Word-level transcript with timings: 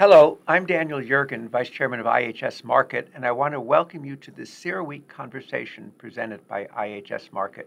Hello, 0.00 0.38
I'm 0.46 0.64
Daniel 0.64 1.00
Yergin, 1.00 1.48
Vice 1.48 1.70
Chairman 1.70 1.98
of 1.98 2.06
IHS 2.06 2.62
Markit, 2.62 3.08
and 3.16 3.26
I 3.26 3.32
want 3.32 3.54
to 3.54 3.60
welcome 3.60 4.04
you 4.04 4.14
to 4.14 4.30
this 4.30 4.48
CERAWeek 4.48 5.08
conversation 5.08 5.92
presented 5.98 6.46
by 6.46 6.66
IHS 6.66 7.30
Markit. 7.30 7.66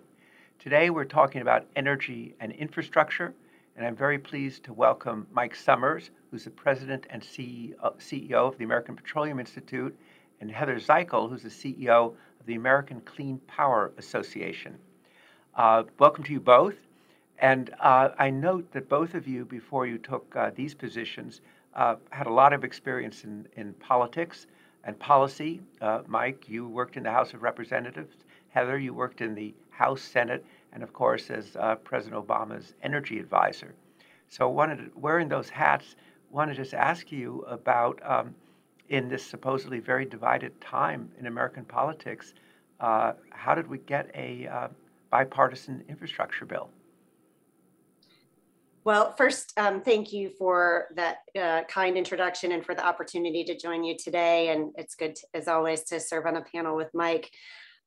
Today 0.57 0.89
we're 0.89 1.03
talking 1.03 1.41
about 1.41 1.65
energy 1.75 2.33
and 2.39 2.53
infrastructure, 2.53 3.33
and 3.75 3.85
I'm 3.85 3.97
very 3.97 4.17
pleased 4.17 4.63
to 4.63 4.71
welcome 4.71 5.27
Mike 5.33 5.57
Sommers, 5.57 6.11
who's 6.31 6.45
the 6.45 6.51
President 6.51 7.05
and 7.09 7.21
CEO 7.21 8.31
of 8.31 8.57
the 8.57 8.63
American 8.63 8.95
Petroleum 8.95 9.37
Institute, 9.37 9.93
and 10.39 10.49
Heather 10.49 10.79
Zichal, 10.79 11.29
who's 11.29 11.43
the 11.43 11.49
CEO 11.49 12.13
of 12.39 12.45
the 12.45 12.55
American 12.55 13.01
Clean 13.01 13.39
Power 13.39 13.91
Association. 13.97 14.77
Uh, 15.55 15.83
welcome 15.99 16.23
to 16.23 16.31
you 16.31 16.39
both. 16.39 16.75
And 17.39 17.71
uh, 17.81 18.09
I 18.17 18.29
note 18.29 18.71
that 18.71 18.87
both 18.87 19.15
of 19.15 19.27
you, 19.27 19.43
before 19.43 19.85
you 19.85 19.97
took 19.97 20.33
uh, 20.35 20.51
these 20.55 20.73
positions, 20.75 21.41
uh, 21.75 21.95
had 22.09 22.27
a 22.27 22.33
lot 22.33 22.53
of 22.53 22.63
experience 22.63 23.23
in, 23.23 23.47
in 23.55 23.73
politics 23.75 24.47
and 24.83 24.97
policy. 24.99 25.61
Uh, 25.81 26.01
Mike, 26.07 26.49
you 26.49 26.67
worked 26.67 26.97
in 26.97 27.03
the 27.03 27.11
House 27.11 27.33
of 27.33 27.43
Representatives. 27.43 28.15
Heather, 28.49 28.77
you 28.77 28.93
worked 28.93 29.21
in 29.21 29.35
the 29.35 29.53
House, 29.69 30.01
Senate, 30.01 30.45
and 30.73 30.83
of 30.83 30.93
course 30.93 31.29
as 31.29 31.55
uh, 31.55 31.75
President 31.75 32.25
Obama's 32.25 32.73
energy 32.83 33.19
advisor. 33.19 33.73
So, 34.29 34.49
wanted 34.49 34.77
to, 34.77 34.91
wearing 34.95 35.27
those 35.27 35.49
hats, 35.49 35.95
wanted 36.29 36.55
to 36.55 36.63
just 36.63 36.73
ask 36.73 37.11
you 37.11 37.43
about 37.47 37.99
um, 38.03 38.35
in 38.89 39.07
this 39.07 39.25
supposedly 39.25 39.79
very 39.79 40.05
divided 40.05 40.59
time 40.59 41.09
in 41.19 41.27
American 41.27 41.63
politics, 41.63 42.33
uh, 42.79 43.13
how 43.29 43.55
did 43.55 43.67
we 43.67 43.77
get 43.79 44.09
a 44.13 44.47
uh, 44.47 44.67
bipartisan 45.09 45.83
infrastructure 45.87 46.45
bill? 46.45 46.69
Well, 48.83 49.13
first, 49.15 49.53
um, 49.57 49.81
thank 49.81 50.11
you 50.11 50.29
for 50.29 50.87
that 50.95 51.17
uh, 51.39 51.63
kind 51.67 51.97
introduction 51.97 52.51
and 52.51 52.65
for 52.65 52.73
the 52.73 52.85
opportunity 52.85 53.43
to 53.43 53.57
join 53.57 53.83
you 53.83 53.95
today. 53.95 54.49
And 54.49 54.71
it's 54.75 54.95
good, 54.95 55.15
to, 55.15 55.27
as 55.35 55.47
always, 55.47 55.83
to 55.85 55.99
serve 55.99 56.25
on 56.25 56.37
a 56.37 56.41
panel 56.41 56.75
with 56.75 56.89
Mike. 56.93 57.29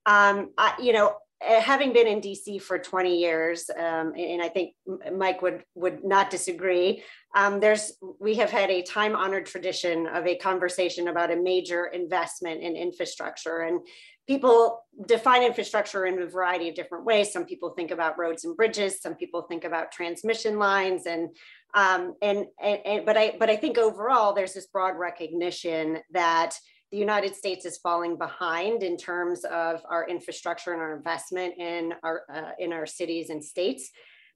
Um, 0.07 0.51
I, 0.57 0.75
you 0.81 0.93
know, 0.93 1.17
eh, 1.43 1.59
having 1.59 1.93
been 1.93 2.07
in 2.07 2.21
DC 2.21 2.63
for 2.63 2.79
20 2.79 3.19
years, 3.19 3.69
um, 3.77 4.13
and 4.17 4.41
I 4.41 4.49
think 4.49 4.75
Mike 5.13 5.43
would 5.43 5.65
would 5.75 6.05
not 6.05 6.31
disagree. 6.31 7.03
Um, 7.35 7.59
there's 7.59 7.95
we 8.21 8.37
have 8.37 8.51
had 8.51 8.71
a 8.71 8.83
time 8.83 9.17
honored 9.17 9.47
tradition 9.47 10.07
of 10.07 10.27
a 10.27 10.37
conversation 10.37 11.09
about 11.09 11.33
a 11.33 11.37
major 11.37 11.87
investment 11.87 12.63
in 12.63 12.77
infrastructure, 12.77 13.61
and 13.61 13.81
people 14.27 14.85
define 15.07 15.43
infrastructure 15.43 16.07
in 16.07 16.21
a 16.23 16.27
variety 16.27 16.69
of 16.69 16.75
different 16.75 17.05
ways. 17.05 17.33
Some 17.33 17.45
people 17.45 17.71
think 17.71 17.91
about 17.91 18.19
roads 18.19 18.45
and 18.45 18.57
bridges. 18.57 19.01
Some 19.01 19.15
people 19.15 19.43
think 19.43 19.65
about 19.65 19.93
transmission 19.93 20.59
lines, 20.59 21.07
and 21.07 21.31
um, 21.75 22.15
and, 22.23 22.47
and, 22.63 22.79
and 22.85 23.07
but 23.07 23.17
I 23.17 23.37
but 23.39 23.51
I 23.51 23.57
think 23.57 23.79
overall 23.79 24.33
there's 24.33 24.55
this 24.55 24.67
broad 24.67 24.97
recognition 24.97 25.99
that 26.13 26.57
the 26.91 26.99
United 26.99 27.35
States 27.35 27.67
is 27.67 27.79
falling 27.79 28.17
behind 28.17 28.83
in 28.83 28.97
terms 28.97 29.45
of 29.45 29.83
our 29.91 30.09
infrastructure 30.09 30.73
and 30.73 30.81
our 30.81 30.97
investment 30.97 31.55
in 31.59 31.93
our 32.03 32.23
uh, 32.33 32.53
in 32.59 32.73
our 32.73 32.87
cities 32.87 33.31
and 33.31 33.45
states. 33.45 33.91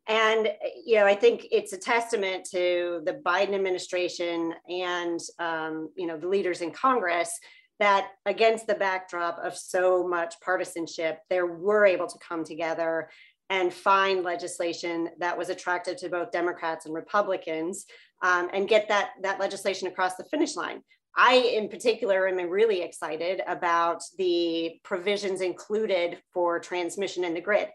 And 0.08 0.48
you 0.86 0.97
know, 0.97 1.06
I 1.06 1.14
think 1.14 1.47
it's 1.52 1.75
a 1.75 1.78
testament 1.78 2.48
to 2.50 3.02
the 3.05 3.20
Biden 3.25 3.55
administration 3.55 4.55
and 4.69 5.20
um, 5.39 5.91
you 5.97 6.06
know 6.06 6.19
the 6.19 6.28
leaders 6.28 6.61
in 6.61 6.73
Congress 6.73 7.39
that 7.79 8.09
against 8.27 8.67
the 8.67 8.75
backdrop 8.75 9.39
of 9.39 9.57
so 9.57 10.07
much 10.07 10.34
partisanship, 10.41 11.21
they 11.31 11.43
were 11.43 11.87
able 11.87 12.07
to 12.07 12.19
come 12.27 12.45
together 12.45 13.09
and 13.51 13.73
find 13.73 14.25
legislation 14.25 15.09
that 15.19 15.37
was 15.37 15.48
attractive 15.48 15.97
to 15.97 16.09
both 16.09 16.33
Democrats 16.33 16.87
and 16.87 16.95
Republicans 16.95 17.86
um, 18.23 18.51
and 18.52 18.69
get 18.69 18.89
that, 18.89 19.11
that 19.23 19.41
legislation 19.41 19.89
across 19.89 20.17
the 20.17 20.25
finish 20.25 20.57
line. 20.57 20.83
I, 21.17 21.35
in 21.35 21.69
particular, 21.69 22.29
am 22.29 22.36
really 22.48 22.83
excited 22.83 23.42
about 23.47 24.02
the 24.19 24.79
provisions 24.85 25.41
included 25.41 26.19
for 26.33 26.61
transmission 26.61 27.25
in 27.25 27.35
the 27.35 27.41
grid. 27.41 27.69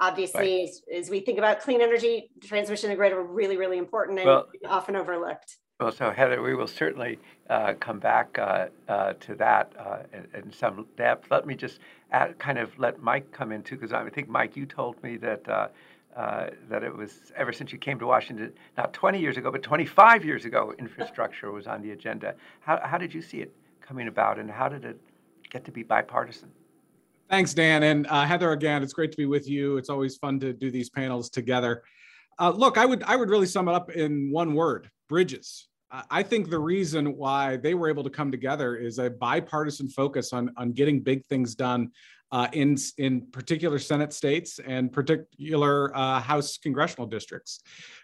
Obviously, 0.00 0.60
right. 0.60 0.68
as, 0.68 0.82
as, 1.04 1.10
we 1.10 1.20
think 1.20 1.38
about 1.38 1.60
clean 1.60 1.80
energy, 1.80 2.30
transmission 2.44 2.90
in 2.90 2.96
the 2.96 2.96
grid 2.96 3.12
are 3.12 3.22
really, 3.22 3.56
really 3.56 3.78
important 3.78 4.18
and 4.18 4.26
well, 4.26 4.46
often 4.66 4.96
overlooked. 4.96 5.56
Well, 5.80 5.92
so 5.92 6.10
Heather, 6.10 6.42
we 6.42 6.56
will 6.56 6.66
certainly 6.66 7.20
uh, 7.48 7.74
come 7.78 8.00
back 8.00 8.36
uh, 8.36 8.66
uh, 8.88 9.12
to 9.20 9.36
that 9.36 9.72
uh, 9.78 9.98
in, 10.12 10.42
in, 10.42 10.52
some 10.52 10.86
depth. 10.96 11.30
Let 11.30 11.46
me 11.46 11.54
just 11.54 11.78
add, 12.10 12.36
kind 12.40 12.58
of 12.58 12.76
let 12.80 13.00
Mike 13.00 13.30
come 13.30 13.52
in 13.52 13.62
too, 13.62 13.76
because 13.76 13.92
I 13.92 14.10
think 14.10 14.28
Mike, 14.28 14.56
you 14.56 14.66
told 14.66 15.00
me 15.04 15.16
that 15.18 15.48
uh, 15.48 15.68
uh, 16.16 16.48
that 16.68 16.82
it 16.82 16.92
was 16.92 17.30
ever 17.36 17.52
since 17.52 17.70
you 17.70 17.78
came 17.78 17.96
to 18.00 18.06
Washington, 18.06 18.52
not 18.76 18.92
20 18.92 19.20
years 19.20 19.36
ago, 19.36 19.52
but 19.52 19.62
25 19.62 20.24
years 20.24 20.44
ago, 20.44 20.74
infrastructure 20.80 21.52
was 21.52 21.68
on 21.68 21.80
the 21.80 21.92
agenda. 21.92 22.34
How, 22.58 22.80
how 22.82 22.98
did 22.98 23.14
you 23.14 23.22
see 23.22 23.38
it 23.38 23.54
coming 23.80 24.08
about, 24.08 24.40
and 24.40 24.50
how 24.50 24.68
did 24.68 24.84
it 24.84 25.00
get 25.48 25.64
to 25.66 25.70
be 25.70 25.84
bipartisan? 25.84 26.50
Thanks, 27.30 27.54
Dan, 27.54 27.84
and 27.84 28.04
Heather. 28.04 28.50
Again, 28.50 28.82
it's 28.82 28.94
great 28.94 29.12
to 29.12 29.16
be 29.16 29.26
with 29.26 29.48
you. 29.48 29.76
It's 29.76 29.90
always 29.90 30.16
fun 30.16 30.40
to 30.40 30.52
do 30.52 30.72
these 30.72 30.90
panels 30.90 31.30
together. 31.30 31.84
look, 32.40 32.78
I 32.78 32.84
would 32.84 33.04
I 33.04 33.14
would 33.14 33.30
really 33.30 33.46
sum 33.46 33.68
it 33.68 33.74
up 33.76 33.92
in 33.92 34.32
one 34.32 34.54
word: 34.54 34.90
bridges. 35.08 35.68
I 36.10 36.22
think 36.22 36.50
the 36.50 36.58
reason 36.58 37.16
why 37.16 37.56
they 37.56 37.72
were 37.72 37.88
able 37.88 38.04
to 38.04 38.10
come 38.10 38.30
together 38.30 38.76
is 38.76 38.98
a 38.98 39.08
bipartisan 39.08 39.88
focus 39.88 40.34
on, 40.34 40.52
on 40.58 40.72
getting 40.72 41.00
big 41.00 41.24
things 41.26 41.54
done 41.54 41.92
uh, 42.30 42.46
in, 42.52 42.76
in 42.98 43.22
particular 43.32 43.78
Senate 43.78 44.12
states 44.12 44.60
and 44.66 44.92
particular 44.92 45.96
uh, 45.96 46.20
House 46.20 46.58
congressional 46.58 47.06
districts. 47.06 47.62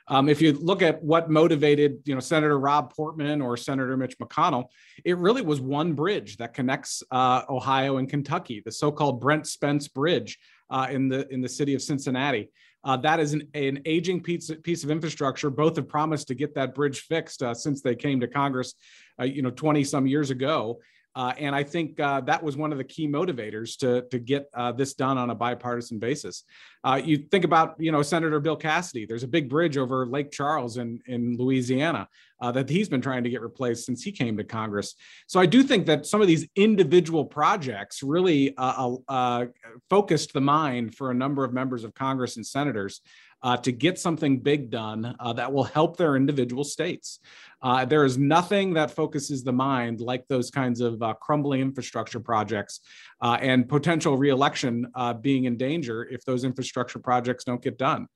Um, 0.09 0.31
if 0.31 0.41
you 0.41 0.53
look 0.53 0.81
at 0.81 1.03
what 1.03 1.31
motivated, 1.31 1.99
you 2.07 2.15
know, 2.15 2.21
Senator 2.21 2.59
Rob 2.59 2.95
Portman 2.95 3.43
or 3.43 3.57
Senator 3.59 3.97
Mitch 3.97 4.19
McConnell, 4.19 4.65
it 5.05 5.19
really 5.19 5.43
was 5.43 5.61
one 5.61 5.93
bridge 5.93 6.39
that 6.39 6.55
connects 6.55 7.03
uh, 7.11 7.43
Ohio 7.51 7.99
and 7.99 8.09
Kentucky, 8.09 8.63
the 8.65 8.73
so-called 8.73 9.21
Brent 9.21 9.47
Spence 9.47 9.89
Bridge 9.89 10.39
uh, 10.71 10.87
in 10.91 11.09
the 11.09 11.29
in 11.33 11.43
the 11.43 11.49
city 11.49 11.75
of 11.75 11.83
Cincinnati. 11.83 12.51
Uh, 12.85 12.97
that 12.99 13.19
is 13.19 13.33
an, 13.33 13.49
an 13.55 13.81
aging 13.87 14.23
piece, 14.23 14.51
piece 14.63 14.85
of 14.85 14.91
infrastructure. 14.91 15.49
Both 15.49 15.77
have 15.77 15.89
promised 15.89 16.29
to 16.29 16.35
get 16.35 16.55
that 16.55 16.75
bridge 16.75 17.01
fixed 17.01 17.43
uh, 17.43 17.55
since 17.55 17.81
they 17.81 17.95
came 17.95 18.21
to 18.21 18.29
Congress, 18.29 18.75
uh, 19.19 19.25
you 19.25 19.43
know, 19.43 19.51
20 19.51 19.83
some 19.85 20.07
years 20.07 20.31
ago. 20.31 20.81
Uh, 21.17 21.33
and 21.39 21.55
I 21.55 21.63
think 21.63 22.01
uh, 22.01 22.21
that 22.23 22.43
was 22.43 22.57
one 22.57 22.73
of 22.73 22.79
the 22.79 22.85
key 22.85 23.07
motivators 23.07 23.77
to, 23.79 24.03
to 24.11 24.19
get 24.19 24.49
uh, 24.55 24.73
this 24.73 24.95
done 24.95 25.17
on 25.17 25.31
a 25.31 25.35
bipartisan 25.35 25.99
basis. 25.99 26.45
Uh, 26.83 27.01
you 27.03 27.19
think 27.19 27.45
about, 27.45 27.77
you 27.79 27.93
know, 27.93 28.03
Senator 28.03 28.41
Bill 28.41 28.57
Cassidy. 28.57 29.07
There's 29.07 29.23
a 29.23 29.29
big 29.29 29.49
bridge 29.49 29.77
over 29.77 30.07
Lake 30.07 30.31
Charles 30.31 30.77
in, 30.77 31.01
in 31.07 31.37
Louisiana 31.37 32.09
uh, 32.41 32.51
that 32.53 32.69
he's 32.69 32.89
been 32.89 33.01
trying 33.01 33.25
to 33.25 33.31
get 33.31 33.43
replaced 33.43 33.87
since 33.87 34.03
he 34.03 34.13
came 34.13 34.37
to 34.37 34.45
Congress. 34.45 34.95
So 35.27 35.39
I 35.39 35.47
do 35.47 35.63
think 35.63 35.87
that 35.87 36.05
some 36.05 36.21
of 36.21 36.27
these 36.27 36.47
individual 36.57 37.25
projects 37.25 38.03
really 38.03 38.55
uh, 38.59 39.47
focused 39.89 40.33
the 40.33 40.41
mind 40.41 40.95
for 40.95 41.11
a 41.11 41.15
number 41.15 41.45
of 41.45 41.53
members 41.53 41.85
of 41.85 41.95
Congress 41.95 42.37
and 42.37 42.47
senators 42.47 43.01
uh, 43.45 43.59
to 43.59 43.71
get 43.71 43.99
something 43.99 44.39
big 44.39 44.71
done 44.71 45.15
uh, 45.21 45.33
that 45.35 45.53
will 45.53 45.65
help 45.65 45.99
their 45.99 46.17
individual 46.17 46.65
states. 46.65 47.21
Uh, 47.65 47.83
there 47.83 48.05
is 48.05 48.19
nothing 48.19 48.75
that 48.75 48.91
focuses 48.91 49.43
the 49.43 49.53
mind 49.53 49.99
like 49.99 50.29
those 50.29 50.51
kinds 50.51 50.83
of 50.83 51.03
uh, 51.03 51.15
crumbling 51.15 51.63
infrastructure 51.63 52.21
projects 52.21 52.81
uh, 53.23 53.39
and 53.41 53.67
potential 53.67 54.19
reelection 54.19 54.87
uh, 54.95 55.15
being 55.15 55.45
in 55.45 55.57
danger 55.57 56.07
if 56.11 56.23
those 56.27 56.45
infrastructure 56.45 56.99
projects 56.99 57.43
don't 57.43 57.63
get 57.63 57.79
done. 57.79 58.07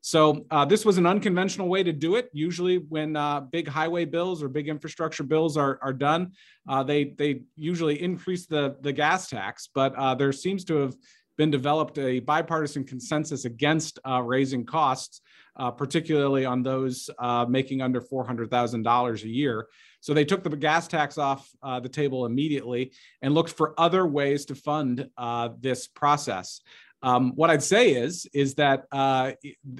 So 0.00 0.44
uh, 0.50 0.64
this 0.64 0.84
was 0.84 0.98
an 0.98 1.06
unconventional 1.06 1.68
way 1.68 1.84
to 1.84 1.92
do 1.92 2.16
it. 2.16 2.28
Usually, 2.32 2.78
when 2.78 3.16
uh, 3.16 3.40
big 3.40 3.66
highway 3.68 4.04
bills 4.04 4.42
or 4.42 4.48
big 4.48 4.68
infrastructure 4.68 5.22
bills 5.24 5.56
are, 5.56 5.78
are 5.82 5.92
done, 5.92 6.32
they 6.84 7.14
they 7.16 7.42
usually 7.56 8.00
increase 8.02 8.46
the 8.46 8.76
the 8.82 8.92
gas 8.92 9.28
tax. 9.28 9.68
But 9.74 10.16
there 10.18 10.32
seems 10.32 10.64
to 10.66 10.76
have 10.76 10.96
been 11.36 11.50
developed 11.50 11.98
a 11.98 12.20
bipartisan 12.20 12.84
consensus 12.84 13.44
against 13.44 13.98
uh, 14.08 14.22
raising 14.22 14.64
costs, 14.64 15.20
uh, 15.56 15.70
particularly 15.70 16.44
on 16.44 16.62
those 16.62 17.10
uh, 17.18 17.44
making 17.48 17.82
under 17.82 18.00
$400,000 18.00 19.22
a 19.22 19.28
year. 19.28 19.66
So 20.00 20.14
they 20.14 20.24
took 20.24 20.42
the 20.42 20.50
gas 20.50 20.86
tax 20.86 21.18
off 21.18 21.50
uh, 21.62 21.80
the 21.80 21.88
table 21.88 22.26
immediately 22.26 22.92
and 23.22 23.34
looked 23.34 23.52
for 23.52 23.78
other 23.78 24.06
ways 24.06 24.44
to 24.46 24.54
fund 24.54 25.08
uh, 25.18 25.48
this 25.60 25.88
process. 25.88 26.60
Um, 27.06 27.36
what 27.36 27.50
I'd 27.50 27.62
say 27.62 27.92
is 27.92 28.26
is 28.34 28.56
that 28.56 28.86
uh, 28.90 29.30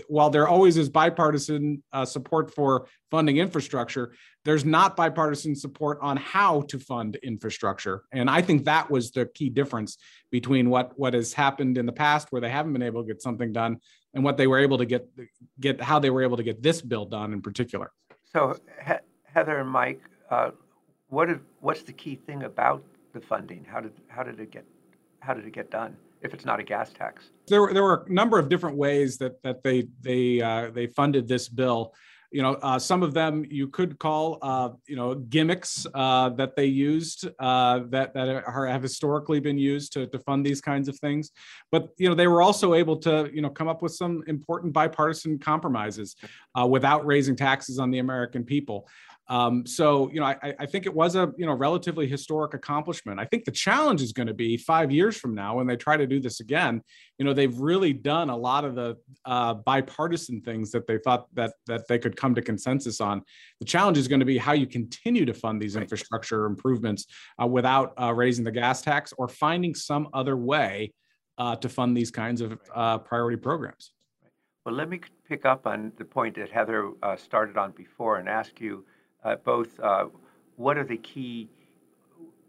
while 0.06 0.30
there 0.30 0.46
always 0.46 0.76
is 0.76 0.88
bipartisan 0.88 1.82
uh, 1.92 2.04
support 2.04 2.54
for 2.54 2.86
funding 3.10 3.38
infrastructure, 3.38 4.14
there's 4.44 4.64
not 4.64 4.94
bipartisan 4.94 5.56
support 5.56 5.98
on 6.00 6.18
how 6.18 6.60
to 6.70 6.78
fund 6.78 7.16
infrastructure, 7.16 8.04
and 8.12 8.30
I 8.30 8.42
think 8.42 8.64
that 8.66 8.88
was 8.88 9.10
the 9.10 9.26
key 9.26 9.50
difference 9.50 9.98
between 10.30 10.70
what 10.70 10.96
what 10.96 11.14
has 11.14 11.32
happened 11.32 11.78
in 11.78 11.84
the 11.84 11.92
past, 11.92 12.28
where 12.30 12.40
they 12.40 12.48
haven't 12.48 12.72
been 12.72 12.82
able 12.90 13.02
to 13.02 13.08
get 13.08 13.20
something 13.20 13.52
done, 13.52 13.78
and 14.14 14.22
what 14.22 14.36
they 14.36 14.46
were 14.46 14.60
able 14.60 14.78
to 14.78 14.86
get 14.86 15.08
get 15.58 15.80
how 15.80 15.98
they 15.98 16.10
were 16.10 16.22
able 16.22 16.36
to 16.36 16.44
get 16.44 16.62
this 16.62 16.80
bill 16.80 17.06
done 17.06 17.32
in 17.32 17.42
particular. 17.42 17.90
So, 18.32 18.56
he- 18.86 19.04
Heather 19.24 19.58
and 19.58 19.68
Mike, 19.68 20.00
uh, 20.30 20.52
what 21.08 21.28
is, 21.28 21.38
what's 21.58 21.82
the 21.82 21.92
key 21.92 22.14
thing 22.14 22.44
about 22.44 22.84
the 23.14 23.20
funding? 23.20 23.66
How 23.68 23.80
did 23.80 23.94
how 24.06 24.22
did 24.22 24.38
it 24.38 24.52
get 24.52 24.64
how 25.18 25.34
did 25.34 25.44
it 25.44 25.52
get 25.52 25.72
done? 25.72 25.96
If 26.22 26.34
it's 26.34 26.44
not 26.44 26.60
a 26.60 26.62
gas 26.62 26.92
tax? 26.92 27.30
There 27.48 27.60
were 27.62 27.72
there 27.72 27.82
were 27.82 28.04
a 28.08 28.12
number 28.12 28.38
of 28.38 28.48
different 28.48 28.76
ways 28.76 29.18
that 29.18 29.42
that 29.42 29.62
they 29.62 29.88
they 30.00 30.40
uh, 30.40 30.70
they 30.70 30.86
funded 30.86 31.28
this 31.28 31.48
bill. 31.48 31.92
you 32.30 32.42
know, 32.42 32.54
uh, 32.54 32.78
some 32.78 33.02
of 33.02 33.14
them 33.14 33.44
you 33.48 33.68
could 33.68 33.98
call, 33.98 34.38
uh, 34.42 34.70
you 34.86 34.96
know, 34.96 35.14
gimmicks 35.14 35.86
uh, 35.94 36.28
that 36.30 36.56
they 36.56 36.66
used 36.66 37.28
uh, 37.38 37.80
that 37.88 38.14
that 38.14 38.28
are, 38.28 38.66
have 38.66 38.82
historically 38.82 39.40
been 39.40 39.58
used 39.58 39.92
to, 39.92 40.06
to 40.08 40.18
fund 40.18 40.44
these 40.44 40.60
kinds 40.60 40.88
of 40.88 40.98
things. 40.98 41.30
But 41.70 41.90
you 41.98 42.08
know, 42.08 42.14
they 42.14 42.26
were 42.26 42.42
also 42.42 42.74
able 42.74 42.96
to, 42.98 43.30
you 43.32 43.42
know, 43.42 43.50
come 43.50 43.68
up 43.68 43.80
with 43.80 43.92
some 43.92 44.22
important 44.26 44.72
bipartisan 44.72 45.38
compromises 45.38 46.16
uh, 46.58 46.66
without 46.66 47.06
raising 47.06 47.36
taxes 47.36 47.78
on 47.78 47.90
the 47.90 48.00
American 48.00 48.44
people. 48.44 48.88
Um, 49.28 49.66
so, 49.66 50.08
you 50.12 50.20
know, 50.20 50.26
I, 50.26 50.54
I, 50.60 50.66
think 50.66 50.86
it 50.86 50.94
was 50.94 51.16
a, 51.16 51.32
you 51.36 51.46
know, 51.46 51.52
relatively 51.52 52.06
historic 52.06 52.54
accomplishment. 52.54 53.18
I 53.18 53.24
think 53.24 53.44
the 53.44 53.50
challenge 53.50 54.00
is 54.00 54.12
going 54.12 54.28
to 54.28 54.34
be 54.34 54.56
five 54.56 54.92
years 54.92 55.16
from 55.16 55.34
now 55.34 55.56
when 55.56 55.66
they 55.66 55.76
try 55.76 55.96
to 55.96 56.06
do 56.06 56.20
this 56.20 56.38
again. 56.38 56.80
You 57.18 57.24
know, 57.24 57.34
they've 57.34 57.56
really 57.58 57.92
done 57.92 58.30
a 58.30 58.36
lot 58.36 58.64
of 58.64 58.76
the 58.76 58.96
uh, 59.24 59.54
bipartisan 59.54 60.42
things 60.42 60.70
that 60.70 60.86
they 60.86 60.98
thought 60.98 61.26
that 61.34 61.54
that 61.66 61.88
they 61.88 61.98
could 61.98 62.16
come 62.16 62.36
to 62.36 62.42
consensus 62.42 63.00
on. 63.00 63.22
The 63.58 63.66
challenge 63.66 63.98
is 63.98 64.06
going 64.06 64.20
to 64.20 64.26
be 64.26 64.38
how 64.38 64.52
you 64.52 64.66
continue 64.66 65.24
to 65.24 65.34
fund 65.34 65.60
these 65.60 65.74
infrastructure 65.74 66.46
improvements 66.46 67.06
uh, 67.42 67.46
without 67.48 67.94
uh, 68.00 68.14
raising 68.14 68.44
the 68.44 68.52
gas 68.52 68.80
tax 68.80 69.12
or 69.18 69.26
finding 69.26 69.74
some 69.74 70.08
other 70.12 70.36
way 70.36 70.92
uh, 71.38 71.56
to 71.56 71.68
fund 71.68 71.96
these 71.96 72.12
kinds 72.12 72.40
of 72.40 72.58
uh, 72.72 72.98
priority 72.98 73.36
programs. 73.36 73.92
Well, 74.64 74.74
let 74.74 74.88
me 74.88 75.00
pick 75.28 75.44
up 75.44 75.66
on 75.66 75.92
the 75.96 76.04
point 76.04 76.36
that 76.36 76.50
Heather 76.50 76.90
uh, 77.02 77.16
started 77.16 77.56
on 77.56 77.72
before 77.72 78.18
and 78.18 78.28
ask 78.28 78.60
you 78.60 78.84
both 79.34 79.78
uh, 79.80 80.06
what 80.56 80.78
are 80.78 80.84
the 80.84 80.96
key, 80.96 81.48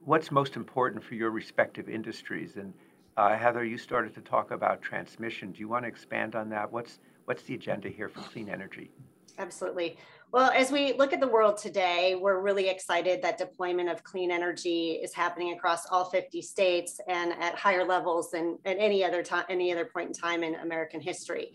what's 0.06 0.32
most 0.32 0.56
important 0.56 1.04
for 1.04 1.16
your 1.16 1.32
respective 1.32 1.90
industries? 1.90 2.56
And 2.56 2.74
uh, 3.18 3.36
Heather, 3.36 3.66
you 3.66 3.78
started 3.78 4.14
to 4.16 4.22
talk 4.22 4.52
about 4.52 4.82
transmission. 4.82 5.52
Do 5.52 5.60
you 5.60 5.68
want 5.68 5.84
to 5.84 5.90
expand 5.90 6.36
on 6.36 6.50
that? 6.50 6.72
What's 6.72 7.00
what's 7.26 7.44
the 7.44 7.56
agenda 7.56 7.90
here 7.90 8.08
for 8.08 8.22
clean 8.22 8.48
energy? 8.48 8.92
Absolutely. 9.40 9.98
Well, 10.32 10.52
as 10.52 10.72
we 10.72 10.94
look 10.94 11.14
at 11.14 11.20
the 11.20 11.28
world 11.28 11.58
today, 11.58 12.16
we're 12.16 12.42
really 12.42 12.70
excited 12.70 13.22
that 13.22 13.38
deployment 13.38 13.90
of 13.90 14.04
clean 14.04 14.32
energy 14.32 14.92
is 14.92 15.14
happening 15.14 15.54
across 15.54 15.86
all 15.88 16.06
50 16.06 16.42
states 16.42 17.00
and 17.08 17.34
at 17.34 17.56
higher 17.56 17.86
levels 17.86 18.32
than 18.32 18.58
at 18.66 18.78
any 18.80 19.04
other 19.04 19.24
time, 19.24 19.46
any 19.50 19.72
other 19.72 19.86
point 19.86 20.08
in 20.08 20.14
time 20.14 20.44
in 20.44 20.56
American 20.56 21.00
history. 21.00 21.54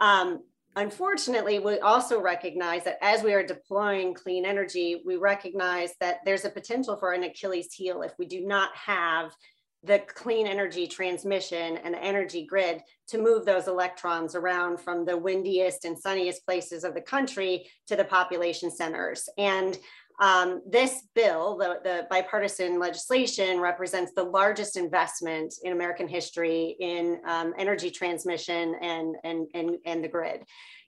Um, 0.00 0.42
Unfortunately, 0.78 1.58
we 1.58 1.80
also 1.80 2.20
recognize 2.20 2.84
that 2.84 2.98
as 3.02 3.24
we 3.24 3.34
are 3.34 3.42
deploying 3.42 4.14
clean 4.14 4.46
energy, 4.46 5.02
we 5.04 5.16
recognize 5.16 5.92
that 5.98 6.18
there's 6.24 6.44
a 6.44 6.50
potential 6.50 6.96
for 6.96 7.14
an 7.14 7.24
Achilles 7.24 7.74
heel 7.74 8.02
if 8.02 8.12
we 8.16 8.26
do 8.26 8.46
not 8.46 8.70
have 8.76 9.34
the 9.82 9.98
clean 10.14 10.46
energy 10.46 10.86
transmission 10.86 11.78
and 11.78 11.94
the 11.94 12.04
energy 12.04 12.46
grid 12.46 12.80
to 13.08 13.18
move 13.18 13.44
those 13.44 13.66
electrons 13.66 14.36
around 14.36 14.78
from 14.78 15.04
the 15.04 15.16
windiest 15.16 15.84
and 15.84 15.98
sunniest 15.98 16.46
places 16.46 16.84
of 16.84 16.94
the 16.94 17.00
country 17.00 17.68
to 17.88 17.96
the 17.96 18.04
population 18.04 18.70
centers. 18.70 19.28
And 19.36 19.76
um, 20.20 20.62
this 20.68 21.02
bill, 21.14 21.56
the, 21.56 21.78
the, 21.84 22.06
bipartisan 22.10 22.80
legislation, 22.80 23.60
represents 23.60 24.12
the 24.14 24.24
largest 24.24 24.76
investment 24.76 25.54
in 25.62 25.72
American 25.72 26.08
history 26.08 26.76
in 26.80 27.20
um, 27.24 27.54
energy 27.56 27.90
transmission 27.90 28.74
and, 28.82 29.14
and, 29.22 29.46
and, 29.54 29.76
and 29.86 30.02
the 30.02 30.08
grid. 30.08 30.42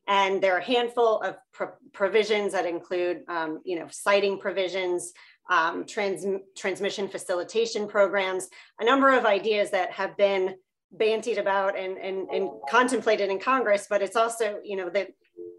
And 0.09 0.43
there 0.43 0.55
are 0.55 0.59
a 0.59 0.65
handful 0.65 1.21
of 1.21 1.37
pro 1.53 1.69
provisions 1.93 2.53
that 2.53 2.67
include, 2.67 3.23
um, 3.29 3.61
you 3.65 3.79
know, 3.79 3.87
siting 3.91 4.38
provisions, 4.38 5.12
um, 5.49 5.85
trans 5.87 6.25
transmission 6.56 7.06
facilitation 7.06 7.87
programs, 7.87 8.49
a 8.81 8.85
number 8.85 9.17
of 9.17 9.25
ideas 9.25 9.71
that 9.71 9.93
have 9.93 10.17
been 10.17 10.56
bantied 10.99 11.38
about 11.38 11.79
and, 11.79 11.97
and, 11.99 12.29
and 12.31 12.50
contemplated 12.69 13.31
in 13.31 13.38
Congress, 13.38 13.87
but 13.88 14.03
it's 14.03 14.17
also, 14.17 14.59
you 14.65 14.76
know, 14.76 14.91
that 14.91 15.09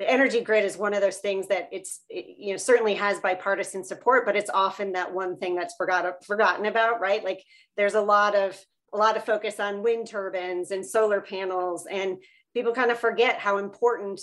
the 0.02 0.10
energy 0.10 0.42
grid 0.42 0.66
is 0.66 0.78
one 0.78 0.96
of 0.96 1.02
those 1.02 1.18
things 1.18 1.48
that 1.48 1.70
it's 1.72 2.02
it, 2.10 2.36
you 2.40 2.52
know 2.52 2.58
certainly 2.58 2.96
has 2.96 3.20
bipartisan 3.20 3.84
support 3.84 4.26
but 4.26 4.36
it's 4.36 4.50
often 4.52 4.94
that 4.94 5.14
one 5.14 5.38
thing 5.38 5.56
that's 5.56 5.76
forgot 5.76 6.26
forgotten 6.26 6.66
about 6.66 7.00
right? 7.00 7.24
Like 7.24 7.44
there's 7.78 7.94
a 7.94 8.02
lot 8.02 8.36
of 8.36 8.58
a 8.94 8.98
lot 8.98 9.16
of 9.16 9.24
focus 9.24 9.60
on 9.60 9.84
wind 9.84 10.08
turbines 10.08 10.72
and 10.72 10.84
solar 10.84 11.22
panels 11.22 11.86
and 11.86 12.18
people 12.56 12.74
kind 12.74 12.90
of 12.90 13.00
forget 13.00 13.38
how 13.38 13.60
important 13.60 14.20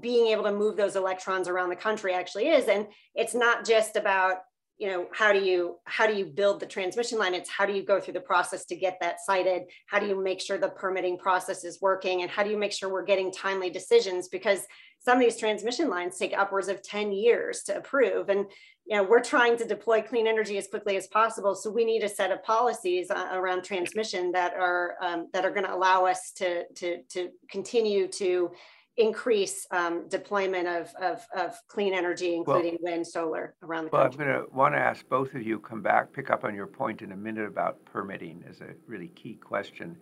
being 0.00 0.26
able 0.26 0.42
to 0.42 0.52
move 0.52 0.76
those 0.76 0.96
electrons 0.96 1.48
around 1.48 1.70
the 1.70 1.76
country 1.76 2.12
actually 2.12 2.48
is. 2.48 2.66
And 2.66 2.88
it's 3.14 3.34
not 3.34 3.64
just 3.64 3.94
about 3.94 4.38
you 4.78 4.88
know 4.88 5.06
how 5.12 5.32
do 5.32 5.38
you 5.38 5.76
how 5.84 6.06
do 6.06 6.14
you 6.14 6.26
build 6.26 6.60
the 6.60 6.66
transmission 6.66 7.18
line? 7.18 7.34
It's 7.34 7.50
how 7.50 7.64
do 7.64 7.72
you 7.72 7.82
go 7.82 7.98
through 8.00 8.14
the 8.14 8.20
process 8.20 8.64
to 8.66 8.76
get 8.76 8.98
that 9.00 9.16
sited? 9.24 9.62
How 9.86 9.98
do 9.98 10.06
you 10.06 10.22
make 10.22 10.40
sure 10.40 10.58
the 10.58 10.68
permitting 10.68 11.18
process 11.18 11.64
is 11.64 11.80
working? 11.80 12.22
And 12.22 12.30
how 12.30 12.42
do 12.42 12.50
you 12.50 12.58
make 12.58 12.72
sure 12.72 12.90
we're 12.90 13.04
getting 13.04 13.32
timely 13.32 13.70
decisions? 13.70 14.28
Because 14.28 14.66
some 14.98 15.18
of 15.18 15.24
these 15.24 15.38
transmission 15.38 15.88
lines 15.88 16.18
take 16.18 16.36
upwards 16.36 16.68
of 16.68 16.82
10 16.82 17.12
years 17.12 17.62
to 17.64 17.76
approve. 17.76 18.28
And 18.28 18.46
you 18.84 18.96
know 18.96 19.02
we're 19.02 19.22
trying 19.22 19.56
to 19.58 19.64
deploy 19.64 20.02
clean 20.02 20.26
energy 20.26 20.58
as 20.58 20.68
quickly 20.68 20.96
as 20.96 21.06
possible. 21.06 21.54
So 21.54 21.70
we 21.70 21.84
need 21.84 22.02
a 22.02 22.08
set 22.08 22.30
of 22.30 22.42
policies 22.42 23.10
uh, 23.10 23.28
around 23.32 23.64
transmission 23.64 24.30
that 24.32 24.54
are 24.54 24.96
um, 25.00 25.28
that 25.32 25.44
are 25.44 25.50
going 25.50 25.66
to 25.66 25.74
allow 25.74 26.04
us 26.04 26.32
to 26.36 26.64
to 26.74 27.02
to 27.10 27.30
continue 27.50 28.08
to 28.08 28.50
increase 28.96 29.66
um, 29.70 30.08
deployment 30.08 30.66
of, 30.66 30.92
of, 31.00 31.26
of, 31.36 31.58
clean 31.68 31.92
energy, 31.92 32.34
including 32.34 32.78
well, 32.80 32.94
wind, 32.94 33.06
solar 33.06 33.54
around 33.62 33.84
the 33.84 33.90
well, 33.92 34.02
country. 34.02 34.24
Well, 34.24 34.28
I'm 34.28 34.34
going 34.34 34.48
to 34.48 34.56
want 34.56 34.74
to 34.74 34.78
ask 34.78 35.06
both 35.08 35.34
of 35.34 35.42
you 35.42 35.58
come 35.58 35.82
back, 35.82 36.12
pick 36.12 36.30
up 36.30 36.44
on 36.44 36.54
your 36.54 36.66
point 36.66 37.02
in 37.02 37.12
a 37.12 37.16
minute 37.16 37.46
about 37.46 37.84
permitting 37.84 38.42
as 38.48 38.60
a 38.60 38.74
really 38.86 39.08
key 39.08 39.34
question. 39.34 39.96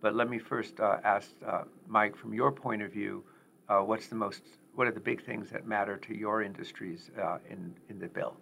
But 0.00 0.14
let 0.14 0.28
me 0.28 0.38
first 0.38 0.80
uh, 0.80 0.96
ask 1.04 1.30
uh, 1.46 1.62
Mike, 1.86 2.16
from 2.16 2.34
your 2.34 2.50
point 2.50 2.82
of 2.82 2.92
view, 2.92 3.22
uh, 3.68 3.80
what's 3.80 4.08
the 4.08 4.16
most, 4.16 4.42
what 4.74 4.86
are 4.86 4.92
the 4.92 5.00
big 5.00 5.24
things 5.24 5.50
that 5.50 5.66
matter 5.66 5.96
to 5.98 6.16
your 6.16 6.42
industries 6.42 7.10
uh, 7.22 7.38
in, 7.48 7.74
in 7.88 7.98
the 7.98 8.08
bill? 8.08 8.36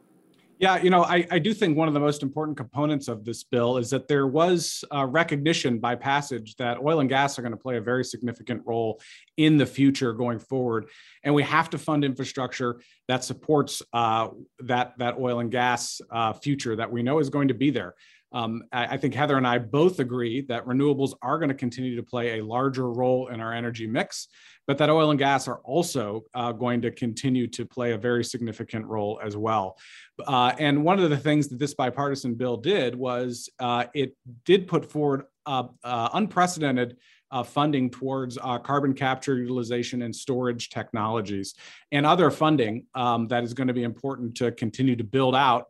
Yeah, 0.61 0.83
you 0.83 0.91
know, 0.91 1.05
I, 1.05 1.25
I 1.31 1.39
do 1.39 1.55
think 1.55 1.77
one 1.77 1.87
of 1.87 1.95
the 1.95 2.01
most 2.01 2.25
important 2.25 2.57
components 2.57 3.07
of 3.07 3.25
this 3.25 3.45
bill 3.45 3.77
is 3.77 3.91
that 3.91 4.09
there 4.09 4.27
was 4.27 4.85
recognition 5.07 5.79
by 5.79 5.95
passage 5.95 6.57
that 6.57 6.79
oil 6.79 6.99
and 6.99 7.09
gas 7.09 7.39
are 7.39 7.43
going 7.43 7.53
to 7.53 7.59
play 7.59 7.77
a 7.77 7.81
very 7.81 8.03
significant 8.03 8.63
role 8.67 9.01
in 9.37 9.57
the 9.57 9.67
future 9.67 10.13
going 10.13 10.41
forward, 10.41 10.87
and 11.23 11.33
we 11.33 11.45
have 11.45 11.71
to 11.71 11.79
fund 11.79 12.05
infrastructure 12.05 12.81
that 13.07 13.23
supports 13.23 13.83
uh, 13.93 14.29
that 14.59 14.95
that 14.99 15.17
oil 15.19 15.39
and 15.39 15.53
gas 15.53 16.01
uh, 16.11 16.33
future 16.33 16.75
that 16.75 16.91
we 16.91 17.05
know 17.05 17.21
is 17.21 17.31
going 17.31 17.49
to 17.49 17.55
be 17.55 17.71
there. 17.71 17.95
Um, 18.33 18.65
I, 18.73 18.87
I, 18.87 18.97
think 18.99 19.15
Heather 19.15 19.37
and 19.37 19.47
I 19.47 19.59
both 19.59 20.01
agree 20.01 20.43
that 20.49 20.67
renewables 20.67 21.15
are 21.23 21.39
going 21.39 21.49
to 21.49 21.55
continue 21.55 21.97
to 21.97 22.03
play 22.03 22.39
a 22.39 22.45
larger 22.45 22.91
role 22.91 23.29
in 23.29 23.41
our 23.41 23.55
energy 23.55 23.87
mix, 23.87 24.29
but 24.67 24.77
that 24.79 24.91
oil 24.91 25.11
and 25.11 25.19
gas 25.19 25.49
are 25.49 25.61
also 25.65 26.25
uh, 26.35 26.53
going 26.53 26.83
to 26.83 26.91
continue 26.91 27.47
to 27.47 27.65
play 27.65 27.93
a 27.93 27.99
very 27.99 28.23
significant 28.23 28.85
role 28.85 29.19
as 29.25 29.37
well. 29.37 29.79
Uh, 30.27 30.53
and 30.59 30.85
one 30.85 30.99
of 30.99 31.09
the 31.09 31.17
things 31.17 31.49
that 31.49 31.59
this 31.59 31.75
bipartisan 31.75 32.35
bill 32.35 32.59
did 32.59 32.95
was 32.95 33.49
uh, 33.61 33.87
it 33.95 34.15
did 34.45 34.69
put 34.69 34.85
forward 34.85 35.25
uh, 35.47 35.65
unprecedented 36.13 36.99
uh, 37.31 37.43
funding 37.43 37.91
towards 37.91 38.39
uh, 38.43 38.59
carbon 38.59 38.95
capture 38.95 39.39
utilization 39.39 40.03
and 40.03 40.15
storage 40.15 40.71
technologies 40.71 41.55
and 41.93 42.07
other 42.07 42.31
funding 42.31 42.87
um, 42.95 43.29
that 43.29 43.45
is 43.45 43.55
going 43.55 43.69
to 43.69 43.75
be 43.75 43.83
important 43.83 44.35
to 44.37 44.51
continue 44.53 44.97
to 44.97 45.05
build 45.05 45.35
out 45.35 45.67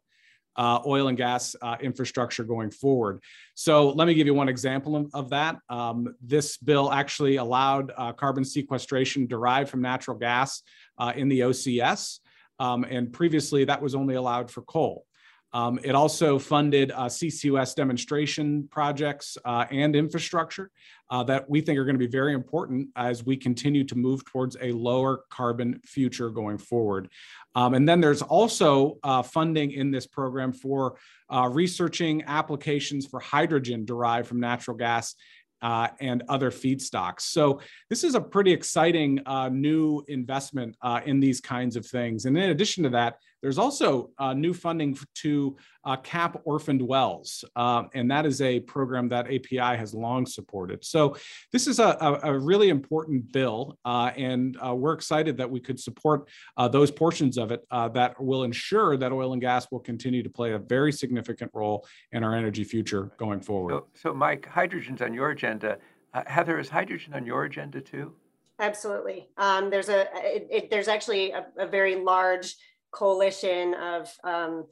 uh, 0.59 0.81
oil 0.85 1.09
and 1.09 1.17
gas 1.17 1.55
uh, 1.63 1.77
infrastructure 1.81 2.45
going 2.45 2.71
forward. 2.71 3.23
So 3.55 3.91
let 3.91 4.07
me 4.07 4.15
give 4.15 4.27
you 4.27 4.35
one 4.35 4.49
example 4.49 4.97
of, 4.97 5.09
of 5.15 5.31
that. 5.31 5.57
Um, 5.71 6.15
this 6.21 6.57
bill 6.59 6.93
actually 6.93 7.37
allowed 7.37 7.93
uh, 7.97 8.13
carbon 8.13 8.45
sequestration 8.45 9.27
derived 9.27 9.71
from 9.71 9.81
natural 9.81 10.19
gas 10.19 10.63
uh, 10.99 11.13
in 11.15 11.29
the 11.29 11.41
OCS. 11.41 12.19
Um, 12.59 12.85
and 12.85 13.13
previously 13.13 13.65
that 13.65 13.81
was 13.81 13.95
only 13.95 14.17
allowed 14.17 14.51
for 14.51 14.63
coal. 14.63 15.07
Um, 15.53 15.79
it 15.83 15.95
also 15.95 16.39
funded 16.39 16.91
uh, 16.93 17.07
CCUS 17.07 17.75
demonstration 17.75 18.69
projects 18.71 19.39
uh, 19.45 19.65
and 19.71 19.97
infrastructure 19.97 20.71
uh, 21.11 21.23
that 21.25 21.49
we 21.49 21.61
think 21.61 21.79
are 21.79 21.85
going 21.85 21.95
to 21.95 21.99
be 21.99 22.07
very 22.07 22.35
important 22.35 22.89
as 22.97 23.25
we 23.25 23.37
continue 23.37 23.85
to 23.85 23.95
move 23.97 24.25
towards 24.27 24.57
a 24.61 24.73
lower 24.73 25.23
carbon 25.31 25.81
future 25.85 26.29
going 26.29 26.59
forward. 26.59 27.09
Um, 27.55 27.75
and 27.75 27.89
then 27.89 28.01
there's 28.01 28.23
also 28.23 28.99
uh, 29.03 29.23
funding 29.23 29.73
in 29.73 29.91
this 29.91 30.07
program 30.07 30.53
for 30.53 30.99
uh, 31.31 31.49
researching 31.51 32.23
applications 32.27 33.07
for 33.07 33.21
hydrogen 33.21 33.85
derived 33.85 34.29
from 34.29 34.41
natural 34.41 34.77
gas 34.77 35.15
uh, 35.63 35.89
and 36.01 36.23
other 36.29 36.51
feedstocks. 36.51 37.23
So 37.23 37.61
this 37.91 38.05
is 38.05 38.15
a 38.15 38.21
pretty 38.21 38.53
exciting 38.53 39.21
uh, 39.27 39.49
new 39.49 40.05
investment 40.09 40.77
uh, 40.83 41.01
in 41.05 41.21
these 41.21 41.41
kinds 41.41 41.77
of 41.77 41.87
things. 41.87 42.27
And 42.27 42.37
in 42.37 42.51
addition 42.51 42.85
to 42.85 42.91
that, 42.91 43.17
there's 43.43 43.59
also 43.59 44.11
uh, 44.19 44.35
new 44.35 44.53
funding 44.53 44.97
to 45.15 45.57
uh, 45.85 45.97
cap 45.97 46.41
orphaned 46.45 46.83
wells, 46.83 47.45
uh, 47.57 47.85
and 47.95 48.11
that 48.11 48.27
is 48.27 48.41
a 48.43 48.61
program 48.61 49.09
that 49.09 49.27
API 49.27 49.77
has 49.77 49.95
long 49.95 50.27
supported. 50.27 50.85
So 50.85 51.17
this 51.53 51.67
is 51.67 51.79
a, 51.79 51.97
a, 52.01 52.33
a 52.33 52.39
really 52.39 52.69
important 52.69 53.31
bill, 53.33 53.79
uh, 53.85 54.11
and 54.17 54.57
uh, 54.65 54.75
we're 54.75 54.93
excited 54.93 55.37
that 55.37 55.51
we 55.51 55.61
could 55.61 55.79
support 55.79 56.29
uh, 56.57 56.69
those 56.69 56.91
portions 56.91 57.39
of 57.39 57.53
it 57.53 57.65
that 57.71 58.21
will 58.21 58.45
ensure 58.45 58.97
that 58.97 59.13
oil 59.13 59.33
and 59.33 59.41
gas 59.41 59.67
will 59.71 59.81
continue 59.81 60.23
to 60.23 60.31
play 60.31 60.53
a 60.53 60.59
very 60.59 60.93
significant 60.93 61.51
role 61.55 61.87
in 62.13 62.25
our 62.25 62.35
energy 62.35 62.65
future 62.65 63.13
going 63.19 63.41
forward. 63.41 63.71
So, 63.73 63.87
so 63.95 64.15
Mike, 64.15 64.47
hydrogen's 64.47 65.03
on 65.03 65.15
your 65.15 65.31
agenda. 65.31 65.79
Heather, 66.27 66.59
is 66.59 66.69
hydrogen 66.69 67.15
on 67.15 67.25
your 67.25 67.45
agenda 67.45 67.81
too? 67.81 68.15
Absolutely. 68.61 69.29
Um, 69.37 69.71
there's 69.71 69.89
a 69.89 70.09
it, 70.15 70.49
it, 70.51 70.71
there's 70.71 70.89
actually 70.89 71.31
a, 71.31 71.47
a, 71.59 71.67
very 71.67 71.95
large 71.95 72.57
coalition 72.93 73.75
of 73.75 74.13
um, 74.25 74.65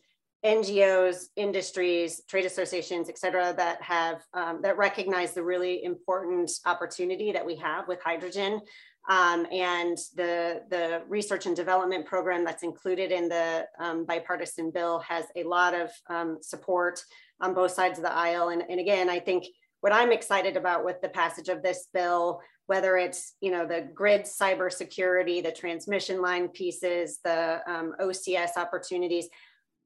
NGOs, 0.44 1.26
industries, 1.36 2.22
trade 2.28 2.44
associations, 2.44 3.08
et 3.08 3.18
cetera, 3.18 3.54
that 3.56 3.82
have 3.82 4.22
um, 4.34 4.60
that 4.62 4.76
recognize 4.76 5.32
the 5.34 5.42
really 5.42 5.82
important 5.82 6.50
opportunity 6.66 7.32
that 7.32 7.44
we 7.44 7.56
have 7.56 7.88
with 7.88 8.00
hydrogen. 8.02 8.60
Um, 9.08 9.46
and 9.52 9.96
the, 10.16 10.62
the 10.68 11.02
research 11.08 11.46
and 11.46 11.54
development 11.54 12.06
program 12.06 12.44
that's 12.44 12.64
included 12.64 13.12
in 13.12 13.28
the 13.28 13.66
um, 13.78 14.04
bipartisan 14.04 14.72
bill 14.72 14.98
has 15.00 15.26
a 15.36 15.44
lot 15.44 15.74
of 15.74 15.90
um, 16.08 16.38
support 16.40 17.00
on 17.40 17.54
both 17.54 17.70
sides 17.70 17.98
of 17.98 18.04
the 18.04 18.12
aisle. 18.12 18.48
And, 18.48 18.64
and 18.68 18.80
again, 18.80 19.08
I 19.08 19.20
think 19.20 19.46
what 19.80 19.92
I'm 19.92 20.10
excited 20.10 20.56
about 20.56 20.84
with 20.84 21.00
the 21.02 21.08
passage 21.08 21.48
of 21.48 21.62
this 21.62 21.86
bill, 21.94 22.40
whether 22.66 22.96
it's 22.96 23.34
you 23.40 23.50
know 23.50 23.66
the 23.66 23.88
grid 23.94 24.22
cybersecurity, 24.22 25.42
the 25.42 25.52
transmission 25.52 26.20
line 26.20 26.48
pieces, 26.48 27.20
the 27.24 27.60
um, 27.66 27.94
OCS 28.00 28.56
opportunities, 28.56 29.28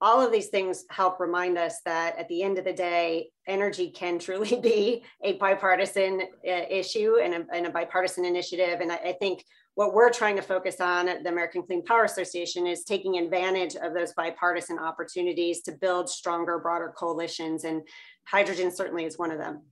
all 0.00 0.20
of 0.20 0.32
these 0.32 0.48
things 0.48 0.84
help 0.90 1.20
remind 1.20 1.58
us 1.58 1.80
that 1.84 2.18
at 2.18 2.26
the 2.28 2.42
end 2.42 2.58
of 2.58 2.64
the 2.64 2.72
day, 2.72 3.28
energy 3.46 3.90
can 3.90 4.18
truly 4.18 4.58
be 4.62 5.04
a 5.22 5.34
bipartisan 5.34 6.22
uh, 6.46 6.62
issue 6.70 7.16
and 7.22 7.34
a, 7.34 7.46
and 7.54 7.66
a, 7.66 7.70
bipartisan 7.70 8.24
initiative. 8.24 8.80
And 8.80 8.90
I, 8.90 8.96
I, 8.96 9.12
think 9.20 9.44
what 9.74 9.92
we're 9.92 10.10
trying 10.10 10.36
to 10.36 10.42
focus 10.42 10.80
on 10.80 11.08
at 11.08 11.22
the 11.22 11.28
American 11.28 11.62
Clean 11.62 11.84
Power 11.84 12.04
Association 12.04 12.66
is 12.66 12.84
taking 12.84 13.18
advantage 13.18 13.76
of 13.76 13.92
those 13.92 14.12
bipartisan 14.14 14.78
opportunities 14.78 15.60
to 15.62 15.72
build 15.72 16.08
stronger, 16.08 16.58
broader 16.58 16.92
coalitions. 16.96 17.64
And 17.64 17.82
hydrogen 18.26 18.70
certainly 18.74 19.04
is 19.04 19.18
one 19.18 19.30
of 19.30 19.38
them. 19.38 19.62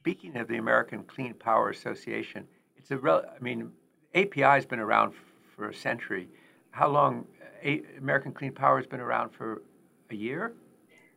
Speaking 0.00 0.36
of 0.36 0.48
the 0.48 0.56
American 0.56 1.02
Clean 1.04 1.34
Power 1.34 1.70
Association, 1.70 2.46
it's 2.76 2.90
a 2.90 2.96
real, 2.96 3.22
I 3.34 3.42
mean, 3.42 3.72
API 4.14 4.42
has 4.42 4.64
been 4.64 4.78
around 4.78 5.12
for 5.54 5.68
a 5.68 5.74
century. 5.74 6.28
How 6.70 6.88
long 6.88 7.26
a- 7.62 7.82
American 7.98 8.32
Clean 8.32 8.52
Power 8.52 8.76
has 8.78 8.86
been 8.86 9.00
around 9.00 9.30
for 9.30 9.62
a 10.10 10.14
year? 10.14 10.52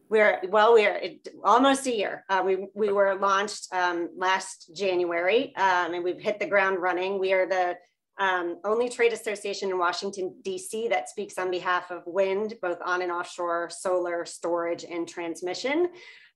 We're 0.10 0.42
well, 0.50 0.74
we're 0.74 0.96
it, 0.96 1.30
almost 1.42 1.88
a 1.88 1.96
year. 1.96 2.26
Uh, 2.28 2.44
we 2.46 2.68
we 2.74 2.92
were 2.92 3.16
launched 3.16 3.68
um, 3.72 4.10
last 4.18 4.72
January, 4.76 5.56
um, 5.56 5.94
and 5.94 6.04
we've 6.04 6.20
hit 6.20 6.38
the 6.38 6.48
ground 6.48 6.82
running. 6.82 7.18
We 7.18 7.32
are 7.32 7.48
the 7.48 7.78
um, 8.20 8.60
only 8.66 8.90
trade 8.90 9.14
association 9.14 9.70
in 9.70 9.78
Washington 9.78 10.36
D.C. 10.42 10.90
that 10.90 11.08
speaks 11.08 11.38
on 11.38 11.50
behalf 11.50 11.92
of 11.92 12.04
wind, 12.06 12.56
both 12.62 12.80
on 12.86 13.02
and 13.02 13.12
offshore, 13.12 13.70
solar 13.70 14.26
storage, 14.26 14.84
and 14.84 15.08
transmission. 15.08 15.90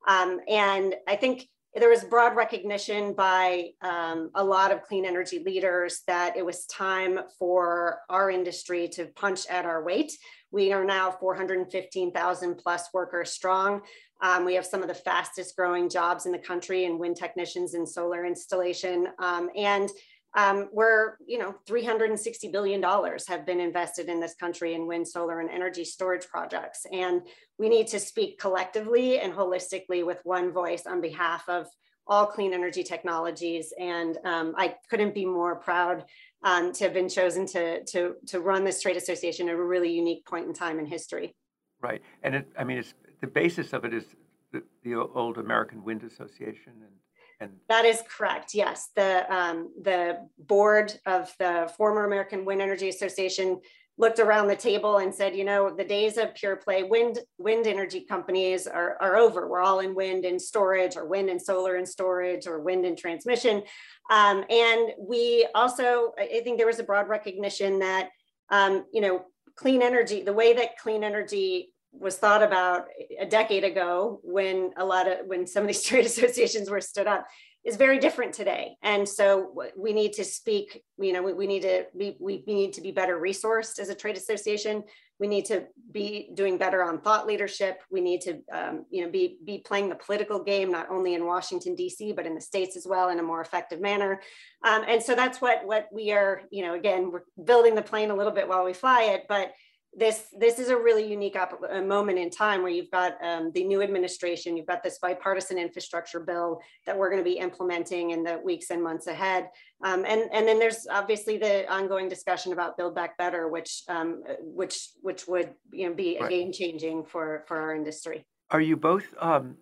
Um, 0.08 0.40
and 0.48 0.96
I 1.06 1.18
think 1.18 1.50
there 1.76 1.90
was 1.90 2.06
broad 2.06 2.38
recognition 2.38 3.14
by 3.14 3.72
um, 3.82 4.30
a 4.36 4.44
lot 4.44 4.72
of 4.72 4.82
clean 4.84 5.06
energy 5.06 5.40
leaders 5.46 6.04
that 6.08 6.38
it 6.38 6.46
was 6.46 6.66
time 6.68 7.20
for 7.38 8.00
our 8.10 8.32
industry 8.32 8.88
to 8.88 9.08
punch 9.08 9.46
at 9.48 9.66
our 9.66 9.84
weight. 9.84 10.14
We 10.52 10.72
are 10.72 10.86
now 10.86 11.12
415,000 11.12 12.56
plus 12.56 12.88
workers 12.94 13.32
strong. 13.32 13.82
Um, 14.22 14.46
we 14.46 14.56
have 14.56 14.66
some 14.66 14.82
of 14.82 14.88
the 14.88 14.94
fastest 14.94 15.58
growing 15.58 15.90
jobs 15.90 16.26
in 16.26 16.32
the 16.32 16.40
country 16.40 16.86
in 16.86 16.98
wind 16.98 17.18
technicians 17.18 17.74
and 17.74 17.88
solar 17.88 18.26
installation. 18.26 19.10
Um, 19.20 19.50
and 19.58 19.90
um, 20.36 20.68
where 20.72 21.18
you 21.26 21.38
know 21.38 21.56
360 21.66 22.50
billion 22.50 22.82
dollars 22.82 23.28
have 23.28 23.46
been 23.46 23.60
invested 23.60 24.10
in 24.10 24.20
this 24.20 24.36
country 24.36 24.74
in 24.74 24.88
wind, 24.88 25.08
solar, 25.08 25.40
and 25.40 25.50
energy 25.50 25.86
storage 25.86 26.28
projects, 26.28 26.86
and 26.92 27.22
we 27.58 27.70
need 27.70 27.88
to 27.88 28.00
speak 28.00 28.40
collectively 28.40 29.20
and 29.20 29.34
holistically 29.34 30.06
with 30.06 30.20
one 30.24 30.52
voice 30.52 30.86
on 30.86 31.02
behalf 31.02 31.48
of 31.48 31.68
all 32.08 32.26
clean 32.28 32.54
energy 32.54 32.84
technologies. 32.84 33.74
And 33.80 34.18
um, 34.24 34.54
I 34.58 34.76
couldn't 34.90 35.14
be 35.14 35.26
more 35.26 35.56
proud 35.56 36.06
um, 36.44 36.72
to 36.74 36.84
have 36.84 36.94
been 36.94 37.10
chosen 37.10 37.46
to, 37.48 37.84
to, 37.84 38.16
to 38.28 38.40
run 38.40 38.64
this 38.64 38.82
trade 38.82 38.98
association 38.98 39.50
at 39.50 39.56
a 39.56 39.64
really 39.64 39.92
unique 39.92 40.26
point 40.26 40.48
in 40.48 40.54
time 40.54 40.80
in 40.80 40.86
history. 40.86 41.36
Right. 41.82 42.02
And 42.24 42.36
it, 42.36 42.48
I 42.58 42.64
mean, 42.64 42.78
it's, 42.78 42.94
the 43.22 43.28
basis 43.28 43.74
of 43.74 43.86
it 43.86 43.94
is 43.94 44.04
the, 44.52 44.64
the 44.84 44.96
old 44.96 45.38
American 45.38 45.84
Wind 45.84 46.04
Association 46.04 46.74
and 46.74 46.92
and 47.40 47.52
that 47.70 47.86
is 47.86 48.02
correct. 48.10 48.54
Yes, 48.54 48.90
the 48.96 49.26
um, 49.34 49.72
the 49.82 50.28
board 50.38 50.98
of 51.06 51.34
the 51.40 51.72
former 51.78 52.06
American 52.06 52.46
Wind 52.46 52.62
Energy 52.62 52.90
Association 52.90 53.60
looked 53.98 54.20
around 54.20 54.48
the 54.48 54.56
table 54.56 54.98
and 54.98 55.16
said, 55.16 55.34
you 55.36 55.46
know, 55.46 55.74
the 55.74 55.84
days 55.84 56.18
of 56.18 56.36
pure 56.36 56.58
play 56.58 56.84
wind 56.84 57.20
wind 57.38 57.66
energy 57.66 58.02
companies 58.02 58.68
are, 58.68 58.98
are 59.00 59.16
over. 59.16 59.48
We're 59.48 59.62
all 59.62 59.80
in 59.80 59.96
wind 59.96 60.26
and 60.26 60.42
storage, 60.42 60.98
or 60.98 61.06
wind 61.06 61.30
and 61.30 61.42
solar 61.42 61.76
and 61.76 61.88
storage, 61.88 62.46
or 62.46 62.60
wind 62.60 62.86
and 62.86 62.98
transmission. 62.98 63.64
Um, 64.12 64.44
and 64.50 64.90
we 65.00 65.48
also, 65.56 66.14
I 66.20 66.42
think 66.44 66.58
there 66.58 66.68
was 66.68 66.80
a 66.80 66.84
broad 66.84 67.08
recognition 67.08 67.80
that, 67.80 68.10
um, 68.50 68.86
you 68.92 69.02
know, 69.02 69.26
clean 69.56 69.82
energy, 69.82 70.22
the 70.22 70.34
way 70.34 70.54
that 70.54 70.78
clean 70.78 71.04
energy 71.04 71.72
was 72.00 72.18
thought 72.18 72.44
about 72.44 72.86
a 73.20 73.26
decade 73.26 73.64
ago 73.64 74.20
when 74.24 74.72
a 74.78 74.86
lot 74.86 75.08
of 75.08 75.26
when 75.28 75.48
some 75.48 75.64
of 75.64 75.68
these 75.68 75.84
trade 75.90 76.06
associations 76.06 76.70
were 76.70 76.82
stood 76.82 77.08
up 77.08 77.26
is 77.66 77.78
very 77.78 77.98
different 77.98 78.32
today. 78.32 78.78
And 78.84 79.10
so 79.10 79.52
we 79.76 79.92
need 79.92 80.14
to 80.14 80.24
speak 80.24 80.84
you 81.00 81.14
know 81.14 81.24
we, 81.24 81.34
we 81.34 81.48
need 81.48 81.64
to 81.64 81.86
we, 81.94 82.16
we 82.20 82.44
need 82.46 82.74
to 82.74 82.82
be 82.82 82.92
better 82.92 83.20
resourced 83.20 83.80
as 83.80 83.90
a 83.90 83.96
trade 83.96 84.18
association. 84.18 84.84
We 85.18 85.28
need 85.28 85.46
to 85.46 85.66
be 85.92 86.30
doing 86.34 86.58
better 86.58 86.84
on 86.84 87.00
thought 87.00 87.26
leadership. 87.26 87.82
We 87.90 88.02
need 88.02 88.22
to 88.22 88.42
um, 88.54 88.86
you 88.92 89.04
know 89.04 89.12
be 89.12 89.38
be 89.44 89.60
playing 89.60 89.90
the 89.90 89.96
political 89.96 90.44
game 90.44 90.72
not 90.72 90.90
only 90.92 91.16
in 91.16 91.26
washington 91.26 91.76
dc 91.76 92.16
but 92.16 92.28
in 92.28 92.36
the 92.36 92.42
states 92.42 92.76
as 92.78 92.86
well 92.86 93.10
in 93.10 93.20
a 93.20 93.24
more 93.24 93.42
effective 93.42 93.82
manner. 93.82 94.22
Um, 94.64 94.84
and 94.88 95.02
so 95.02 95.16
that's 95.16 95.42
what 95.42 95.66
what 95.66 95.88
we 95.92 96.12
are 96.12 96.42
you 96.52 96.64
know 96.64 96.76
again 96.76 97.12
we're 97.12 97.24
building 97.44 97.74
the 97.74 97.82
plane 97.82 98.12
a 98.12 98.16
little 98.16 98.34
bit 98.34 98.48
while 98.48 98.64
we 98.64 98.74
fly 98.74 99.04
it 99.04 99.24
but 99.28 99.52
this 99.98 100.28
this 100.38 100.60
is 100.60 100.70
a 100.70 100.76
really 100.78 101.10
unique 101.10 101.36
op- 101.36 101.62
a 101.70 101.82
moment 101.82 102.20
in 102.20 102.30
time 102.30 102.62
where 102.62 102.72
you've 102.72 102.92
got 102.92 103.14
um, 103.24 103.52
the 103.54 103.64
new 103.64 103.82
administration, 103.82 104.58
you've 104.58 104.66
got 104.66 104.84
this 104.84 105.00
bipartisan 105.00 105.58
infrastructure 105.58 106.20
bill 106.20 106.62
that 106.86 106.98
we're 106.98 107.10
going 107.10 107.24
to 107.24 107.30
be 107.30 107.38
implementing 107.38 108.12
in 108.12 108.24
the 108.24 108.40
weeks 108.44 108.72
and 108.72 108.84
months 108.84 109.08
ahead, 109.08 109.50
um, 109.84 110.06
and 110.06 110.30
and 110.34 110.48
then 110.48 110.60
there's 110.60 110.86
obviously 110.90 111.38
the 111.38 111.72
ongoing 111.72 112.10
discussion 112.10 112.52
about 112.52 112.78
Build 112.78 112.94
Back 112.94 113.18
Better, 113.18 113.48
which 113.48 113.84
um, 113.88 114.24
which 114.42 114.90
which 115.02 115.28
would 115.28 115.54
you 115.72 115.88
know 115.90 115.96
be 115.96 116.18
right. 116.20 116.30
game 116.30 116.52
changing 116.52 117.06
for 117.06 117.44
for 117.48 117.58
our 117.58 117.74
industry. 117.74 118.26
Are 118.52 118.62
you 118.62 118.76
both 118.76 119.06
um, 119.20 119.56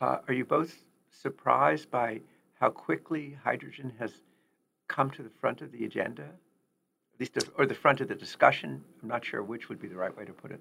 uh, 0.00 0.18
are 0.26 0.34
you 0.34 0.44
both 0.44 0.74
surprised 1.10 1.90
by 1.90 2.20
how 2.58 2.70
quickly 2.70 3.36
hydrogen 3.44 3.92
has 3.98 4.12
come 4.88 5.10
to 5.10 5.22
the 5.22 5.30
front 5.40 5.60
of 5.60 5.72
the 5.72 5.84
agenda? 5.84 6.30
Least, 7.20 7.34
the, 7.34 7.46
or 7.56 7.66
the 7.66 7.74
front 7.74 8.00
of 8.00 8.08
the 8.08 8.14
discussion. 8.14 8.82
I'm 9.02 9.08
not 9.08 9.24
sure 9.24 9.42
which 9.42 9.68
would 9.68 9.80
be 9.80 9.88
the 9.88 9.96
right 9.96 10.16
way 10.16 10.24
to 10.24 10.32
put 10.32 10.50
it. 10.50 10.60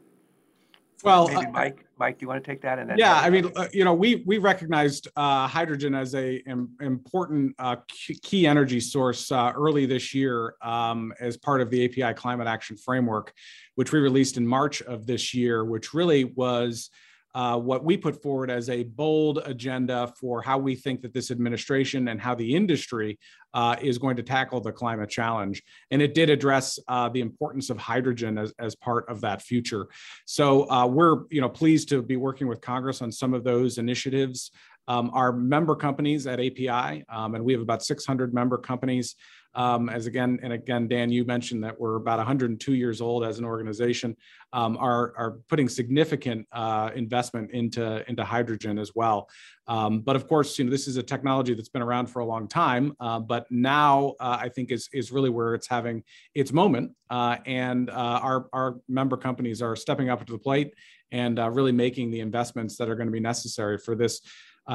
Well, 1.04 1.28
maybe 1.28 1.46
uh, 1.46 1.52
Mike, 1.52 1.86
Mike, 2.00 2.18
do 2.18 2.24
you 2.24 2.28
want 2.28 2.44
to 2.44 2.52
take 2.52 2.62
that? 2.62 2.80
And 2.80 2.90
then 2.90 2.98
yeah, 2.98 3.14
I 3.14 3.30
mean, 3.30 3.52
uh, 3.56 3.68
you 3.72 3.84
know, 3.84 3.94
we 3.94 4.24
we 4.26 4.40
recognized 4.40 5.08
uh, 5.16 5.48
hydrogen 5.48 5.94
as 5.94 6.16
a 6.16 6.42
um, 6.50 6.70
important 6.82 7.56
uh, 7.60 7.76
key 7.88 8.48
energy 8.48 8.80
source 8.80 9.32
uh, 9.32 9.52
early 9.56 9.86
this 9.86 10.16
year 10.16 10.56
um, 10.64 11.14
as 11.20 11.38
part 11.38 11.62
of 11.62 11.70
the 11.70 11.86
API 11.86 12.16
Climate 12.16 12.48
Action 12.48 12.78
Framework, 12.78 13.32
which 13.76 13.92
we 13.92 14.00
released 14.00 14.38
in 14.38 14.48
March 14.48 14.82
of 14.82 15.06
this 15.06 15.36
year, 15.36 15.64
which 15.66 15.94
really 15.94 16.24
was 16.24 16.90
uh, 17.38 17.56
what 17.56 17.84
we 17.84 17.96
put 17.96 18.20
forward 18.20 18.50
as 18.50 18.68
a 18.68 18.82
bold 18.82 19.44
agenda 19.46 20.12
for 20.20 20.42
how 20.42 20.58
we 20.58 20.74
think 20.74 21.04
that 21.04 21.14
this 21.14 21.30
administration 21.30 22.08
and 22.08 22.20
how 22.20 22.34
the 22.34 22.56
industry 22.56 23.20
uh, 23.54 23.76
is 23.80 24.00
going 24.00 24.16
to 24.16 24.24
tackle 24.24 24.60
the 24.60 24.72
climate 24.72 25.08
challenge. 25.08 25.62
And 25.92 26.02
it 26.02 26.16
did 26.16 26.32
address 26.32 26.80
uh, 26.88 27.10
the 27.10 27.22
importance 27.22 27.70
of 27.70 27.78
hydrogen 27.78 28.40
as, 28.40 28.52
as 28.58 28.76
part 28.76 29.08
of 29.08 29.22
that 29.22 29.44
future. 29.44 29.86
So 30.26 30.68
uh, 30.72 30.88
we're 30.88 31.26
you 31.30 31.40
know 31.40 31.48
pleased 31.48 31.90
to 31.90 32.02
be 32.02 32.18
working 32.18 32.48
with 32.48 32.60
Congress 32.60 33.04
on 33.04 33.12
some 33.12 33.36
of 33.36 33.44
those 33.44 33.78
initiatives. 33.78 34.50
Um, 34.88 35.12
our 35.14 35.32
member 35.32 35.76
companies 35.76 36.26
at 36.26 36.40
API, 36.40 37.06
um, 37.08 37.36
and 37.36 37.44
we 37.46 37.54
have 37.54 37.62
about 37.62 37.84
600 37.84 38.34
member 38.34 38.58
companies 38.58 39.16
um, 39.58 39.90
as 39.90 40.06
again 40.06 40.40
and 40.44 40.54
again, 40.54 40.88
Dan, 40.88 41.12
you 41.12 41.26
mentioned 41.26 41.64
that 41.64 41.78
we're 41.78 41.96
about 41.96 42.20
102 42.20 42.76
years 42.76 43.02
old 43.02 43.26
as 43.26 43.40
an 43.40 43.46
organization, 43.46 44.16
um, 44.54 44.78
are, 44.78 45.14
are 45.18 45.40
putting 45.50 45.68
significant 45.68 46.48
uh, 46.52 46.92
investment 46.96 47.50
into, 47.52 48.08
into 48.08 48.24
hydrogen 48.24 48.78
as 48.78 48.92
well. 48.94 49.28
Um, 49.68 50.02
but 50.02 50.16
of 50.16 50.28
course, 50.28 50.58
you 50.60 50.66
know, 50.66 50.72
this 50.72 50.88
is 50.88 50.98
a 50.98 51.04
technology 51.04 51.56
that's 51.56 51.70
been 51.70 51.82
around 51.82 52.06
for 52.06 52.20
a 52.20 52.26
long 52.26 52.48
time, 52.48 52.94
uh, 53.00 53.20
but 53.20 53.48
now 53.50 54.14
uh, 54.20 54.38
I 54.40 54.50
think 54.50 54.72
is, 54.72 54.88
is 54.94 55.12
really 55.12 55.32
where 55.32 55.56
it's 55.56 55.68
having 55.68 56.04
its 56.36 56.54
moment. 56.54 56.92
Uh, 57.10 57.38
and 57.48 57.90
uh, 57.90 57.94
our, 58.22 58.48
our 58.54 58.76
member 58.88 59.18
companies 59.18 59.64
are 59.64 59.76
stepping 59.76 60.10
up 60.10 60.24
to 60.24 60.32
the 60.32 60.40
plate 60.40 60.76
and 61.12 61.40
uh, 61.40 61.50
really 61.50 61.72
making 61.72 62.12
the 62.12 62.20
investments 62.20 62.78
that 62.78 62.90
are 62.90 62.96
going 62.96 63.08
to 63.08 63.12
be 63.12 63.20
necessary 63.20 63.80
for 63.80 63.96
this 63.96 64.22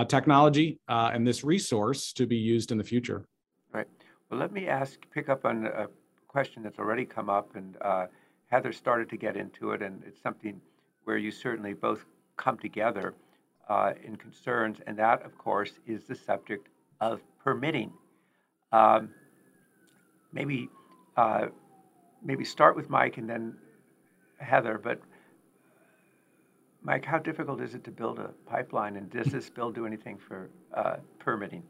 technology 0.08 0.80
and 0.88 1.26
this 1.26 1.44
resource 1.44 2.14
to 2.14 2.26
be 2.26 2.36
used 2.36 2.72
in 2.72 2.78
the 2.78 2.84
future. 2.84 3.26
Let 4.32 4.50
me 4.50 4.66
ask, 4.66 4.98
pick 5.12 5.28
up 5.28 5.44
on 5.44 5.66
a 5.66 5.88
question 6.26 6.62
that's 6.62 6.78
already 6.78 7.04
come 7.04 7.28
up, 7.28 7.54
and 7.54 7.76
uh, 7.82 8.06
Heather 8.46 8.72
started 8.72 9.10
to 9.10 9.18
get 9.18 9.36
into 9.36 9.72
it, 9.72 9.82
and 9.82 10.02
it's 10.06 10.22
something 10.22 10.58
where 11.04 11.18
you 11.18 11.30
certainly 11.30 11.74
both 11.74 12.06
come 12.38 12.56
together 12.56 13.14
uh, 13.68 13.92
in 14.02 14.16
concerns, 14.16 14.78
and 14.86 14.98
that, 14.98 15.22
of 15.22 15.36
course, 15.36 15.72
is 15.86 16.04
the 16.04 16.14
subject 16.14 16.68
of 17.02 17.20
permitting. 17.44 17.92
Um, 18.72 19.10
maybe 20.32 20.70
uh, 21.18 21.48
maybe 22.24 22.44
start 22.44 22.74
with 22.74 22.88
Mike 22.88 23.18
and 23.18 23.28
then 23.28 23.54
Heather. 24.38 24.80
But 24.82 24.98
Mike, 26.82 27.04
how 27.04 27.18
difficult 27.18 27.60
is 27.60 27.74
it 27.74 27.84
to 27.84 27.90
build 27.90 28.18
a 28.18 28.30
pipeline, 28.46 28.96
and 28.96 29.10
does 29.10 29.26
this 29.26 29.50
bill 29.50 29.70
do 29.70 29.84
anything 29.84 30.16
for 30.16 30.48
uh, 30.72 30.96
permitting? 31.18 31.62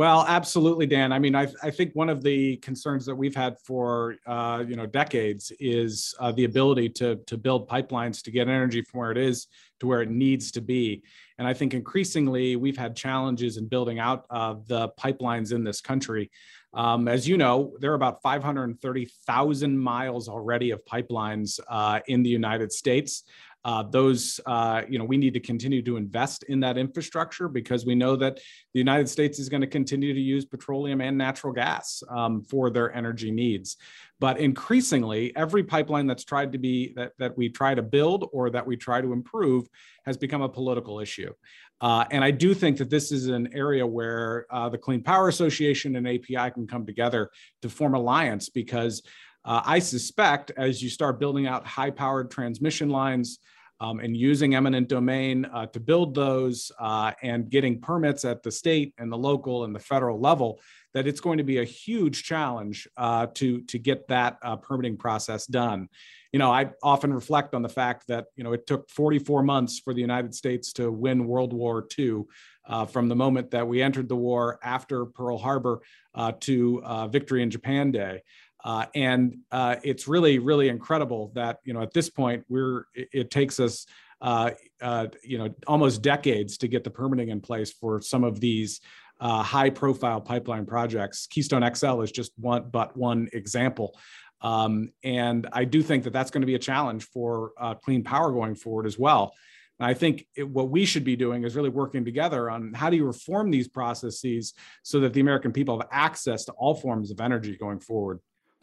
Well, 0.00 0.24
absolutely, 0.26 0.86
Dan. 0.86 1.12
I 1.12 1.18
mean, 1.18 1.34
I, 1.34 1.46
I, 1.62 1.70
think 1.70 1.92
one 1.92 2.08
of 2.08 2.22
the 2.22 2.56
concerns 2.56 3.04
that 3.04 3.14
we've 3.14 3.34
had 3.34 3.58
for 3.58 4.16
uh, 4.26 4.64
you 4.66 4.74
know 4.74 4.86
decades 4.86 5.52
is 5.60 6.14
uh, 6.18 6.32
the 6.32 6.44
ability 6.44 6.88
to 7.00 7.16
to 7.26 7.36
build 7.36 7.68
pipelines 7.68 8.22
to 8.22 8.30
get 8.30 8.48
energy 8.48 8.80
from 8.80 9.00
where 9.00 9.10
it 9.10 9.18
is 9.18 9.48
to 9.80 9.86
where 9.86 10.00
it 10.00 10.08
needs 10.08 10.52
to 10.52 10.62
be. 10.62 11.02
And 11.36 11.46
I 11.46 11.52
think 11.52 11.74
increasingly 11.74 12.56
we've 12.56 12.78
had 12.78 12.96
challenges 12.96 13.58
in 13.58 13.68
building 13.68 13.98
out 13.98 14.24
uh, 14.30 14.54
the 14.66 14.88
pipelines 14.98 15.52
in 15.52 15.64
this 15.64 15.82
country. 15.82 16.30
Um, 16.72 17.06
as 17.06 17.28
you 17.28 17.36
know, 17.36 17.74
there 17.80 17.90
are 17.90 17.96
about 17.96 18.22
530,000 18.22 19.78
miles 19.78 20.28
already 20.28 20.70
of 20.70 20.84
pipelines 20.84 21.60
uh, 21.68 22.00
in 22.06 22.22
the 22.22 22.30
United 22.30 22.72
States. 22.72 23.24
Uh, 23.64 23.82
those, 23.82 24.40
uh, 24.46 24.82
you 24.88 24.98
know, 24.98 25.04
we 25.04 25.16
need 25.16 25.34
to 25.34 25.40
continue 25.40 25.82
to 25.82 25.96
invest 25.96 26.44
in 26.44 26.60
that 26.60 26.78
infrastructure 26.78 27.48
because 27.48 27.84
we 27.84 27.94
know 27.94 28.16
that 28.16 28.36
the 28.72 28.78
United 28.78 29.08
States 29.08 29.38
is 29.38 29.48
going 29.48 29.60
to 29.60 29.66
continue 29.66 30.14
to 30.14 30.20
use 30.20 30.44
petroleum 30.44 31.00
and 31.00 31.18
natural 31.18 31.52
gas 31.52 32.02
um, 32.08 32.42
for 32.42 32.70
their 32.70 32.94
energy 32.94 33.30
needs. 33.30 33.76
But 34.18 34.38
increasingly, 34.38 35.34
every 35.36 35.62
pipeline 35.62 36.06
that's 36.06 36.24
tried 36.24 36.52
to 36.52 36.58
be 36.58 36.92
that, 36.96 37.12
that 37.18 37.36
we 37.36 37.48
try 37.48 37.74
to 37.74 37.82
build 37.82 38.28
or 38.32 38.50
that 38.50 38.66
we 38.66 38.76
try 38.76 39.00
to 39.00 39.12
improve 39.12 39.66
has 40.04 40.16
become 40.16 40.42
a 40.42 40.48
political 40.48 41.00
issue. 41.00 41.32
Uh, 41.80 42.04
and 42.10 42.22
I 42.22 42.30
do 42.30 42.52
think 42.52 42.76
that 42.78 42.90
this 42.90 43.10
is 43.10 43.28
an 43.28 43.48
area 43.54 43.86
where 43.86 44.46
uh, 44.50 44.68
the 44.68 44.76
Clean 44.76 45.02
Power 45.02 45.28
Association 45.28 45.96
and 45.96 46.06
API 46.06 46.50
can 46.50 46.66
come 46.66 46.84
together 46.84 47.30
to 47.62 47.70
form 47.70 47.94
alliance 47.94 48.50
because 48.50 49.02
uh, 49.44 49.62
I 49.64 49.78
suspect 49.78 50.52
as 50.56 50.82
you 50.82 50.90
start 50.90 51.18
building 51.18 51.46
out 51.46 51.66
high 51.66 51.90
powered 51.90 52.30
transmission 52.30 52.90
lines 52.90 53.38
um, 53.80 53.98
and 53.98 54.14
using 54.14 54.54
eminent 54.54 54.88
domain 54.88 55.46
uh, 55.46 55.66
to 55.66 55.80
build 55.80 56.14
those 56.14 56.70
uh, 56.78 57.12
and 57.22 57.48
getting 57.48 57.80
permits 57.80 58.24
at 58.26 58.42
the 58.42 58.50
state 58.50 58.92
and 58.98 59.10
the 59.10 59.16
local 59.16 59.64
and 59.64 59.74
the 59.74 59.80
federal 59.80 60.20
level, 60.20 60.60
that 60.92 61.06
it's 61.06 61.20
going 61.20 61.38
to 61.38 61.44
be 61.44 61.58
a 61.58 61.64
huge 61.64 62.24
challenge 62.24 62.86
uh, 62.98 63.26
to, 63.34 63.62
to 63.62 63.78
get 63.78 64.06
that 64.08 64.36
uh, 64.42 64.56
permitting 64.56 64.98
process 64.98 65.46
done. 65.46 65.88
You 66.32 66.38
know, 66.38 66.52
I 66.52 66.70
often 66.82 67.12
reflect 67.12 67.54
on 67.54 67.62
the 67.62 67.68
fact 67.68 68.06
that, 68.08 68.26
you 68.36 68.44
know, 68.44 68.52
it 68.52 68.66
took 68.66 68.90
44 68.90 69.42
months 69.42 69.78
for 69.78 69.94
the 69.94 70.00
United 70.00 70.34
States 70.34 70.72
to 70.74 70.92
win 70.92 71.26
World 71.26 71.52
War 71.52 71.86
II. 71.98 72.24
Uh, 72.68 72.84
from 72.84 73.08
the 73.08 73.16
moment 73.16 73.50
that 73.50 73.66
we 73.66 73.82
entered 73.82 74.08
the 74.08 74.14
war 74.14 74.60
after 74.62 75.04
Pearl 75.04 75.38
Harbor 75.38 75.80
uh, 76.14 76.30
to 76.40 77.08
victory 77.10 77.42
in 77.42 77.50
Japan 77.50 77.90
Day. 77.90 78.22
Uh, 78.64 78.86
and 78.94 79.38
uh, 79.50 79.76
it's 79.82 80.06
really, 80.06 80.38
really 80.38 80.68
incredible 80.68 81.32
that 81.34 81.58
you 81.64 81.72
know 81.72 81.82
at 81.82 81.92
this 81.92 82.10
point 82.10 82.44
we're 82.48 82.86
it, 82.94 83.08
it 83.12 83.30
takes 83.30 83.58
us 83.58 83.86
uh, 84.20 84.50
uh 84.82 85.06
you 85.22 85.38
know 85.38 85.48
almost 85.66 86.02
decades 86.02 86.58
to 86.58 86.68
get 86.68 86.84
the 86.84 86.90
permitting 86.90 87.30
in 87.30 87.40
place 87.40 87.72
for 87.72 88.02
some 88.02 88.22
of 88.22 88.38
these 88.38 88.80
uh, 89.20 89.42
high-profile 89.42 90.20
pipeline 90.20 90.64
projects. 90.64 91.26
Keystone 91.26 91.68
XL 91.74 92.00
is 92.00 92.10
just 92.10 92.32
one, 92.38 92.68
but 92.70 92.96
one 92.96 93.28
example. 93.32 93.98
Um, 94.40 94.90
and 95.04 95.46
I 95.52 95.64
do 95.64 95.82
think 95.82 96.04
that 96.04 96.12
that's 96.12 96.30
going 96.30 96.40
to 96.40 96.46
be 96.46 96.54
a 96.54 96.60
challenge 96.60 97.04
for 97.04 97.52
uh, 97.58 97.74
clean 97.74 98.02
power 98.02 98.32
going 98.32 98.54
forward 98.54 98.86
as 98.86 98.98
well. 98.98 99.34
And 99.78 99.86
I 99.86 99.94
think 99.94 100.26
it, 100.36 100.48
what 100.48 100.70
we 100.70 100.84
should 100.84 101.04
be 101.04 101.16
doing 101.16 101.44
is 101.44 101.56
really 101.56 101.68
working 101.68 102.04
together 102.04 102.50
on 102.50 102.72
how 102.72 102.90
do 102.90 102.96
you 102.96 103.04
reform 103.04 103.50
these 103.50 103.68
processes 103.68 104.54
so 104.82 105.00
that 105.00 105.12
the 105.12 105.20
American 105.20 105.52
people 105.52 105.78
have 105.78 105.88
access 105.90 106.44
to 106.46 106.52
all 106.52 106.74
forms 106.74 107.10
of 107.10 107.20
energy 107.20 107.56
going 107.56 107.80
forward. 107.80 108.20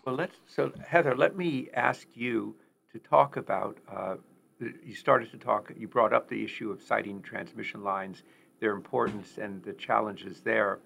Well, 0.07 0.15
let's, 0.15 0.37
so 0.47 0.71
Heather, 0.87 1.17
let 1.17 1.35
me 1.35 1.67
ask 1.73 2.07
you 2.13 2.55
to 2.93 2.97
talk 2.97 3.35
about, 3.35 3.77
uh, 3.91 4.15
you 4.57 4.95
started 4.95 5.29
to 5.31 5.37
talk, 5.37 5.69
you 5.77 5.89
brought 5.89 6.13
up 6.13 6.29
the 6.29 6.45
issue 6.45 6.71
of 6.71 6.81
siting 6.81 7.21
transmission 7.21 7.83
lines, 7.83 8.23
their 8.61 8.71
importance 8.71 9.37
and 9.37 9.61
the 9.63 9.73
challenges 9.73 10.39
there. 10.39 10.79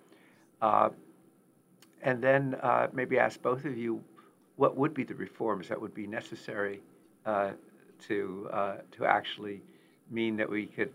Uh, 0.60 0.90
and 2.02 2.20
then 2.20 2.56
uh, 2.64 2.88
maybe 2.94 3.20
ask 3.20 3.40
both 3.44 3.64
of 3.66 3.78
you, 3.78 4.04
what 4.56 4.76
would 4.76 4.96
be 4.96 5.04
the 5.04 5.14
reforms 5.14 5.68
that 5.68 5.80
would 5.80 5.94
be 5.94 6.08
necessary 6.08 6.82
uh, 7.28 7.52
to, 8.08 8.50
uh, 8.52 8.78
to 8.94 9.06
actually 9.06 9.62
mean 10.10 10.36
that 10.38 10.50
we 10.50 10.66
could 10.66 10.92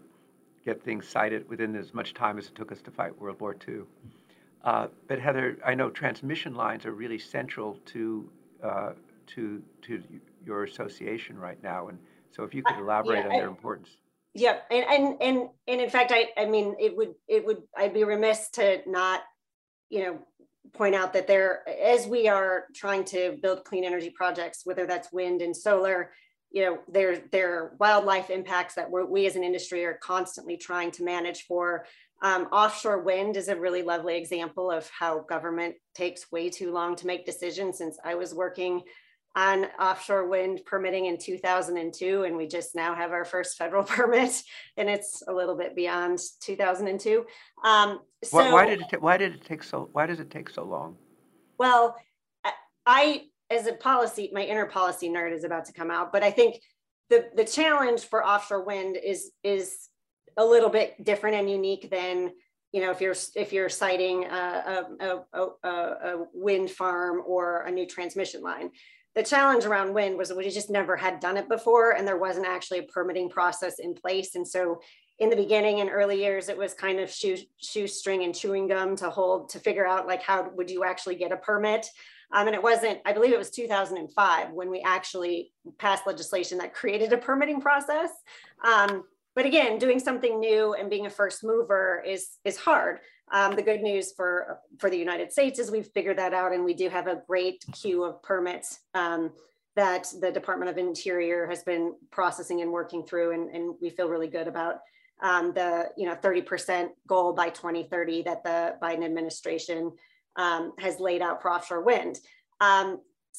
get 0.65 0.83
things 0.83 1.07
sited 1.07 1.49
within 1.49 1.77
as 1.77 1.95
much 1.95 2.13
time 2.13 2.39
as 2.39 2.49
it 2.49 2.57
took 2.57 2.73
us 2.73 2.83
to 2.83 2.91
fight 2.91 3.17
World 3.21 3.39
War 3.39 3.55
II? 3.69 3.83
Uh, 4.67 4.89
but 5.07 5.21
Heather, 5.21 5.57
I 5.65 5.77
know 5.77 5.91
transmission 5.91 6.57
lines 6.57 6.87
are 6.87 6.93
really 6.93 7.21
central 7.21 7.79
to 7.87 8.29
uh, 8.65 8.93
to 9.29 9.63
to 9.83 10.03
your 10.45 10.65
association 10.65 11.39
right 11.39 11.63
now, 11.63 11.87
and 11.87 11.99
so 12.33 12.43
if 12.43 12.53
you 12.53 12.65
could 12.65 12.77
elaborate 12.77 13.19
yeah, 13.19 13.31
on 13.31 13.39
their 13.39 13.49
I, 13.49 13.51
importance. 13.51 13.91
Yeah, 14.35 14.59
and, 14.73 14.85
and 14.85 15.23
and 15.23 15.49
and 15.69 15.81
in 15.81 15.89
fact, 15.89 16.13
I 16.13 16.31
I 16.37 16.47
mean, 16.47 16.75
it 16.81 16.97
would 16.97 17.15
it 17.29 17.47
would 17.47 17.63
I'd 17.77 17.95
be 17.95 18.03
remiss 18.03 18.51
to 18.55 18.81
not, 18.87 19.23
you 19.89 20.03
know, 20.03 20.19
point 20.73 20.97
out 20.97 21.13
that 21.13 21.29
there 21.29 21.63
as 21.69 22.09
we 22.09 22.27
are 22.27 22.65
trying 22.75 23.05
to 23.05 23.39
build 23.41 23.65
clean 23.65 23.85
energy 23.85 24.11
projects, 24.11 24.63
whether 24.65 24.85
that's 24.85 25.13
wind 25.13 25.43
and 25.43 25.57
solar, 25.57 26.11
you 26.51 26.65
know, 26.65 26.79
there 26.89 27.23
there 27.31 27.55
are 27.55 27.77
wildlife 27.79 28.31
impacts 28.31 28.75
that 28.75 28.91
we 28.91 29.27
as 29.27 29.37
an 29.37 29.45
industry 29.45 29.85
are 29.85 29.99
constantly 30.03 30.57
trying 30.57 30.91
to 30.91 31.05
manage 31.05 31.47
for 31.47 31.87
um, 32.23 32.45
offshore 32.47 33.03
wind 33.03 33.37
is 33.37 33.49
a 33.49 33.57
really 33.57 33.83
lovely 33.83 34.17
example 34.17 34.71
of 34.71 34.89
how 34.91 35.21
government 35.21 35.75
takes 35.95 36.31
way 36.33 36.49
too 36.49 36.73
long 36.73 36.97
to 36.97 37.07
make 37.07 37.27
decisions 37.27 37.79
since 37.79 37.99
I 38.05 38.15
was 38.15 38.35
working 38.35 38.83
on 39.37 39.67
offshore 39.79 40.27
wind 40.27 40.63
permitting 40.65 41.05
in 41.05 41.19
2002 41.19 42.25
and 42.25 42.37
we 42.37 42.47
just 42.47 42.75
now 42.75 42.95
have 42.95 43.13
our 43.13 43.25
first 43.25 43.59
federal 43.59 43.85
permit 43.85 44.43
and 44.79 44.89
it's 44.89 45.23
a 45.29 45.33
little 45.33 45.55
bit 45.55 45.77
beyond 45.77 46.19
2002 46.41 47.25
um, 47.63 48.01
so, 48.25 48.37
why, 48.39 48.53
why, 48.53 48.67
did 48.67 48.81
it 48.81 49.03
why 49.03 49.17
did 49.19 49.35
it 49.35 49.45
take 49.45 49.63
so 49.63 49.91
why 49.93 50.07
does 50.07 50.21
it 50.21 50.31
take 50.31 50.49
so 50.49 50.65
long? 50.65 50.97
Well 51.59 51.97
i 52.87 53.25
as 53.51 53.67
a 53.67 53.75
policy 53.75 54.31
my 54.33 54.43
inner 54.43 54.67
policy 54.67 55.11
nerd 55.11 55.33
is 55.35 55.45
about 55.45 55.67
to 55.67 55.73
come 55.73 55.91
out 55.91 56.13
but 56.13 56.23
i 56.23 56.31
think 56.31 56.57
the 57.11 57.27
the 57.35 57.45
challenge 57.45 58.01
for 58.01 58.25
offshore 58.25 58.65
wind 58.65 58.97
is 58.97 59.33
is 59.43 59.89
a 60.37 60.45
little 60.45 60.69
bit 60.69 61.03
different 61.03 61.37
and 61.37 61.51
unique 61.51 61.91
than 61.91 62.33
you 62.73 62.81
know 62.81 62.91
if 62.91 63.01
you're 63.01 63.15
if 63.35 63.53
you're 63.53 63.69
siting 63.69 64.25
a, 64.25 64.87
a, 65.01 65.39
a, 65.39 65.69
a, 65.69 66.27
wind 66.35 66.71
farm 66.71 67.23
or 67.27 67.63
a 67.63 67.71
new 67.71 67.87
transmission 67.87 68.43
line. 68.43 68.71
The 69.15 69.23
challenge 69.23 69.65
around 69.65 69.95
wind 69.95 70.19
was 70.19 70.31
we 70.31 70.51
just 70.51 70.69
never 70.69 70.95
had 70.95 71.21
done 71.21 71.39
it 71.39 71.49
before 71.49 71.93
and 71.93 72.07
there 72.07 72.19
wasn't 72.19 72.47
actually 72.47 72.81
a 72.81 72.83
permitting 72.83 73.31
process 73.31 73.79
in 73.79 73.95
place. 73.95 74.35
And 74.35 74.47
so 74.47 74.83
in 75.19 75.31
the 75.31 75.37
beginning 75.37 75.81
and 75.81 75.89
early 75.89 76.23
years 76.23 76.51
it 76.51 76.59
was 76.59 76.75
kind 76.75 77.01
of 77.01 77.11
shoe, 77.11 77.39
shoestring 77.57 78.25
and 78.25 78.35
chewing 78.35 78.69
gum 78.69 78.95
to 78.97 79.09
hold 79.09 79.49
to 79.51 79.59
figure 79.59 79.87
out 79.87 80.07
like 80.07 80.23
how 80.23 80.51
would 80.55 80.71
you 80.71 80.85
actually 80.85 81.15
get 81.15 81.33
a 81.33 81.37
permit? 81.39 81.87
Um, 82.31 82.49
and 82.49 82.57
it 82.57 82.63
wasn't 82.63 82.99
i 83.07 83.13
believe 83.13 83.33
it 83.33 83.39
was 83.39 83.51
2005 83.51 84.51
when 84.51 84.69
we 84.69 84.81
actually 84.81 85.53
passed 85.79 86.07
legislation 86.07 86.59
that 86.59 86.75
created 86.75 87.15
a 87.15 87.17
permitting 87.17 87.61
process. 87.61 88.11
Um, 88.63 89.05
but 89.37 89.45
again, 89.45 89.79
doing 89.79 90.01
something 90.01 90.41
new 90.41 90.73
and 90.73 90.89
being 90.89 91.07
a 91.07 91.11
first 91.11 91.45
mover 91.45 92.03
is 92.05 92.39
is 92.45 92.57
hard. 92.57 93.01
Um, 93.31 93.55
the 93.55 93.63
good 93.63 93.83
news 93.83 94.13
for 94.17 94.59
for 94.79 94.89
the 94.89 94.97
United 94.97 95.31
States 95.31 95.59
is 95.59 95.71
we've 95.71 95.87
figured 95.89 96.19
that 96.19 96.33
out, 96.33 96.53
and 96.53 96.65
we 96.65 96.75
do 96.75 96.89
have 96.89 97.07
a 97.07 97.23
great 97.29 97.63
queue 97.73 98.03
of 98.03 98.23
permits 98.23 98.81
um, 98.95 99.31
that 99.77 100.09
the 100.21 100.33
Department 100.33 100.71
of 100.71 100.79
Interior 100.79 101.47
has 101.47 101.63
been 101.63 101.95
processing 102.11 102.63
and 102.63 102.73
working 102.73 103.05
through, 103.05 103.33
and, 103.33 103.55
and 103.55 103.75
we 103.81 103.91
feel 103.91 104.09
really 104.09 104.29
good 104.29 104.49
about 104.49 104.81
um, 105.23 105.53
the 105.53 105.91
you 105.99 106.07
know 106.07 106.15
30% 106.15 106.89
goal 107.07 107.35
by 107.35 107.51
2030 107.51 108.23
that 108.23 108.43
the 108.43 108.77
Biden 108.83 109.05
administration 109.05 109.93
um, 110.37 110.73
has 110.79 110.99
laid 110.99 111.21
out 111.21 111.43
for 111.43 111.53
offshore 111.53 111.83
wind. 111.83 112.21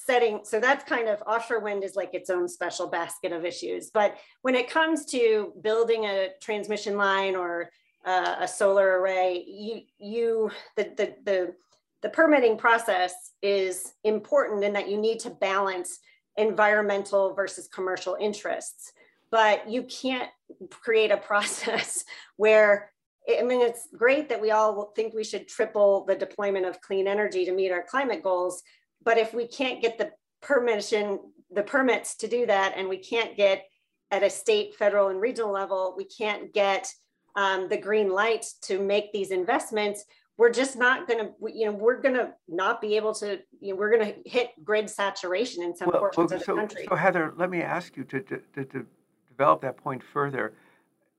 Setting 0.05 0.41
so 0.43 0.59
that's 0.59 0.83
kind 0.83 1.09
of 1.09 1.21
offshore 1.25 1.59
wind 1.59 1.83
is 1.83 1.95
like 1.95 2.13
its 2.13 2.29
own 2.29 2.47
special 2.47 2.85
basket 2.87 3.31
of 3.31 3.43
issues. 3.43 3.89
But 3.89 4.15
when 4.43 4.53
it 4.53 4.69
comes 4.69 5.05
to 5.07 5.53
building 5.61 6.05
a 6.05 6.29
transmission 6.39 6.97
line 6.97 7.35
or 7.35 7.71
uh, 8.05 8.35
a 8.39 8.47
solar 8.47 8.99
array 8.99 9.43
you 9.47 9.81
you 9.97 10.51
the, 10.75 10.83
the 10.95 11.15
the 11.25 11.55
the 12.03 12.09
permitting 12.09 12.57
process 12.57 13.31
is 13.41 13.93
important 14.03 14.63
in 14.63 14.71
that 14.73 14.87
you 14.87 14.97
need 14.97 15.19
to 15.21 15.31
balance 15.31 15.99
environmental 16.37 17.33
versus 17.33 17.67
commercial 17.67 18.15
interests. 18.19 18.93
But 19.31 19.67
you 19.67 19.81
can't 19.83 20.29
create 20.69 21.09
a 21.09 21.17
process 21.31 22.05
where 22.37 22.91
I 23.29 23.43
mean, 23.43 23.61
it's 23.61 23.89
great 23.97 24.29
that 24.29 24.39
we 24.39 24.51
all 24.51 24.93
think 24.95 25.13
we 25.13 25.23
should 25.23 25.49
triple 25.49 26.05
the 26.05 26.15
deployment 26.15 26.65
of 26.65 26.79
clean 26.79 27.07
energy 27.07 27.43
to 27.43 27.51
meet 27.51 27.71
our 27.71 27.83
climate 27.83 28.23
goals, 28.23 28.63
but 29.03 29.17
if 29.17 29.33
we 29.33 29.47
can't 29.47 29.81
get 29.81 29.97
the 29.97 30.11
permission, 30.41 31.19
the 31.51 31.63
permits 31.63 32.15
to 32.17 32.27
do 32.27 32.45
that, 32.45 32.73
and 32.75 32.87
we 32.87 32.97
can't 32.97 33.35
get 33.37 33.65
at 34.11 34.23
a 34.23 34.29
state, 34.29 34.75
federal, 34.75 35.09
and 35.09 35.19
regional 35.19 35.51
level, 35.51 35.93
we 35.97 36.05
can't 36.05 36.53
get 36.53 36.87
um, 37.35 37.69
the 37.69 37.77
green 37.77 38.09
light 38.09 38.45
to 38.63 38.79
make 38.79 39.13
these 39.13 39.31
investments, 39.31 40.05
we're 40.37 40.51
just 40.51 40.77
not 40.77 41.07
going 41.07 41.19
to, 41.19 41.31
you 41.51 41.65
know, 41.65 41.71
we're 41.71 41.99
going 41.99 42.15
to 42.15 42.31
not 42.47 42.79
be 42.79 42.95
able 42.95 43.13
to, 43.15 43.39
you 43.59 43.73
know, 43.73 43.75
we're 43.75 43.89
going 43.89 44.13
to 44.13 44.29
hit 44.29 44.49
grid 44.63 44.89
saturation 44.89 45.63
in 45.63 45.75
some 45.75 45.89
well, 45.89 45.99
portions 45.99 46.31
well, 46.31 46.39
of 46.39 46.45
the 46.45 46.53
country. 46.53 46.85
So 46.89 46.95
Heather, 46.95 47.33
let 47.37 47.49
me 47.49 47.61
ask 47.61 47.97
you 47.97 48.03
to, 48.05 48.21
to, 48.21 48.41
to, 48.53 48.65
to 48.65 48.85
develop 49.29 49.61
that 49.61 49.77
point 49.77 50.03
further. 50.03 50.53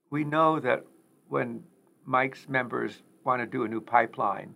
We 0.09 0.23
know 0.23 0.59
that 0.59 0.85
when 1.27 1.63
Mike's 2.05 2.47
members 2.47 3.03
want 3.25 3.41
to 3.41 3.45
do 3.45 3.63
a 3.63 3.67
new 3.67 3.81
pipeline, 3.81 4.55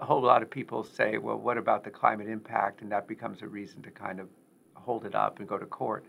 a 0.00 0.04
whole 0.04 0.22
lot 0.22 0.42
of 0.42 0.50
people 0.50 0.84
say, 0.84 1.18
well, 1.18 1.36
what 1.36 1.58
about 1.58 1.84
the 1.84 1.90
climate 1.90 2.28
impact? 2.28 2.82
And 2.82 2.90
that 2.92 3.06
becomes 3.06 3.42
a 3.42 3.46
reason 3.46 3.82
to 3.82 3.90
kind 3.90 4.20
of 4.20 4.28
hold 4.74 5.04
it 5.06 5.14
up 5.14 5.38
and 5.38 5.48
go 5.48 5.58
to 5.58 5.66
court. 5.66 6.04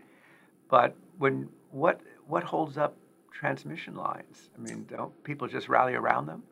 But 0.68 0.96
when 1.18 1.48
what 1.70 2.00
what 2.26 2.42
holds 2.42 2.76
up 2.76 2.96
transmission 3.32 3.94
lines? 3.94 4.50
I 4.56 4.60
mean, 4.60 4.86
don't 4.88 5.12
people 5.24 5.46
just 5.46 5.68
rally 5.68 5.94
around 5.94 6.26
them? 6.26 6.42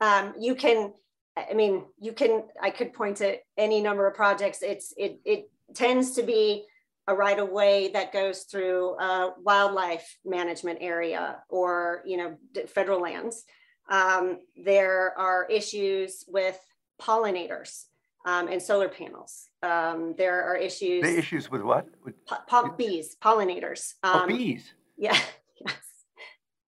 Um, 0.00 0.34
you 0.38 0.54
can, 0.54 0.92
I 1.36 1.54
mean, 1.54 1.84
you 1.98 2.12
can. 2.12 2.44
I 2.62 2.70
could 2.70 2.92
point 2.92 3.16
to 3.18 3.38
any 3.56 3.80
number 3.80 4.06
of 4.06 4.14
projects. 4.14 4.62
It's 4.62 4.94
it 4.96 5.20
it 5.24 5.50
tends 5.74 6.12
to 6.12 6.22
be 6.22 6.66
a 7.08 7.14
right 7.14 7.38
of 7.38 7.50
way 7.50 7.90
that 7.92 8.12
goes 8.12 8.42
through 8.42 8.98
a 8.98 9.32
wildlife 9.42 10.18
management 10.24 10.78
area 10.80 11.38
or 11.48 12.02
you 12.06 12.16
know 12.16 12.36
federal 12.66 13.00
lands. 13.00 13.44
Um, 13.88 14.40
there 14.56 15.14
are 15.16 15.46
issues 15.48 16.24
with 16.28 16.58
pollinators 17.00 17.84
um, 18.26 18.48
and 18.48 18.60
solar 18.60 18.88
panels. 18.88 19.48
Um, 19.62 20.14
there 20.18 20.42
are 20.44 20.56
issues. 20.56 21.02
The 21.02 21.18
issues 21.18 21.50
with 21.50 21.62
what? 21.62 21.86
With 22.04 22.14
po- 22.26 22.42
po- 22.48 22.72
bees, 22.76 23.16
pollinators. 23.22 23.94
oh, 24.02 24.20
um, 24.20 24.28
bees. 24.28 24.72
Yeah. 24.96 25.18
Yes. 25.58 25.74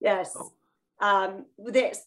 Yes. 0.01 0.35
Oh. 0.35 0.51
Um, 0.99 1.45
this. 1.59 2.05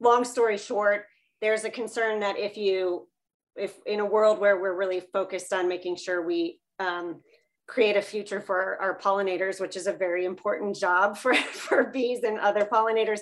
Long 0.00 0.24
story 0.24 0.58
short, 0.58 1.04
there's 1.40 1.62
a 1.62 1.70
concern 1.70 2.18
that 2.20 2.36
if 2.38 2.56
you, 2.56 3.06
if 3.54 3.74
in 3.86 4.00
a 4.00 4.04
world 4.04 4.40
where 4.40 4.60
we're 4.60 4.76
really 4.76 4.98
focused 4.98 5.52
on 5.52 5.68
making 5.68 5.94
sure 5.94 6.26
we 6.26 6.58
um, 6.80 7.20
create 7.68 7.96
a 7.96 8.02
future 8.02 8.40
for 8.40 8.82
our 8.82 8.98
pollinators, 8.98 9.60
which 9.60 9.76
is 9.76 9.86
a 9.86 9.92
very 9.92 10.24
important 10.24 10.74
job 10.74 11.16
for, 11.16 11.34
for 11.52 11.84
bees 11.84 12.24
and 12.24 12.40
other 12.40 12.64
pollinators. 12.64 13.20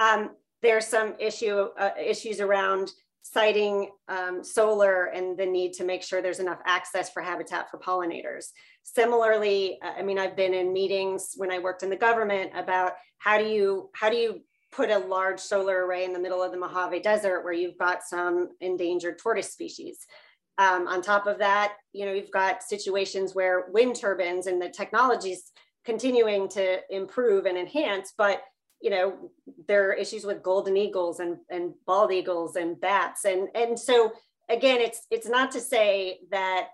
Um, 0.00 0.30
there's 0.62 0.86
some 0.86 1.14
issue 1.18 1.68
uh, 1.76 1.90
issues 2.00 2.40
around 2.40 2.92
siting 3.22 3.90
um, 4.08 4.42
solar 4.42 5.06
and 5.06 5.38
the 5.38 5.46
need 5.46 5.72
to 5.74 5.84
make 5.84 6.02
sure 6.02 6.20
there's 6.20 6.40
enough 6.40 6.60
access 6.66 7.10
for 7.10 7.22
habitat 7.22 7.70
for 7.70 7.78
pollinators. 7.78 8.46
Similarly, 8.82 9.78
uh, 9.82 9.92
I 9.98 10.02
mean, 10.02 10.18
I've 10.18 10.36
been 10.36 10.54
in 10.54 10.72
meetings 10.72 11.34
when 11.36 11.50
I 11.50 11.58
worked 11.58 11.82
in 11.82 11.90
the 11.90 11.96
government 11.96 12.50
about 12.54 12.92
how 13.18 13.38
do 13.38 13.44
you 13.44 13.90
how 13.94 14.10
do 14.10 14.16
you 14.16 14.40
put 14.72 14.90
a 14.90 14.98
large 14.98 15.40
solar 15.40 15.84
array 15.84 16.04
in 16.04 16.12
the 16.12 16.18
middle 16.18 16.42
of 16.42 16.52
the 16.52 16.58
Mojave 16.58 17.00
Desert 17.00 17.42
where 17.42 17.52
you've 17.52 17.78
got 17.78 18.02
some 18.02 18.50
endangered 18.60 19.18
tortoise 19.18 19.52
species. 19.52 20.06
Um, 20.58 20.86
on 20.86 21.02
top 21.02 21.26
of 21.26 21.38
that, 21.38 21.74
you 21.92 22.06
know, 22.06 22.12
you've 22.12 22.30
got 22.30 22.62
situations 22.62 23.34
where 23.34 23.66
wind 23.72 23.96
turbines 23.96 24.46
and 24.46 24.60
the 24.60 24.68
technologies 24.68 25.50
continuing 25.84 26.48
to 26.50 26.78
improve 26.90 27.46
and 27.46 27.56
enhance, 27.56 28.12
but 28.16 28.42
you 28.80 28.90
know, 28.90 29.30
there 29.68 29.90
are 29.90 29.92
issues 29.92 30.24
with 30.24 30.42
golden 30.42 30.76
eagles 30.76 31.20
and, 31.20 31.38
and 31.50 31.74
bald 31.86 32.12
eagles 32.12 32.56
and 32.56 32.80
bats. 32.80 33.24
And, 33.24 33.48
and 33.54 33.78
so 33.78 34.12
again, 34.48 34.80
it's, 34.80 35.06
it's 35.10 35.28
not 35.28 35.52
to 35.52 35.60
say 35.60 36.20
that 36.30 36.68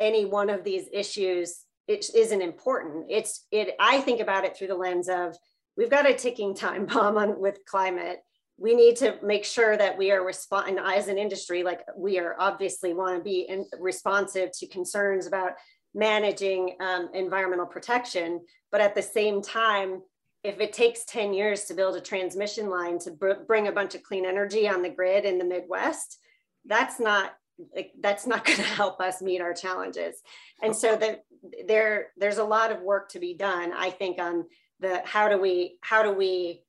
any 0.00 0.24
one 0.24 0.50
of 0.50 0.64
these 0.64 0.86
issues 0.92 1.64
it 1.88 2.10
isn't 2.14 2.42
important. 2.42 3.06
It's, 3.08 3.46
it, 3.50 3.74
I 3.80 4.00
think 4.02 4.20
about 4.20 4.44
it 4.44 4.56
through 4.56 4.66
the 4.68 4.74
lens 4.74 5.08
of, 5.08 5.36
we've 5.76 5.90
got 5.90 6.08
a 6.08 6.14
ticking 6.14 6.54
time 6.54 6.86
bomb 6.92 7.16
on 7.16 7.40
with 7.40 7.64
climate. 7.64 8.18
We 8.58 8.74
need 8.74 8.96
to 8.96 9.16
make 9.22 9.44
sure 9.44 9.76
that 9.76 9.96
we 9.96 10.10
are 10.10 10.24
responding 10.24 10.78
as 10.78 11.08
an 11.08 11.16
industry, 11.16 11.62
like 11.62 11.80
we 11.96 12.18
are 12.18 12.36
obviously 12.38 12.92
want 12.92 13.16
to 13.16 13.22
be 13.24 13.46
in, 13.48 13.66
responsive 13.80 14.50
to 14.58 14.66
concerns 14.66 15.26
about 15.26 15.52
managing 15.94 16.76
um, 16.80 17.08
environmental 17.14 17.66
protection, 17.66 18.40
but 18.70 18.80
at 18.80 18.94
the 18.94 19.02
same 19.02 19.40
time, 19.40 20.02
if 20.44 20.60
it 20.60 20.72
takes 20.72 21.04
10 21.04 21.34
years 21.34 21.64
to 21.64 21.74
build 21.74 21.96
a 21.96 22.00
transmission 22.00 22.70
line 22.70 22.98
to 23.00 23.10
br- 23.10 23.44
bring 23.46 23.68
a 23.68 23.72
bunch 23.72 23.94
of 23.94 24.02
clean 24.02 24.24
energy 24.24 24.68
on 24.68 24.82
the 24.82 24.88
grid 24.88 25.24
in 25.24 25.38
the 25.38 25.44
Midwest, 25.44 26.18
that's 26.64 27.00
not 27.00 27.32
like, 27.74 27.92
that's 28.00 28.26
not 28.26 28.44
going 28.46 28.58
to 28.58 28.62
help 28.62 29.00
us 29.00 29.20
meet 29.20 29.40
our 29.40 29.52
challenges. 29.52 30.16
And 30.62 30.74
so 30.74 30.96
that 30.96 31.24
there 31.66 32.08
there's 32.16 32.38
a 32.38 32.44
lot 32.44 32.72
of 32.72 32.82
work 32.82 33.10
to 33.10 33.18
be 33.18 33.34
done, 33.34 33.72
I 33.72 33.90
think, 33.90 34.20
on 34.20 34.44
the 34.80 35.02
how 35.04 35.28
do 35.28 35.38
we 35.38 35.78
how 35.80 36.02
do 36.02 36.12
we 36.12 36.62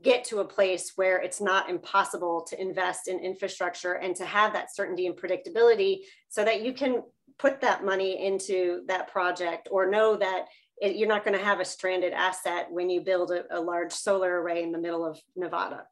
get 0.00 0.24
to 0.24 0.40
a 0.40 0.44
place 0.44 0.92
where 0.96 1.18
it's 1.20 1.40
not 1.40 1.68
impossible 1.68 2.46
to 2.48 2.60
invest 2.60 3.08
in 3.08 3.18
infrastructure 3.18 3.94
and 3.94 4.16
to 4.16 4.24
have 4.24 4.54
that 4.54 4.74
certainty 4.74 5.06
and 5.06 5.16
predictability 5.16 5.98
so 6.30 6.42
that 6.44 6.62
you 6.62 6.72
can 6.72 7.02
put 7.38 7.60
that 7.60 7.84
money 7.84 8.24
into 8.24 8.82
that 8.86 9.08
project 9.08 9.68
or 9.70 9.90
know 9.90 10.16
that 10.16 10.46
it, 10.82 10.96
you're 10.96 11.08
not 11.08 11.24
going 11.24 11.38
to 11.38 11.44
have 11.44 11.60
a 11.60 11.64
stranded 11.64 12.12
asset 12.12 12.66
when 12.70 12.90
you 12.90 13.00
build 13.00 13.30
a, 13.30 13.44
a, 13.56 13.60
large 13.60 13.92
solar 13.92 14.42
array 14.42 14.64
in 14.64 14.72
the 14.72 14.78
middle 14.78 15.06
of 15.06 15.18
Nevada. 15.36 15.86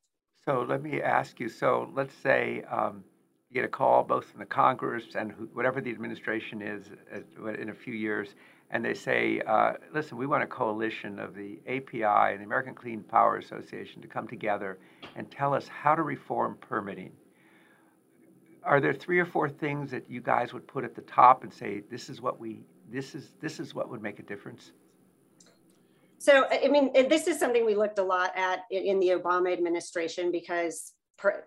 So 0.44 0.66
let 0.68 0.82
me 0.82 1.00
ask 1.00 1.38
you. 1.38 1.48
So 1.48 1.88
let's 1.94 2.14
say 2.14 2.64
um, 2.68 3.04
you 3.48 3.54
get 3.54 3.64
a 3.64 3.68
call 3.68 4.02
both 4.02 4.24
from 4.24 4.40
the 4.40 4.46
Congress 4.46 5.14
and 5.14 5.32
whatever 5.54 5.80
the 5.80 5.90
administration 5.90 6.60
is 6.60 6.90
uh, 7.14 7.46
in 7.52 7.70
a 7.70 7.74
few 7.74 7.94
years, 7.94 8.34
and 8.72 8.84
they 8.84 8.94
say, 8.94 9.40
uh, 9.46 9.74
"Listen, 9.94 10.18
we 10.18 10.26
want 10.26 10.42
a 10.42 10.46
coalition 10.46 11.20
of 11.20 11.36
the 11.36 11.60
API 11.68 12.32
and 12.32 12.40
the 12.40 12.44
American 12.44 12.74
Clean 12.74 13.00
Power 13.00 13.36
Association 13.36 14.02
to 14.02 14.08
come 14.08 14.26
together 14.26 14.78
and 15.14 15.30
tell 15.30 15.54
us 15.54 15.68
how 15.68 15.94
to 15.94 16.02
reform 16.02 16.58
permitting." 16.60 17.12
Are 18.64 18.80
there 18.80 18.92
three 18.92 19.20
or 19.20 19.24
four 19.24 19.48
things 19.48 19.90
that 19.92 20.10
you 20.10 20.20
guys 20.20 20.52
would 20.52 20.66
put 20.66 20.84
at 20.84 20.96
the 20.96 21.02
top 21.02 21.44
and 21.44 21.52
say, 21.52 21.84
"This 21.90 22.08
is 22.08 22.20
what 22.20 22.40
we 22.40 22.64
this 22.90 23.14
is 23.14 23.32
this 23.40 23.60
is 23.60 23.74
what 23.74 23.88
would 23.88 24.02
make 24.02 24.18
a 24.18 24.22
difference? 24.22 24.72
So, 26.20 26.44
I 26.50 26.68
mean, 26.68 26.92
this 26.92 27.26
is 27.26 27.40
something 27.40 27.64
we 27.64 27.74
looked 27.74 27.98
a 27.98 28.04
lot 28.04 28.36
at 28.36 28.60
in 28.70 29.00
the 29.00 29.08
Obama 29.08 29.54
administration 29.54 30.30
because 30.30 30.92
per, 31.16 31.42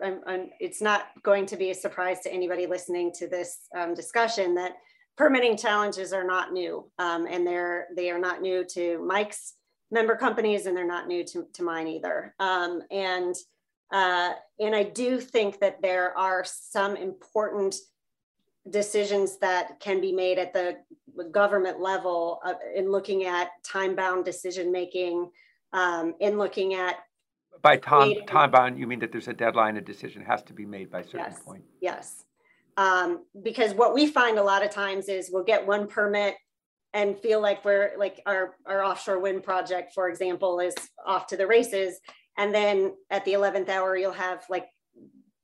it's 0.59 0.81
not 0.81 1.09
going 1.21 1.45
to 1.45 1.57
be 1.57 1.69
a 1.69 1.75
surprise 1.75 2.21
to 2.21 2.33
anybody 2.33 2.65
listening 2.65 3.11
to 3.19 3.27
this 3.27 3.67
um, 3.77 3.93
discussion 3.93 4.55
that 4.55 4.73
permitting 5.15 5.57
challenges 5.57 6.11
are 6.11 6.23
not 6.25 6.53
new, 6.53 6.89
um, 6.97 7.27
and 7.29 7.45
they're 7.45 7.85
they 7.95 8.09
are 8.09 8.17
not 8.17 8.41
new 8.41 8.65
to 8.71 8.97
Mike's 9.05 9.53
member 9.91 10.15
companies, 10.15 10.65
and 10.65 10.75
they're 10.75 10.87
not 10.87 11.07
new 11.07 11.23
to, 11.23 11.45
to 11.53 11.61
mine 11.61 11.87
either. 11.87 12.33
Um, 12.39 12.81
and 12.89 13.35
uh, 13.91 14.31
and 14.59 14.75
I 14.75 14.83
do 14.85 15.19
think 15.19 15.59
that 15.59 15.83
there 15.83 16.17
are 16.17 16.43
some 16.43 16.95
important 16.95 17.75
decisions 18.69 19.37
that 19.37 19.79
can 19.79 19.99
be 19.99 20.11
made 20.11 20.37
at 20.37 20.53
the 20.53 20.77
government 21.31 21.79
level 21.79 22.39
uh, 22.45 22.53
in 22.75 22.91
looking 22.91 23.25
at 23.25 23.49
time 23.63 23.95
bound 23.95 24.25
decision 24.25 24.71
making, 24.71 25.29
um, 25.73 26.13
in 26.19 26.37
looking 26.37 26.73
at 26.73 26.95
by 27.61 27.77
time 27.77 28.13
time 28.27 28.51
bound, 28.51 28.77
you 28.77 28.87
mean 28.87 28.99
that 28.99 29.11
there's 29.11 29.27
a 29.27 29.33
deadline, 29.33 29.77
a 29.77 29.81
decision 29.81 30.23
has 30.23 30.43
to 30.43 30.53
be 30.53 30.65
made 30.65 30.91
by 30.91 30.99
a 30.99 31.03
certain 31.03 31.19
yes, 31.29 31.39
point. 31.39 31.63
Yes, 31.81 32.25
um, 32.77 33.25
because 33.43 33.73
what 33.73 33.93
we 33.93 34.07
find 34.07 34.37
a 34.37 34.43
lot 34.43 34.63
of 34.63 34.69
times 34.69 35.07
is 35.07 35.29
we'll 35.31 35.43
get 35.43 35.65
one 35.65 35.87
permit 35.87 36.35
and 36.93 37.17
feel 37.17 37.41
like 37.41 37.63
we're 37.63 37.91
like 37.97 38.21
our 38.25 38.55
our 38.65 38.83
offshore 38.83 39.19
wind 39.19 39.43
project, 39.43 39.93
for 39.93 40.09
example, 40.09 40.59
is 40.59 40.75
off 41.05 41.27
to 41.27 41.37
the 41.37 41.47
races, 41.47 41.99
and 42.37 42.53
then 42.53 42.93
at 43.09 43.23
the 43.25 43.33
eleventh 43.33 43.69
hour, 43.69 43.95
you'll 43.95 44.11
have 44.11 44.43
like 44.49 44.67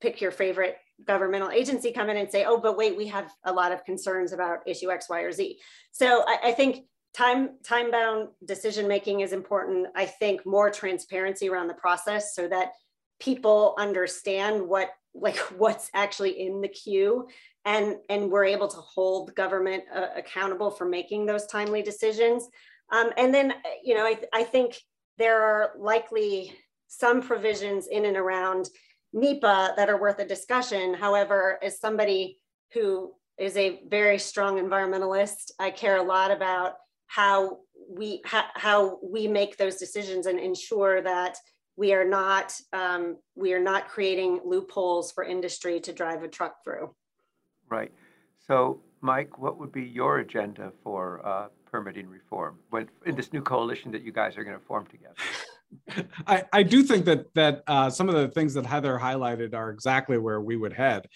pick 0.01 0.19
your 0.19 0.31
favorite 0.31 0.77
governmental 1.05 1.51
agency 1.51 1.91
come 1.91 2.09
in 2.09 2.17
and 2.17 2.29
say, 2.29 2.45
oh, 2.45 2.57
but 2.57 2.77
wait, 2.77 2.97
we 2.97 3.07
have 3.07 3.31
a 3.43 3.53
lot 3.53 3.71
of 3.71 3.83
concerns 3.85 4.33
about 4.33 4.59
issue 4.67 4.91
X, 4.91 5.09
Y, 5.09 5.21
or 5.21 5.31
Z. 5.31 5.59
So 5.91 6.23
I, 6.27 6.49
I 6.49 6.51
think 6.51 6.85
time 7.13 7.51
time 7.63 7.91
bound 7.91 8.29
decision 8.45 8.87
making 8.87 9.21
is 9.21 9.33
important. 9.33 9.87
I 9.95 10.05
think 10.05 10.45
more 10.45 10.69
transparency 10.69 11.49
around 11.49 11.67
the 11.67 11.73
process 11.73 12.35
so 12.35 12.47
that 12.47 12.73
people 13.19 13.75
understand 13.77 14.67
what 14.67 14.91
like 15.13 15.37
what's 15.57 15.89
actually 15.93 16.39
in 16.39 16.61
the 16.61 16.67
queue 16.67 17.27
and 17.65 17.97
and 18.09 18.31
we're 18.31 18.45
able 18.45 18.67
to 18.67 18.77
hold 18.77 19.35
government 19.35 19.83
uh, 19.93 20.07
accountable 20.15 20.71
for 20.71 20.85
making 20.85 21.25
those 21.25 21.45
timely 21.47 21.81
decisions 21.81 22.47
um, 22.91 23.11
and 23.17 23.33
then 23.33 23.53
you 23.83 23.95
know 23.95 24.05
I, 24.05 24.19
I 24.33 24.43
think 24.43 24.79
there 25.17 25.41
are 25.41 25.73
likely 25.77 26.53
some 26.87 27.21
provisions 27.21 27.87
in 27.87 28.05
and 28.05 28.17
around 28.17 28.69
NEPA 29.13 29.73
that 29.75 29.89
are 29.89 29.99
worth 29.99 30.19
a 30.19 30.25
discussion. 30.25 30.93
However, 30.93 31.59
as 31.63 31.79
somebody 31.79 32.39
who 32.73 33.13
is 33.37 33.57
a 33.57 33.81
very 33.87 34.19
strong 34.19 34.57
environmentalist, 34.57 35.51
I 35.59 35.71
care 35.71 35.97
a 35.97 36.03
lot 36.03 36.31
about 36.31 36.73
how 37.07 37.59
we 37.89 38.21
ha- 38.25 38.51
how 38.55 38.99
we 39.01 39.27
make 39.27 39.57
those 39.57 39.77
decisions 39.77 40.27
and 40.27 40.39
ensure 40.39 41.01
that 41.01 41.37
we 41.75 41.93
are 41.93 42.05
not 42.05 42.53
um, 42.73 43.17
we 43.35 43.53
are 43.53 43.63
not 43.63 43.87
creating 43.87 44.41
loopholes 44.45 45.11
for 45.11 45.23
industry 45.23 45.79
to 45.79 45.93
drive 45.93 46.23
a 46.23 46.27
truck 46.27 46.63
through. 46.63 46.93
Right. 47.69 47.91
So, 48.45 48.81
Mike, 49.01 49.39
what 49.39 49.57
would 49.59 49.71
be 49.71 49.83
your 49.83 50.19
agenda 50.19 50.71
for 50.83 51.25
uh, 51.25 51.47
permitting 51.71 52.07
reform 52.07 52.59
when, 52.69 52.89
in 53.05 53.15
this 53.15 53.31
new 53.31 53.41
coalition 53.41 53.91
that 53.91 54.01
you 54.01 54.11
guys 54.11 54.37
are 54.37 54.43
going 54.43 54.57
to 54.57 54.65
form 54.65 54.85
together? 54.87 55.15
I, 56.27 56.43
I 56.51 56.63
do 56.63 56.83
think 56.83 57.05
that 57.05 57.33
that 57.35 57.63
uh, 57.67 57.89
some 57.89 58.09
of 58.09 58.15
the 58.15 58.27
things 58.29 58.53
that 58.55 58.65
Heather 58.65 58.97
highlighted 58.97 59.53
are 59.53 59.69
exactly 59.69 60.17
where 60.17 60.41
we 60.41 60.55
would 60.55 60.73
head 60.73 61.07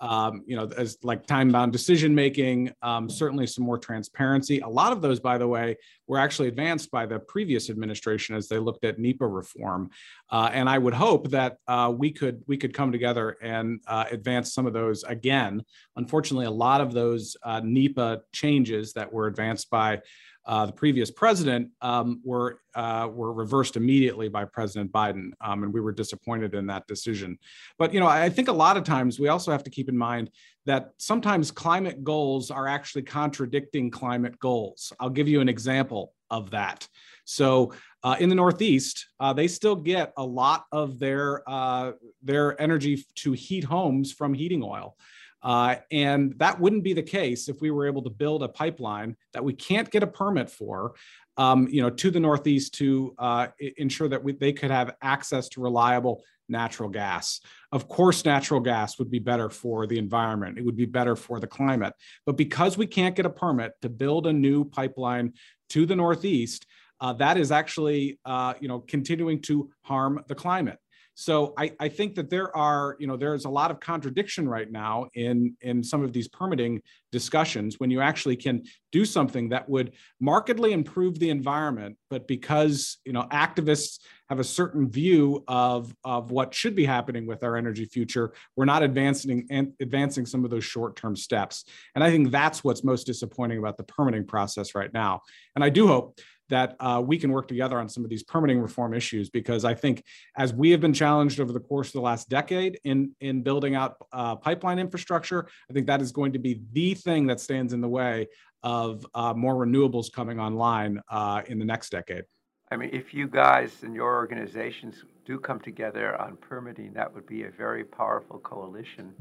um, 0.00 0.42
you 0.46 0.56
know, 0.56 0.68
as 0.76 0.96
like 1.02 1.26
time-bound 1.26 1.72
decision 1.72 2.14
making, 2.14 2.72
um, 2.82 3.08
certainly 3.10 3.46
some 3.46 3.64
more 3.64 3.78
transparency. 3.78 4.60
A 4.60 4.68
lot 4.68 4.92
of 4.92 5.02
those, 5.02 5.20
by 5.20 5.36
the 5.36 5.46
way, 5.46 5.76
were 6.06 6.18
actually 6.18 6.48
advanced 6.48 6.90
by 6.90 7.04
the 7.04 7.18
previous 7.18 7.68
administration 7.68 8.34
as 8.34 8.48
they 8.48 8.58
looked 8.58 8.84
at 8.84 8.98
NEPA 8.98 9.26
reform. 9.26 9.90
Uh, 10.30 10.50
and 10.52 10.68
I 10.68 10.78
would 10.78 10.94
hope 10.94 11.28
that 11.30 11.58
uh, 11.68 11.92
we 11.94 12.10
could 12.10 12.42
we 12.46 12.56
could 12.56 12.72
come 12.72 12.92
together 12.92 13.36
and 13.42 13.80
uh, 13.86 14.06
advance 14.10 14.54
some 14.54 14.66
of 14.66 14.72
those 14.72 15.02
again. 15.04 15.62
Unfortunately, 15.96 16.46
a 16.46 16.50
lot 16.50 16.80
of 16.80 16.92
those 16.94 17.36
uh, 17.42 17.60
NEPA 17.62 18.22
changes 18.32 18.94
that 18.94 19.12
were 19.12 19.26
advanced 19.26 19.68
by 19.68 20.00
uh, 20.46 20.66
the 20.66 20.72
previous 20.72 21.10
president 21.10 21.70
um, 21.82 22.20
were 22.24 22.60
uh, 22.74 23.08
were 23.12 23.32
reversed 23.32 23.76
immediately 23.76 24.28
by 24.28 24.44
President 24.44 24.90
Biden, 24.90 25.32
um, 25.40 25.64
and 25.64 25.72
we 25.72 25.80
were 25.80 25.92
disappointed 25.92 26.54
in 26.54 26.66
that 26.66 26.86
decision. 26.86 27.38
But 27.78 27.92
you 27.92 28.00
know, 28.00 28.06
I 28.06 28.28
think 28.30 28.48
a 28.48 28.52
lot 28.52 28.76
of 28.76 28.84
times 28.84 29.20
we 29.20 29.28
also 29.28 29.52
have 29.52 29.64
to 29.64 29.70
keep 29.70 29.88
in 29.88 29.96
mind 29.96 30.30
that 30.66 30.90
sometimes 30.98 31.50
climate 31.50 32.02
goals 32.04 32.50
are 32.50 32.66
actually 32.66 33.02
contradicting 33.02 33.90
climate 33.90 34.38
goals. 34.38 34.92
I'll 34.98 35.10
give 35.10 35.28
you 35.28 35.40
an 35.40 35.48
example 35.48 36.14
of 36.30 36.50
that. 36.50 36.86
So 37.24 37.72
uh, 38.02 38.16
in 38.18 38.28
the 38.28 38.34
Northeast, 38.34 39.06
uh, 39.20 39.32
they 39.32 39.46
still 39.46 39.76
get 39.76 40.12
a 40.16 40.24
lot 40.24 40.64
of 40.72 40.98
their 40.98 41.48
uh, 41.48 41.92
their 42.22 42.60
energy 42.60 43.04
to 43.16 43.32
heat 43.32 43.64
homes 43.64 44.12
from 44.12 44.32
heating 44.32 44.62
oil. 44.62 44.96
Uh, 45.42 45.76
and 45.90 46.38
that 46.38 46.60
wouldn't 46.60 46.84
be 46.84 46.92
the 46.92 47.02
case 47.02 47.48
if 47.48 47.60
we 47.60 47.70
were 47.70 47.86
able 47.86 48.02
to 48.02 48.10
build 48.10 48.42
a 48.42 48.48
pipeline 48.48 49.16
that 49.32 49.44
we 49.44 49.52
can't 49.52 49.90
get 49.90 50.02
a 50.02 50.06
permit 50.06 50.50
for, 50.50 50.94
um, 51.36 51.66
you 51.70 51.80
know, 51.80 51.90
to 51.90 52.10
the 52.10 52.20
Northeast 52.20 52.74
to 52.74 53.14
uh, 53.18 53.46
ensure 53.78 54.08
that 54.08 54.22
we, 54.22 54.32
they 54.32 54.52
could 54.52 54.70
have 54.70 54.94
access 55.00 55.48
to 55.48 55.60
reliable 55.60 56.22
natural 56.48 56.88
gas. 56.88 57.40
Of 57.72 57.88
course, 57.88 58.24
natural 58.24 58.60
gas 58.60 58.98
would 58.98 59.10
be 59.10 59.20
better 59.20 59.48
for 59.48 59.86
the 59.86 59.98
environment. 59.98 60.58
It 60.58 60.64
would 60.64 60.76
be 60.76 60.84
better 60.84 61.16
for 61.16 61.40
the 61.40 61.46
climate. 61.46 61.94
But 62.26 62.36
because 62.36 62.76
we 62.76 62.86
can't 62.86 63.14
get 63.14 63.24
a 63.24 63.30
permit 63.30 63.72
to 63.82 63.88
build 63.88 64.26
a 64.26 64.32
new 64.32 64.64
pipeline 64.64 65.34
to 65.70 65.86
the 65.86 65.96
Northeast, 65.96 66.66
uh, 67.00 67.14
that 67.14 67.38
is 67.38 67.50
actually, 67.50 68.18
uh, 68.24 68.54
you 68.60 68.68
know, 68.68 68.80
continuing 68.80 69.40
to 69.42 69.70
harm 69.82 70.22
the 70.26 70.34
climate. 70.34 70.78
So 71.14 71.52
I, 71.58 71.72
I 71.78 71.88
think 71.88 72.14
that 72.14 72.30
there 72.30 72.56
are, 72.56 72.96
you 72.98 73.06
know, 73.06 73.16
there's 73.16 73.44
a 73.44 73.50
lot 73.50 73.70
of 73.70 73.78
contradiction 73.78 74.48
right 74.48 74.70
now 74.70 75.08
in, 75.14 75.54
in 75.60 75.84
some 75.84 76.02
of 76.02 76.12
these 76.12 76.28
permitting 76.28 76.80
discussions 77.12 77.78
when 77.78 77.90
you 77.90 78.00
actually 78.00 78.36
can 78.36 78.62
do 78.90 79.04
something 79.04 79.50
that 79.50 79.68
would 79.68 79.92
markedly 80.20 80.72
improve 80.72 81.18
the 81.18 81.28
environment, 81.28 81.96
but 82.08 82.26
because, 82.26 82.98
you 83.04 83.12
know, 83.12 83.26
activists 83.32 83.98
have 84.30 84.40
a 84.40 84.44
certain 84.44 84.88
view 84.88 85.44
of, 85.46 85.94
of 86.04 86.30
what 86.30 86.54
should 86.54 86.74
be 86.74 86.84
happening 86.84 87.26
with 87.26 87.42
our 87.42 87.56
energy 87.56 87.84
future, 87.84 88.32
we're 88.56 88.64
not 88.64 88.82
advancing 88.82 89.46
and 89.50 89.72
advancing 89.80 90.24
some 90.24 90.44
of 90.44 90.50
those 90.50 90.64
short-term 90.64 91.16
steps. 91.16 91.64
And 91.94 92.02
I 92.02 92.10
think 92.10 92.30
that's 92.30 92.64
what's 92.64 92.84
most 92.84 93.04
disappointing 93.04 93.58
about 93.58 93.76
the 93.76 93.84
permitting 93.84 94.26
process 94.26 94.74
right 94.74 94.92
now. 94.92 95.20
And 95.54 95.64
I 95.64 95.68
do 95.68 95.86
hope 95.86 96.18
that 96.50 96.76
uh, 96.78 97.02
we 97.04 97.18
can 97.18 97.32
work 97.32 97.48
together 97.48 97.78
on 97.78 97.88
some 97.88 98.04
of 98.04 98.10
these 98.10 98.22
permitting 98.22 98.60
reform 98.60 98.92
issues 98.92 99.30
because 99.30 99.64
I 99.64 99.74
think 99.74 100.04
as 100.36 100.52
we 100.52 100.70
have 100.70 100.80
been 100.80 100.92
challenged 100.92 101.40
over 101.40 101.52
the 101.52 101.60
course 101.60 101.88
of 101.88 101.94
the 101.94 102.00
last 102.00 102.28
decade 102.28 102.78
in, 102.84 103.12
in 103.20 103.42
building 103.42 103.74
out 103.74 103.96
uh, 104.12 104.36
pipeline 104.36 104.78
infrastructure, 104.78 105.48
I 105.70 105.72
think 105.72 105.86
that 105.86 106.02
is 106.02 106.12
going 106.12 106.32
to 106.34 106.38
be 106.38 106.60
the 106.72 106.94
thing 106.94 107.26
that 107.28 107.40
stands 107.40 107.72
in 107.72 107.80
the 107.80 107.88
way 107.88 108.28
of 108.62 109.06
uh, 109.14 109.32
more 109.32 109.54
renewables 109.54 110.12
coming 110.12 110.38
online 110.38 111.00
uh, 111.08 111.42
in 111.46 111.58
the 111.58 111.64
next 111.64 111.90
decade. 111.90 112.24
I 112.70 112.76
mean, 112.76 112.90
if 112.92 113.12
you 113.14 113.26
guys 113.26 113.82
and 113.82 113.94
your 113.94 114.14
organizations 114.14 115.04
do 115.24 115.38
come 115.38 115.58
together 115.60 116.20
on 116.20 116.36
permitting, 116.36 116.92
that 116.92 117.12
would 117.12 117.26
be 117.26 117.44
a 117.44 117.50
very 117.50 117.84
powerful 117.84 118.38
coalition 118.38 119.12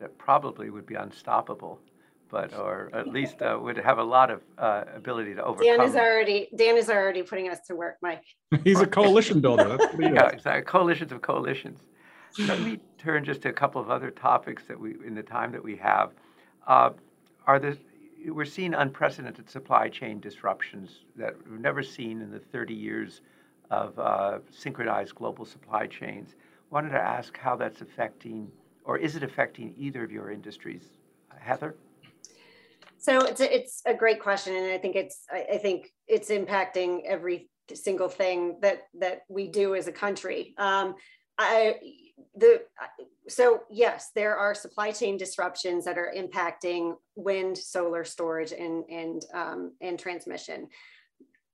that 0.00 0.16
probably 0.18 0.70
would 0.70 0.86
be 0.86 0.96
unstoppable 0.96 1.78
but 2.30 2.54
or 2.54 2.90
at 2.92 3.08
least 3.08 3.42
uh, 3.42 3.58
would 3.60 3.76
have 3.76 3.98
a 3.98 4.02
lot 4.02 4.30
of 4.30 4.40
uh, 4.58 4.84
ability 4.94 5.34
to 5.34 5.44
overcome. 5.44 5.78
Dan 5.78 5.86
is 5.86 5.96
already 5.96 6.48
Dan 6.56 6.76
is 6.76 6.88
already 6.88 7.22
putting 7.22 7.48
us 7.48 7.60
to 7.66 7.74
work, 7.74 7.96
Mike. 8.02 8.24
He's 8.64 8.80
a 8.80 8.86
coalition 8.86 9.40
builder. 9.40 9.76
yeah, 9.98 10.28
exactly. 10.28 10.62
Coalitions 10.62 11.12
of 11.12 11.22
coalitions. 11.22 11.80
Let 12.38 12.60
me 12.60 12.78
turn 12.98 13.24
just 13.24 13.42
to 13.42 13.48
a 13.48 13.52
couple 13.52 13.80
of 13.80 13.90
other 13.90 14.10
topics 14.10 14.62
that 14.68 14.78
we, 14.78 14.94
in 15.04 15.14
the 15.14 15.22
time 15.22 15.50
that 15.50 15.62
we 15.62 15.76
have, 15.76 16.12
uh, 16.66 16.90
are 17.46 17.58
the 17.58 17.76
we're 18.28 18.44
seeing 18.44 18.74
unprecedented 18.74 19.48
supply 19.48 19.88
chain 19.88 20.20
disruptions 20.20 21.00
that 21.16 21.34
we've 21.48 21.60
never 21.60 21.82
seen 21.82 22.20
in 22.20 22.30
the 22.30 22.38
30 22.38 22.74
years 22.74 23.22
of 23.70 23.98
uh, 23.98 24.38
synchronized 24.50 25.14
global 25.14 25.44
supply 25.44 25.86
chains. 25.86 26.34
Wanted 26.70 26.90
to 26.90 27.00
ask 27.00 27.36
how 27.38 27.56
that's 27.56 27.80
affecting, 27.80 28.50
or 28.84 28.98
is 28.98 29.16
it 29.16 29.22
affecting 29.22 29.74
either 29.78 30.04
of 30.04 30.12
your 30.12 30.30
industries, 30.30 30.82
Heather? 31.38 31.74
So 33.00 33.20
it's 33.22 33.40
a, 33.40 33.54
it's 33.54 33.82
a 33.86 33.94
great 33.94 34.20
question, 34.20 34.54
and 34.54 34.70
I 34.72 34.76
think 34.76 34.94
it's 34.94 35.24
I, 35.32 35.56
think 35.56 35.90
it's 36.06 36.28
impacting 36.28 37.00
every 37.06 37.48
single 37.72 38.10
thing 38.10 38.58
that 38.60 38.82
that 39.00 39.22
we 39.28 39.48
do 39.48 39.74
as 39.74 39.88
a 39.88 39.92
country. 39.92 40.54
Um, 40.58 40.94
I 41.38 41.76
the 42.36 42.60
so 43.26 43.62
yes, 43.70 44.10
there 44.14 44.36
are 44.36 44.54
supply 44.54 44.92
chain 44.92 45.16
disruptions 45.16 45.86
that 45.86 45.96
are 45.96 46.12
impacting 46.14 46.94
wind, 47.16 47.56
solar 47.56 48.04
storage, 48.04 48.52
and 48.52 48.84
and 48.90 49.24
um, 49.32 49.72
and 49.80 49.98
transmission. 49.98 50.68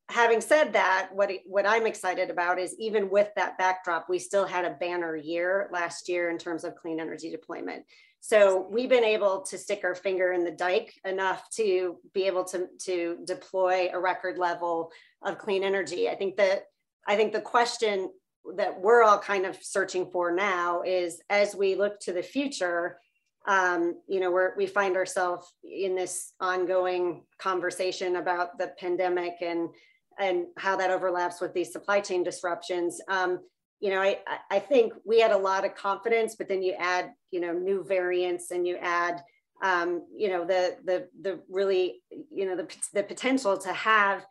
Having 0.09 0.41
said 0.41 0.73
that, 0.73 1.11
what 1.13 1.31
what 1.47 1.65
I'm 1.65 1.87
excited 1.87 2.29
about 2.29 2.59
is 2.59 2.75
even 2.81 3.09
with 3.09 3.29
that 3.37 3.57
backdrop, 3.57 4.09
we 4.09 4.19
still 4.19 4.47
had 4.47 4.65
a 4.65 4.77
banner 4.81 5.15
year 5.15 5.69
last 5.73 6.09
year 6.09 6.29
in 6.29 6.39
terms 6.39 6.65
of 6.65 6.75
clean 6.75 6.99
energy 6.99 7.31
deployment. 7.31 7.85
So 8.29 8.67
we've 8.69 8.89
been 8.89 9.05
able 9.05 9.43
to 9.43 9.57
stick 9.57 9.83
our 9.85 9.95
finger 9.95 10.33
in 10.33 10.43
the 10.43 10.51
dike 10.51 10.93
enough 11.05 11.49
to 11.51 11.99
be 12.13 12.25
able 12.25 12.43
to, 12.47 12.67
to 12.87 13.19
deploy 13.25 13.89
a 13.93 14.01
record 14.01 14.37
level 14.37 14.91
of 15.23 15.39
clean 15.39 15.63
energy. 15.63 16.11
I 16.11 16.17
think 16.17 16.37
that 16.39 16.65
I 17.07 17.15
think 17.15 17.33
the 17.33 17.41
question 17.41 18.11
that 18.57 18.81
we're 18.81 19.05
all 19.05 19.21
kind 19.21 19.47
of 19.47 19.57
searching 19.63 20.11
for 20.11 20.33
now 20.33 20.83
is 20.83 21.21
as 21.31 21.55
we 21.55 21.77
look 21.77 22.01
to 22.01 22.13
the 22.13 22.23
future, 22.23 22.99
um, 23.47 23.95
you 24.09 24.19
know, 24.19 24.33
we're, 24.33 24.57
we 24.57 24.67
find 24.67 24.97
ourselves 24.97 25.53
in 25.63 25.95
this 25.95 26.33
ongoing 26.41 27.23
conversation 27.39 28.17
about 28.17 28.59
the 28.59 28.73
pandemic 28.81 29.35
and 29.41 29.69
and 30.19 30.47
how 30.59 30.75
that 30.75 30.91
overlaps 30.91 31.41
with 31.41 31.55
these 31.55 31.73
supply 31.73 32.01
chain 32.01 32.25
disruptions. 32.25 33.01
Um, 33.07 33.39
you 33.81 33.91
know, 33.91 34.01
I, 34.01 34.19
I 34.51 34.59
think 34.59 34.95
we 35.05 35.21
had 35.21 35.33
a 35.33 35.39
lot 35.39 35.65
of 35.65 35.75
confidence, 35.75 36.35
but 36.37 36.49
then 36.49 36.63
you 36.63 36.75
add, 36.79 37.13
you 37.31 37.41
know, 37.41 37.53
new 37.53 37.85
variants 37.85 38.51
and 38.51 38.67
you 38.67 38.77
add, 38.77 39.23
um, 39.63 40.07
you 40.15 40.29
know, 40.29 40.45
the, 40.45 40.77
the, 40.85 41.09
the 41.21 41.41
really, 41.49 42.03
you 42.11 42.47
know, 42.47 42.57
the, 42.57 42.69
the 42.95 43.03
potential 43.03 43.57
to 43.59 43.73
have 43.73 44.25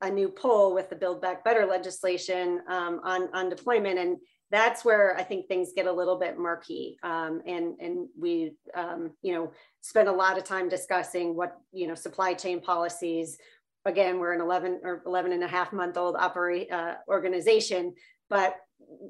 a 0.00 0.10
new 0.10 0.28
poll 0.28 0.74
with 0.74 0.90
the 0.90 0.96
Build 0.96 1.20
Back 1.20 1.44
Better 1.44 1.66
legislation 1.66 2.60
um, 2.68 3.00
on, 3.04 3.28
on 3.34 3.48
deployment. 3.48 3.98
And 3.98 4.18
that's 4.50 4.84
where 4.84 5.16
I 5.16 5.22
think 5.22 5.46
things 5.46 5.72
get 5.74 5.86
a 5.86 5.92
little 5.92 6.18
bit 6.18 6.38
murky. 6.38 6.96
Um, 7.02 7.42
and, 7.46 7.74
and 7.80 8.08
we, 8.18 8.54
um, 8.74 9.12
you 9.22 9.32
know, 9.32 9.52
spend 9.80 10.08
a 10.08 10.12
lot 10.12 10.38
of 10.38 10.44
time 10.44 10.68
discussing 10.68 11.36
what, 11.36 11.56
you 11.72 11.86
know, 11.86 11.94
supply 11.94 12.34
chain 12.34 12.60
policies, 12.60 13.38
again, 13.84 14.18
we're 14.18 14.32
an 14.32 14.40
11 14.40 14.80
or 14.84 15.02
11 15.06 15.32
and 15.32 15.44
a 15.44 15.48
half 15.48 15.72
month 15.72 15.96
old 15.96 16.16
operate 16.16 16.70
uh, 16.70 16.94
organization, 17.08 17.94
but 18.28 18.56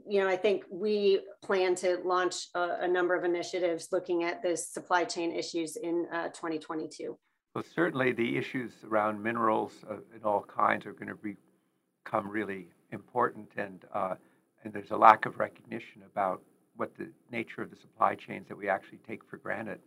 you 0.08 0.20
know, 0.20 0.28
I 0.28 0.36
think 0.36 0.64
we 0.70 1.20
plan 1.42 1.74
to 1.76 1.98
launch 2.04 2.48
a, 2.54 2.78
a 2.80 2.88
number 2.88 3.14
of 3.14 3.24
initiatives 3.24 3.88
looking 3.92 4.24
at 4.24 4.42
this 4.42 4.68
supply 4.68 5.04
chain 5.04 5.32
issues 5.32 5.76
in 5.76 6.06
uh, 6.12 6.28
2022. 6.28 7.16
Well, 7.54 7.64
certainly 7.74 8.12
the 8.12 8.36
issues 8.36 8.72
around 8.84 9.22
minerals 9.22 9.72
uh, 9.90 9.96
in 10.14 10.22
all 10.24 10.42
kinds 10.42 10.86
are 10.86 10.92
going 10.92 11.08
to 11.08 11.36
become 12.04 12.28
really 12.28 12.68
important, 12.92 13.48
and 13.56 13.84
uh, 13.94 14.14
and 14.64 14.72
there's 14.72 14.90
a 14.90 14.96
lack 14.96 15.26
of 15.26 15.38
recognition 15.38 16.02
about 16.10 16.42
what 16.76 16.96
the 16.96 17.08
nature 17.30 17.62
of 17.62 17.70
the 17.70 17.76
supply 17.76 18.14
chains 18.14 18.46
that 18.48 18.56
we 18.56 18.68
actually 18.68 18.98
take 19.06 19.24
for 19.24 19.36
granted. 19.36 19.78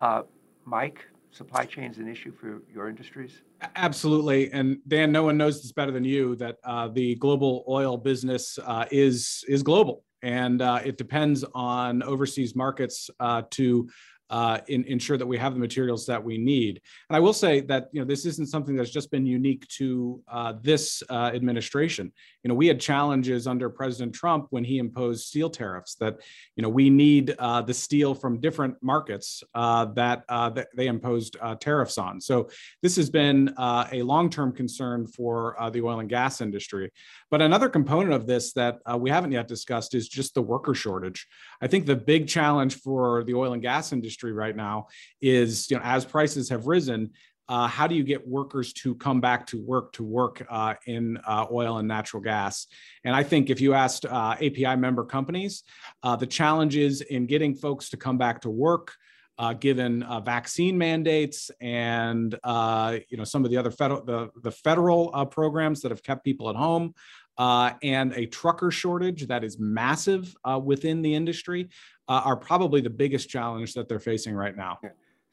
Uh, 0.00 0.22
Mike, 0.64 1.00
supply 1.30 1.64
chains 1.64 1.98
an 1.98 2.08
issue 2.08 2.32
for 2.32 2.62
your 2.72 2.88
industries? 2.88 3.42
Absolutely, 3.74 4.50
and 4.52 4.78
Dan, 4.86 5.12
no 5.12 5.22
one 5.22 5.36
knows 5.36 5.62
this 5.62 5.72
better 5.72 5.92
than 5.92 6.04
you 6.04 6.36
that 6.36 6.56
uh, 6.64 6.88
the 6.88 7.14
global 7.16 7.64
oil 7.68 7.96
business 7.96 8.58
uh, 8.64 8.84
is 8.90 9.44
is 9.48 9.62
global, 9.62 10.04
and 10.22 10.60
uh, 10.62 10.80
it 10.84 10.98
depends 10.98 11.44
on 11.54 12.02
overseas 12.02 12.54
markets 12.54 13.10
uh, 13.20 13.42
to 13.50 13.88
uh, 14.30 14.58
in, 14.68 14.84
ensure 14.84 15.16
that 15.16 15.26
we 15.26 15.38
have 15.38 15.54
the 15.54 15.60
materials 15.60 16.06
that 16.06 16.22
we 16.22 16.38
need. 16.38 16.80
And 17.08 17.16
I 17.16 17.20
will 17.20 17.32
say 17.32 17.60
that 17.62 17.88
you 17.92 18.00
know 18.00 18.06
this 18.06 18.26
isn't 18.26 18.48
something 18.48 18.76
that's 18.76 18.90
just 18.90 19.10
been 19.10 19.26
unique 19.26 19.66
to 19.68 20.22
uh, 20.28 20.54
this 20.60 21.02
uh, 21.08 21.30
administration. 21.34 22.12
You 22.42 22.48
know, 22.48 22.54
we 22.54 22.66
had 22.66 22.80
challenges 22.80 23.46
under 23.46 23.70
President 23.70 24.14
Trump 24.14 24.48
when 24.50 24.64
he 24.64 24.78
imposed 24.78 25.26
steel 25.26 25.50
tariffs. 25.50 25.94
That 25.96 26.16
you 26.56 26.62
know 26.62 26.68
we 26.68 26.90
need 26.90 27.34
uh, 27.38 27.62
the 27.62 27.74
steel 27.74 28.14
from 28.14 28.40
different 28.40 28.74
markets 28.82 29.42
uh, 29.54 29.86
that, 29.96 30.24
uh, 30.28 30.50
that 30.50 30.68
they 30.76 30.88
imposed 30.88 31.36
tariffs 31.60 31.98
on. 31.98 32.20
So 32.20 32.48
this 32.82 32.96
has 32.96 33.10
been 33.10 33.54
a 33.58 34.02
long-term 34.02 34.52
concern 34.52 35.06
for 35.06 35.56
the 35.72 35.82
oil 35.82 36.00
and 36.00 36.08
gas 36.08 36.40
industry. 36.40 36.92
But 37.30 37.42
another 37.42 37.68
component 37.68 38.12
of 38.12 38.26
this 38.26 38.52
that 38.54 38.78
we 38.98 39.10
haven't 39.10 39.32
yet 39.32 39.48
discussed 39.48 39.94
is 39.94 40.08
just 40.08 40.34
the 40.34 40.42
worker 40.42 40.74
shortage. 40.74 41.26
I 41.60 41.66
think 41.66 41.86
the 41.86 41.96
big 41.96 42.28
challenge 42.28 42.76
for 42.76 43.24
the 43.24 43.34
oil 43.34 43.52
and 43.52 43.62
gas 43.62 43.92
industry 43.92 44.15
right 44.24 44.56
now 44.56 44.88
is, 45.20 45.70
you 45.70 45.76
know, 45.76 45.82
as 45.84 46.04
prices 46.04 46.48
have 46.48 46.66
risen, 46.66 47.10
uh, 47.48 47.68
how 47.68 47.86
do 47.86 47.94
you 47.94 48.02
get 48.02 48.26
workers 48.26 48.72
to 48.72 48.94
come 48.96 49.20
back 49.20 49.46
to 49.46 49.62
work 49.62 49.92
to 49.92 50.02
work 50.02 50.44
uh, 50.50 50.74
in 50.86 51.16
uh, 51.26 51.46
oil 51.50 51.78
and 51.78 51.86
natural 51.86 52.22
gas? 52.22 52.66
And 53.04 53.14
I 53.14 53.22
think 53.22 53.50
if 53.50 53.60
you 53.60 53.74
asked 53.74 54.04
uh, 54.04 54.34
API 54.40 54.76
member 54.76 55.04
companies, 55.04 55.62
uh, 56.02 56.16
the 56.16 56.26
challenges 56.26 57.02
in 57.02 57.26
getting 57.26 57.54
folks 57.54 57.88
to 57.90 57.96
come 57.96 58.18
back 58.18 58.40
to 58.42 58.50
work, 58.50 58.94
uh, 59.38 59.52
given 59.52 60.04
vaccine 60.24 60.78
mandates 60.78 61.50
and 61.60 62.32
you 62.32 63.16
know 63.18 63.24
some 63.24 63.44
of 63.44 63.50
the 63.50 63.56
other 63.58 63.70
federal 63.70 64.02
the, 64.02 64.30
the 64.42 64.50
federal 64.50 65.26
programs 65.26 65.82
that 65.82 65.90
have 65.90 66.02
kept 66.02 66.24
people 66.24 66.48
at 66.48 66.56
home, 66.56 66.94
uh, 67.38 67.72
and 67.82 68.12
a 68.14 68.26
trucker 68.26 68.70
shortage 68.70 69.26
that 69.26 69.44
is 69.44 69.58
massive 69.58 70.34
uh, 70.44 70.60
within 70.62 71.02
the 71.02 71.14
industry 71.14 71.68
uh, 72.08 72.22
are 72.24 72.36
probably 72.36 72.80
the 72.80 72.90
biggest 72.90 73.28
challenge 73.28 73.74
that 73.74 73.88
they're 73.88 73.98
facing 74.00 74.34
right 74.34 74.56
now. 74.56 74.78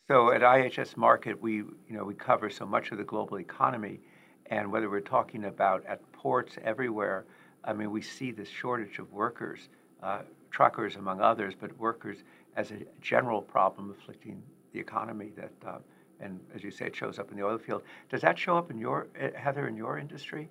So 0.10 0.32
at 0.32 0.42
IHS 0.42 0.96
Markit, 0.96 1.40
we 1.40 1.56
you 1.56 1.74
know 1.90 2.04
we 2.04 2.14
cover 2.14 2.50
so 2.50 2.66
much 2.66 2.92
of 2.92 2.98
the 2.98 3.04
global 3.04 3.40
economy, 3.40 4.00
and 4.48 4.72
whether 4.72 4.90
we're 4.90 5.00
talking 5.00 5.46
about 5.46 5.86
at 5.86 6.00
ports 6.12 6.58
everywhere, 6.64 7.26
I 7.64 7.74
mean 7.74 7.92
we 7.92 8.02
see 8.02 8.32
this 8.32 8.50
shortage 8.50 9.00
of 9.00 9.12
workers, 9.14 9.70
uh, 10.02 10.20
truckers 10.52 10.98
among 10.98 11.22
others, 11.22 11.54
but 11.60 11.78
workers 11.80 12.18
as 12.58 12.72
a 12.72 12.80
general 13.02 13.42
problem 13.42 13.96
afflicting 13.98 14.42
the 14.74 14.80
economy 14.80 15.32
that. 15.38 15.52
Uh, 15.66 15.78
and 16.20 16.40
as 16.56 16.64
you 16.64 16.72
say, 16.72 16.86
it 16.86 16.96
shows 16.96 17.20
up 17.20 17.32
in 17.32 17.38
the 17.38 17.44
oil 17.44 17.58
field. 17.58 17.82
Does 18.10 18.22
that 18.22 18.40
show 18.40 18.58
up 18.58 18.72
in 18.72 18.78
your, 18.78 19.08
Heather, 19.36 19.68
in 19.68 19.76
your 19.76 19.98
industry? 19.98 20.48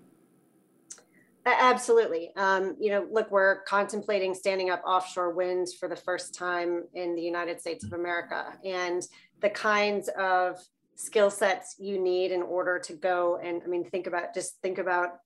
Absolutely. 1.44 2.30
Um, 2.36 2.76
you 2.78 2.90
know, 2.90 3.06
look, 3.10 3.30
we're 3.30 3.62
contemplating 3.62 4.32
standing 4.34 4.70
up 4.70 4.82
offshore 4.86 5.32
wind 5.32 5.68
for 5.78 5.88
the 5.88 5.96
first 5.96 6.34
time 6.34 6.84
in 6.94 7.16
the 7.16 7.22
United 7.22 7.60
States 7.60 7.84
of 7.84 7.92
America. 7.92 8.56
And 8.64 9.02
the 9.40 9.50
kinds 9.50 10.08
of 10.16 10.60
skill 10.94 11.30
sets 11.30 11.76
you 11.80 12.00
need 12.00 12.30
in 12.30 12.42
order 12.42 12.78
to 12.78 12.92
go 12.92 13.40
and, 13.42 13.60
I 13.64 13.66
mean, 13.66 13.84
think 13.84 14.06
about 14.06 14.34
just 14.34 14.60
think 14.62 14.78
about 14.78 15.18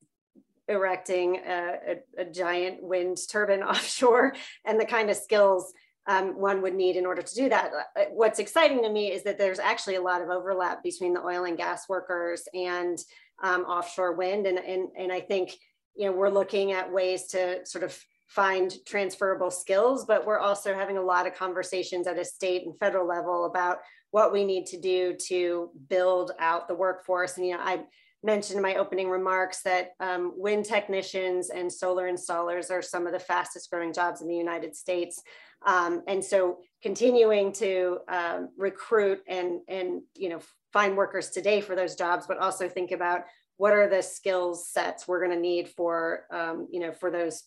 erecting 0.68 1.36
a, 1.46 1.76
a, 2.18 2.22
a 2.22 2.24
giant 2.24 2.82
wind 2.82 3.18
turbine 3.30 3.62
offshore 3.62 4.34
and 4.64 4.80
the 4.80 4.86
kind 4.86 5.10
of 5.10 5.16
skills 5.16 5.72
um, 6.08 6.38
one 6.38 6.62
would 6.62 6.74
need 6.74 6.96
in 6.96 7.04
order 7.04 7.20
to 7.20 7.34
do 7.34 7.48
that. 7.48 7.72
Uh, 7.96 8.04
what's 8.12 8.38
exciting 8.38 8.82
to 8.82 8.88
me 8.90 9.10
is 9.10 9.24
that 9.24 9.38
there's 9.38 9.58
actually 9.58 9.96
a 9.96 10.02
lot 10.02 10.22
of 10.22 10.30
overlap 10.30 10.82
between 10.82 11.12
the 11.12 11.20
oil 11.20 11.44
and 11.44 11.56
gas 11.58 11.88
workers 11.88 12.44
and 12.54 12.98
um, 13.42 13.62
offshore 13.62 14.12
wind. 14.12 14.46
And, 14.46 14.58
and, 14.58 14.88
and 14.96 15.12
I 15.12 15.20
think 15.20 15.52
you 15.96 16.06
know, 16.06 16.12
we're 16.12 16.30
looking 16.30 16.72
at 16.72 16.92
ways 16.92 17.26
to 17.28 17.64
sort 17.64 17.84
of 17.84 17.98
find 18.26 18.74
transferable 18.86 19.50
skills, 19.50 20.04
but 20.04 20.26
we're 20.26 20.38
also 20.38 20.74
having 20.74 20.98
a 20.98 21.02
lot 21.02 21.26
of 21.26 21.34
conversations 21.34 22.06
at 22.06 22.18
a 22.18 22.24
state 22.24 22.66
and 22.66 22.78
federal 22.78 23.06
level 23.06 23.44
about 23.44 23.78
what 24.10 24.32
we 24.32 24.44
need 24.44 24.66
to 24.66 24.80
do 24.80 25.14
to 25.28 25.70
build 25.88 26.32
out 26.38 26.66
the 26.66 26.74
workforce. 26.74 27.36
And, 27.36 27.46
you 27.46 27.54
know, 27.54 27.62
I 27.62 27.84
mentioned 28.22 28.56
in 28.56 28.62
my 28.62 28.76
opening 28.76 29.08
remarks 29.08 29.62
that 29.62 29.90
um, 30.00 30.32
wind 30.36 30.64
technicians 30.64 31.50
and 31.50 31.72
solar 31.72 32.10
installers 32.10 32.70
are 32.70 32.82
some 32.82 33.06
of 33.06 33.12
the 33.12 33.20
fastest 33.20 33.70
growing 33.70 33.92
jobs 33.92 34.20
in 34.22 34.28
the 34.28 34.36
United 34.36 34.74
States. 34.74 35.22
Um, 35.64 36.02
and 36.08 36.24
so 36.24 36.58
continuing 36.82 37.52
to 37.52 37.98
um, 38.08 38.48
recruit 38.58 39.20
and, 39.28 39.60
and, 39.68 40.02
you 40.16 40.30
know, 40.30 40.40
find 40.72 40.96
workers 40.96 41.30
today 41.30 41.60
for 41.60 41.76
those 41.76 41.94
jobs, 41.94 42.26
but 42.26 42.38
also 42.38 42.68
think 42.68 42.90
about 42.90 43.22
what 43.56 43.72
are 43.72 43.88
the 43.88 44.02
skills 44.02 44.68
sets 44.68 45.08
we're 45.08 45.24
going 45.24 45.34
to 45.34 45.40
need 45.40 45.68
for 45.68 46.24
um, 46.30 46.68
you 46.70 46.80
know 46.80 46.92
for 46.92 47.10
those 47.10 47.44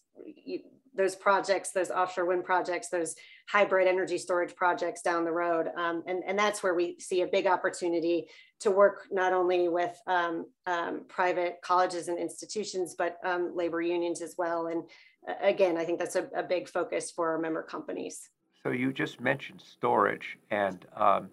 those 0.96 1.16
projects 1.16 1.72
those 1.72 1.92
offshore 1.92 2.26
wind 2.26 2.44
projects 2.44 2.90
those 2.90 3.16
hybrid 3.48 3.88
energy 3.88 4.18
storage 4.18 4.56
projects 4.56 5.02
down 5.02 5.26
the 5.26 5.32
road. 5.32 5.70
Um, 5.76 6.04
and, 6.06 6.24
and 6.26 6.38
that's 6.38 6.62
where 6.62 6.76
we 6.76 7.00
see 7.00 7.22
a 7.22 7.28
big 7.28 7.48
opportunity 7.48 8.28
to 8.60 8.70
work 8.70 9.08
not 9.12 9.34
only 9.34 9.70
with 9.70 10.00
um, 10.08 10.46
um 10.68 11.06
private 11.08 11.58
colleges 11.64 12.08
and 12.08 12.20
institutions 12.20 12.96
but 12.98 13.18
um, 13.24 13.54
labor 13.56 13.82
unions 13.82 14.22
as 14.22 14.36
well. 14.38 14.68
And 14.68 14.84
uh, 15.28 15.34
again 15.42 15.78
i 15.78 15.86
think 15.86 16.00
that's 16.00 16.16
a, 16.16 16.28
a, 16.36 16.44
big 16.44 16.68
focus 16.68 17.12
for 17.12 17.30
our 17.32 17.40
member 17.40 17.64
companies. 17.64 18.30
So 18.64 18.72
you 18.72 18.92
just 18.92 19.22
mentioned 19.22 19.62
storage 19.62 20.38
and 20.52 20.86
um, 20.96 21.30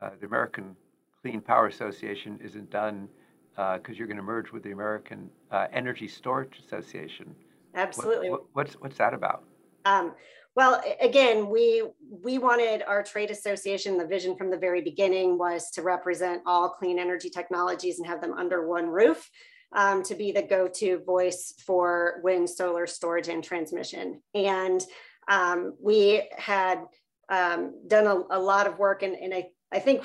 uh, 0.00 0.10
the 0.18 0.26
american 0.26 0.76
clean 1.20 1.40
power 1.40 1.66
association 1.66 2.38
isn't 2.42 2.70
done 2.70 3.08
because 3.54 3.80
uh, 3.90 3.94
you're 3.94 4.06
going 4.06 4.16
to 4.16 4.22
merge 4.22 4.50
with 4.50 4.62
the 4.62 4.72
American 4.72 5.30
uh, 5.50 5.66
Energy 5.72 6.08
Storage 6.08 6.58
Association. 6.64 7.34
Absolutely. 7.74 8.30
What, 8.30 8.40
what, 8.40 8.48
what's 8.54 8.74
what's 8.74 8.98
that 8.98 9.14
about? 9.14 9.44
Um, 9.84 10.14
well, 10.54 10.82
again, 11.00 11.48
we 11.48 11.82
we 12.22 12.38
wanted 12.38 12.82
our 12.82 13.02
trade 13.02 13.30
association. 13.30 13.96
The 13.96 14.06
vision 14.06 14.36
from 14.36 14.50
the 14.50 14.58
very 14.58 14.82
beginning 14.82 15.38
was 15.38 15.70
to 15.72 15.82
represent 15.82 16.42
all 16.46 16.68
clean 16.68 16.98
energy 16.98 17.30
technologies 17.30 17.98
and 17.98 18.06
have 18.06 18.20
them 18.20 18.34
under 18.34 18.66
one 18.66 18.86
roof. 18.86 19.28
Um, 19.74 20.02
to 20.02 20.14
be 20.14 20.32
the 20.32 20.42
go-to 20.42 20.98
voice 20.98 21.54
for 21.64 22.20
wind, 22.22 22.50
solar 22.50 22.86
storage, 22.86 23.28
and 23.28 23.42
transmission. 23.42 24.20
And 24.34 24.84
um, 25.28 25.76
we 25.80 26.28
had 26.36 26.82
um, 27.30 27.80
done 27.86 28.06
a, 28.06 28.36
a, 28.36 28.38
lot 28.38 28.66
of 28.66 28.78
work, 28.78 29.02
and, 29.02 29.14
and 29.14 29.32
I, 29.32 29.46
I 29.72 29.78
think 29.78 30.04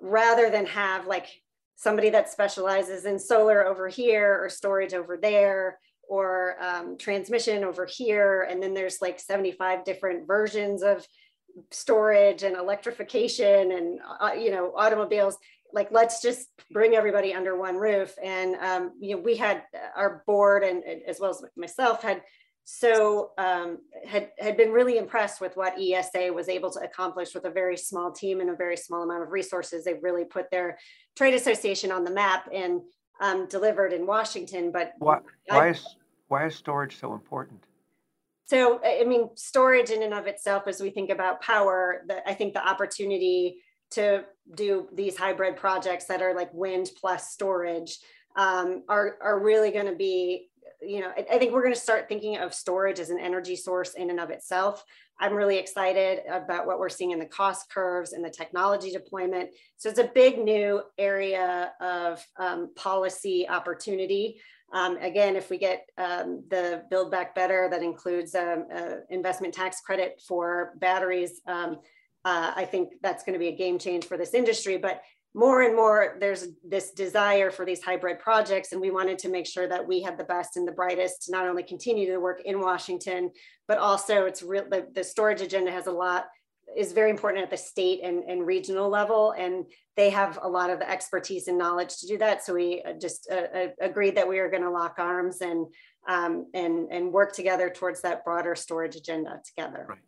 rather 0.00 0.50
than 0.50 0.66
have 0.66 1.08
like 1.08 1.26
somebody 1.76 2.10
that 2.10 2.30
specializes 2.30 3.04
in 3.04 3.18
solar 3.18 3.66
over 3.66 3.88
here 3.88 4.38
or 4.42 4.48
storage 4.48 4.94
over 4.94 5.16
there 5.16 5.78
or 6.08 6.56
um, 6.62 6.96
transmission 6.98 7.64
over 7.64 7.86
here. 7.86 8.46
And 8.48 8.62
then 8.62 8.74
there's 8.74 9.00
like 9.00 9.18
75 9.18 9.84
different 9.84 10.26
versions 10.26 10.82
of 10.82 11.06
storage 11.70 12.42
and 12.42 12.56
electrification 12.56 13.72
and, 13.72 13.98
uh, 14.20 14.32
you 14.32 14.50
know, 14.50 14.72
automobiles. 14.76 15.38
Like, 15.72 15.90
let's 15.90 16.20
just 16.20 16.48
bring 16.70 16.94
everybody 16.94 17.32
under 17.32 17.56
one 17.56 17.76
roof. 17.76 18.14
And, 18.22 18.56
um, 18.56 18.92
you 19.00 19.16
know, 19.16 19.22
we 19.22 19.36
had 19.36 19.62
our 19.96 20.22
board 20.26 20.64
and 20.64 20.82
as 21.06 21.18
well 21.18 21.30
as 21.30 21.42
myself 21.56 22.02
had 22.02 22.22
so 22.64 23.32
um, 23.38 23.78
had 24.06 24.30
had 24.38 24.56
been 24.56 24.70
really 24.70 24.96
impressed 24.96 25.40
with 25.40 25.56
what 25.56 25.74
ESA 25.80 26.32
was 26.32 26.48
able 26.48 26.70
to 26.70 26.80
accomplish 26.80 27.34
with 27.34 27.44
a 27.44 27.50
very 27.50 27.76
small 27.76 28.12
team 28.12 28.40
and 28.40 28.50
a 28.50 28.54
very 28.54 28.76
small 28.76 29.02
amount 29.02 29.22
of 29.22 29.32
resources. 29.32 29.84
They 29.84 29.94
really 29.94 30.24
put 30.24 30.50
their 30.50 30.78
trade 31.16 31.34
association 31.34 31.90
on 31.90 32.04
the 32.04 32.10
map 32.10 32.48
and 32.52 32.80
um, 33.20 33.46
delivered 33.48 33.92
in 33.92 34.06
Washington. 34.06 34.70
But 34.70 34.92
why, 34.98 35.18
why 35.46 35.70
is 35.70 35.96
why 36.28 36.46
is 36.46 36.54
storage 36.54 36.98
so 36.98 37.14
important? 37.14 37.64
So 38.44 38.80
I 38.84 39.04
mean, 39.04 39.30
storage 39.34 39.90
in 39.90 40.02
and 40.02 40.14
of 40.14 40.26
itself, 40.26 40.64
as 40.68 40.80
we 40.80 40.90
think 40.90 41.10
about 41.10 41.42
power, 41.42 42.02
that 42.06 42.22
I 42.26 42.34
think 42.34 42.54
the 42.54 42.66
opportunity 42.66 43.56
to 43.92 44.24
do 44.54 44.88
these 44.94 45.16
hybrid 45.16 45.56
projects 45.56 46.06
that 46.06 46.22
are 46.22 46.34
like 46.34 46.52
wind 46.54 46.90
plus 47.00 47.30
storage 47.30 47.98
um, 48.36 48.84
are 48.88 49.18
are 49.20 49.40
really 49.40 49.72
going 49.72 49.86
to 49.86 49.96
be 49.96 50.48
you 50.80 51.00
know, 51.00 51.12
I, 51.16 51.26
I 51.32 51.38
think 51.38 51.52
we're 51.52 51.62
going 51.62 51.74
to 51.74 51.80
start 51.80 52.08
thinking 52.08 52.38
of 52.38 52.54
storage 52.54 53.00
as 53.00 53.10
an 53.10 53.18
energy 53.18 53.56
source 53.56 53.94
in 53.94 54.10
and 54.10 54.20
of 54.20 54.30
itself. 54.30 54.84
I'm 55.20 55.34
really 55.34 55.58
excited 55.58 56.20
about 56.28 56.66
what 56.66 56.78
we're 56.78 56.88
seeing 56.88 57.12
in 57.12 57.18
the 57.18 57.26
cost 57.26 57.70
curves 57.70 58.12
and 58.12 58.24
the 58.24 58.30
technology 58.30 58.90
deployment. 58.90 59.50
So 59.76 59.88
it's 59.88 59.98
a 59.98 60.10
big 60.14 60.38
new 60.38 60.82
area 60.98 61.72
of 61.80 62.24
um, 62.38 62.74
policy 62.74 63.48
opportunity. 63.48 64.40
Um, 64.72 64.96
again, 64.96 65.36
if 65.36 65.50
we 65.50 65.58
get 65.58 65.88
um, 65.98 66.44
the 66.48 66.84
Build 66.90 67.10
Back 67.10 67.34
Better 67.34 67.68
that 67.70 67.82
includes 67.82 68.34
an 68.34 68.66
investment 69.10 69.52
tax 69.52 69.80
credit 69.80 70.20
for 70.26 70.72
batteries, 70.78 71.40
um, 71.46 71.76
uh, 72.24 72.52
I 72.56 72.64
think 72.64 72.94
that's 73.02 73.22
going 73.24 73.34
to 73.34 73.38
be 73.38 73.48
a 73.48 73.56
game 73.56 73.78
change 73.78 74.06
for 74.06 74.16
this 74.16 74.32
industry. 74.32 74.78
But 74.78 75.02
more 75.34 75.62
and 75.62 75.74
more 75.74 76.16
there's 76.20 76.48
this 76.62 76.90
desire 76.90 77.50
for 77.50 77.64
these 77.64 77.82
hybrid 77.82 78.18
projects 78.18 78.72
and 78.72 78.80
we 78.80 78.90
wanted 78.90 79.18
to 79.18 79.28
make 79.30 79.46
sure 79.46 79.66
that 79.66 79.86
we 79.86 80.02
had 80.02 80.18
the 80.18 80.24
best 80.24 80.56
and 80.56 80.66
the 80.66 80.72
brightest 80.72 81.24
to 81.24 81.32
not 81.32 81.46
only 81.46 81.62
continue 81.62 82.06
to 82.06 82.18
work 82.18 82.42
in 82.44 82.60
washington 82.60 83.30
but 83.66 83.78
also 83.78 84.26
it's 84.26 84.42
real 84.42 84.64
the, 84.70 84.86
the 84.94 85.04
storage 85.04 85.40
agenda 85.40 85.70
has 85.70 85.86
a 85.86 85.92
lot 85.92 86.26
is 86.76 86.92
very 86.92 87.10
important 87.10 87.42
at 87.42 87.50
the 87.50 87.56
state 87.56 88.00
and, 88.02 88.24
and 88.24 88.46
regional 88.46 88.88
level 88.88 89.34
and 89.38 89.64
they 89.96 90.08
have 90.10 90.38
a 90.42 90.48
lot 90.48 90.70
of 90.70 90.78
the 90.78 90.90
expertise 90.90 91.48
and 91.48 91.58
knowledge 91.58 91.98
to 91.98 92.06
do 92.06 92.18
that 92.18 92.44
so 92.44 92.54
we 92.54 92.82
uh, 92.82 92.92
just 93.00 93.28
uh, 93.30 93.46
uh, 93.54 93.66
agreed 93.80 94.16
that 94.16 94.28
we 94.28 94.38
are 94.38 94.50
going 94.50 94.62
to 94.62 94.70
lock 94.70 94.96
arms 94.98 95.40
and 95.40 95.66
um, 96.08 96.46
and 96.52 96.90
and 96.90 97.12
work 97.12 97.32
together 97.32 97.70
towards 97.70 98.02
that 98.02 98.24
broader 98.24 98.54
storage 98.54 98.96
agenda 98.96 99.40
together 99.46 99.86
right 99.88 99.98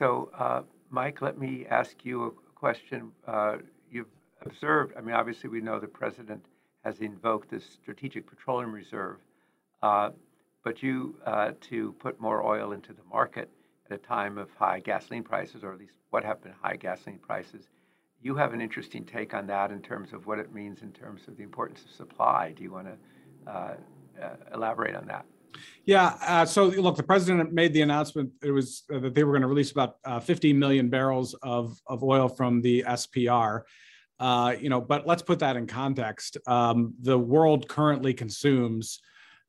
So, 0.00 0.30
uh, 0.36 0.62
Mike, 0.88 1.20
let 1.20 1.38
me 1.38 1.66
ask 1.68 2.04
you 2.04 2.24
a 2.24 2.30
question. 2.54 3.12
Uh, 3.26 3.58
observed, 4.42 4.94
I 4.96 5.00
mean, 5.00 5.14
obviously, 5.14 5.50
we 5.50 5.60
know 5.60 5.78
the 5.78 5.86
president 5.86 6.44
has 6.84 7.00
invoked 7.00 7.50
the 7.50 7.60
Strategic 7.60 8.26
Petroleum 8.26 8.72
Reserve, 8.72 9.18
uh, 9.82 10.10
but 10.64 10.82
you 10.82 11.14
uh, 11.26 11.52
to 11.60 11.92
put 11.94 12.20
more 12.20 12.44
oil 12.44 12.72
into 12.72 12.92
the 12.92 13.02
market 13.10 13.50
at 13.90 13.94
a 13.94 13.98
time 13.98 14.38
of 14.38 14.48
high 14.58 14.80
gasoline 14.80 15.22
prices, 15.22 15.62
or 15.62 15.72
at 15.72 15.78
least 15.78 15.94
what 16.10 16.24
have 16.24 16.42
been 16.42 16.52
high 16.60 16.76
gasoline 16.76 17.18
prices. 17.18 17.68
You 18.22 18.36
have 18.36 18.52
an 18.52 18.60
interesting 18.60 19.04
take 19.04 19.32
on 19.34 19.46
that 19.46 19.70
in 19.70 19.80
terms 19.80 20.12
of 20.12 20.26
what 20.26 20.38
it 20.38 20.52
means 20.52 20.82
in 20.82 20.92
terms 20.92 21.22
of 21.28 21.36
the 21.36 21.42
importance 21.42 21.84
of 21.84 21.90
supply. 21.90 22.52
Do 22.54 22.62
you 22.62 22.72
want 22.72 22.88
to 22.88 23.50
uh, 23.50 23.74
uh, 24.22 24.28
elaborate 24.54 24.94
on 24.94 25.06
that? 25.06 25.24
Yeah. 25.84 26.16
Uh, 26.20 26.44
so 26.44 26.66
look, 26.66 26.96
the 26.96 27.02
president 27.02 27.52
made 27.52 27.72
the 27.72 27.82
announcement. 27.82 28.30
It 28.42 28.50
was 28.50 28.84
uh, 28.92 28.98
that 29.00 29.14
they 29.14 29.24
were 29.24 29.32
going 29.32 29.42
to 29.42 29.48
release 29.48 29.72
about 29.72 29.96
uh, 30.04 30.20
50 30.20 30.52
million 30.52 30.88
barrels 30.88 31.34
of 31.42 31.80
of 31.86 32.04
oil 32.04 32.28
from 32.28 32.60
the 32.60 32.84
SPR. 32.86 33.62
Uh, 34.20 34.54
you 34.60 34.68
know, 34.68 34.80
but 34.80 35.06
let's 35.06 35.22
put 35.22 35.38
that 35.38 35.56
in 35.56 35.66
context. 35.66 36.36
Um, 36.46 36.94
the 37.00 37.18
world 37.18 37.68
currently 37.68 38.14
consumes 38.14 39.00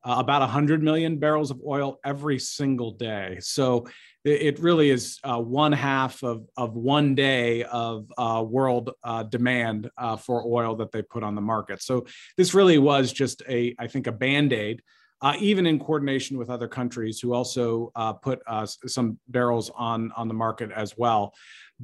uh, 0.03 0.15
about 0.17 0.39
100 0.41 0.81
million 0.81 1.19
barrels 1.19 1.51
of 1.51 1.61
oil 1.67 1.99
every 2.03 2.39
single 2.39 2.91
day. 2.91 3.37
So 3.41 3.85
it, 4.23 4.59
really 4.59 4.89
is 4.89 5.19
uh, 5.23 5.39
one 5.39 5.71
half 5.71 6.23
of, 6.23 6.47
of 6.55 6.75
one 6.75 7.15
day 7.15 7.63
of 7.63 8.07
world 8.49 8.91
demand 9.29 9.89
for 10.19 10.43
oil 10.45 10.75
that 10.77 10.91
they 10.91 11.01
put 11.01 11.23
on 11.23 11.35
the 11.35 11.41
market. 11.41 11.81
So 11.83 12.05
this 12.37 12.53
really 12.53 12.77
was 12.77 13.11
just 13.11 13.43
a, 13.49 13.75
I 13.77 13.87
think, 13.87 14.07
a 14.07 14.11
band 14.11 14.53
aid 14.53 14.81
uh, 15.21 15.35
even 15.39 15.67
in 15.67 15.79
coordination 15.79 16.37
with 16.37 16.49
other 16.49 16.67
countries 16.67 17.19
who 17.19 17.33
also 17.33 17.91
uh, 17.95 18.13
put 18.13 18.41
uh, 18.47 18.65
some 18.65 19.19
barrels 19.27 19.69
on, 19.75 20.11
on 20.15 20.27
the 20.27 20.33
market 20.33 20.71
as 20.71 20.97
well. 20.97 21.33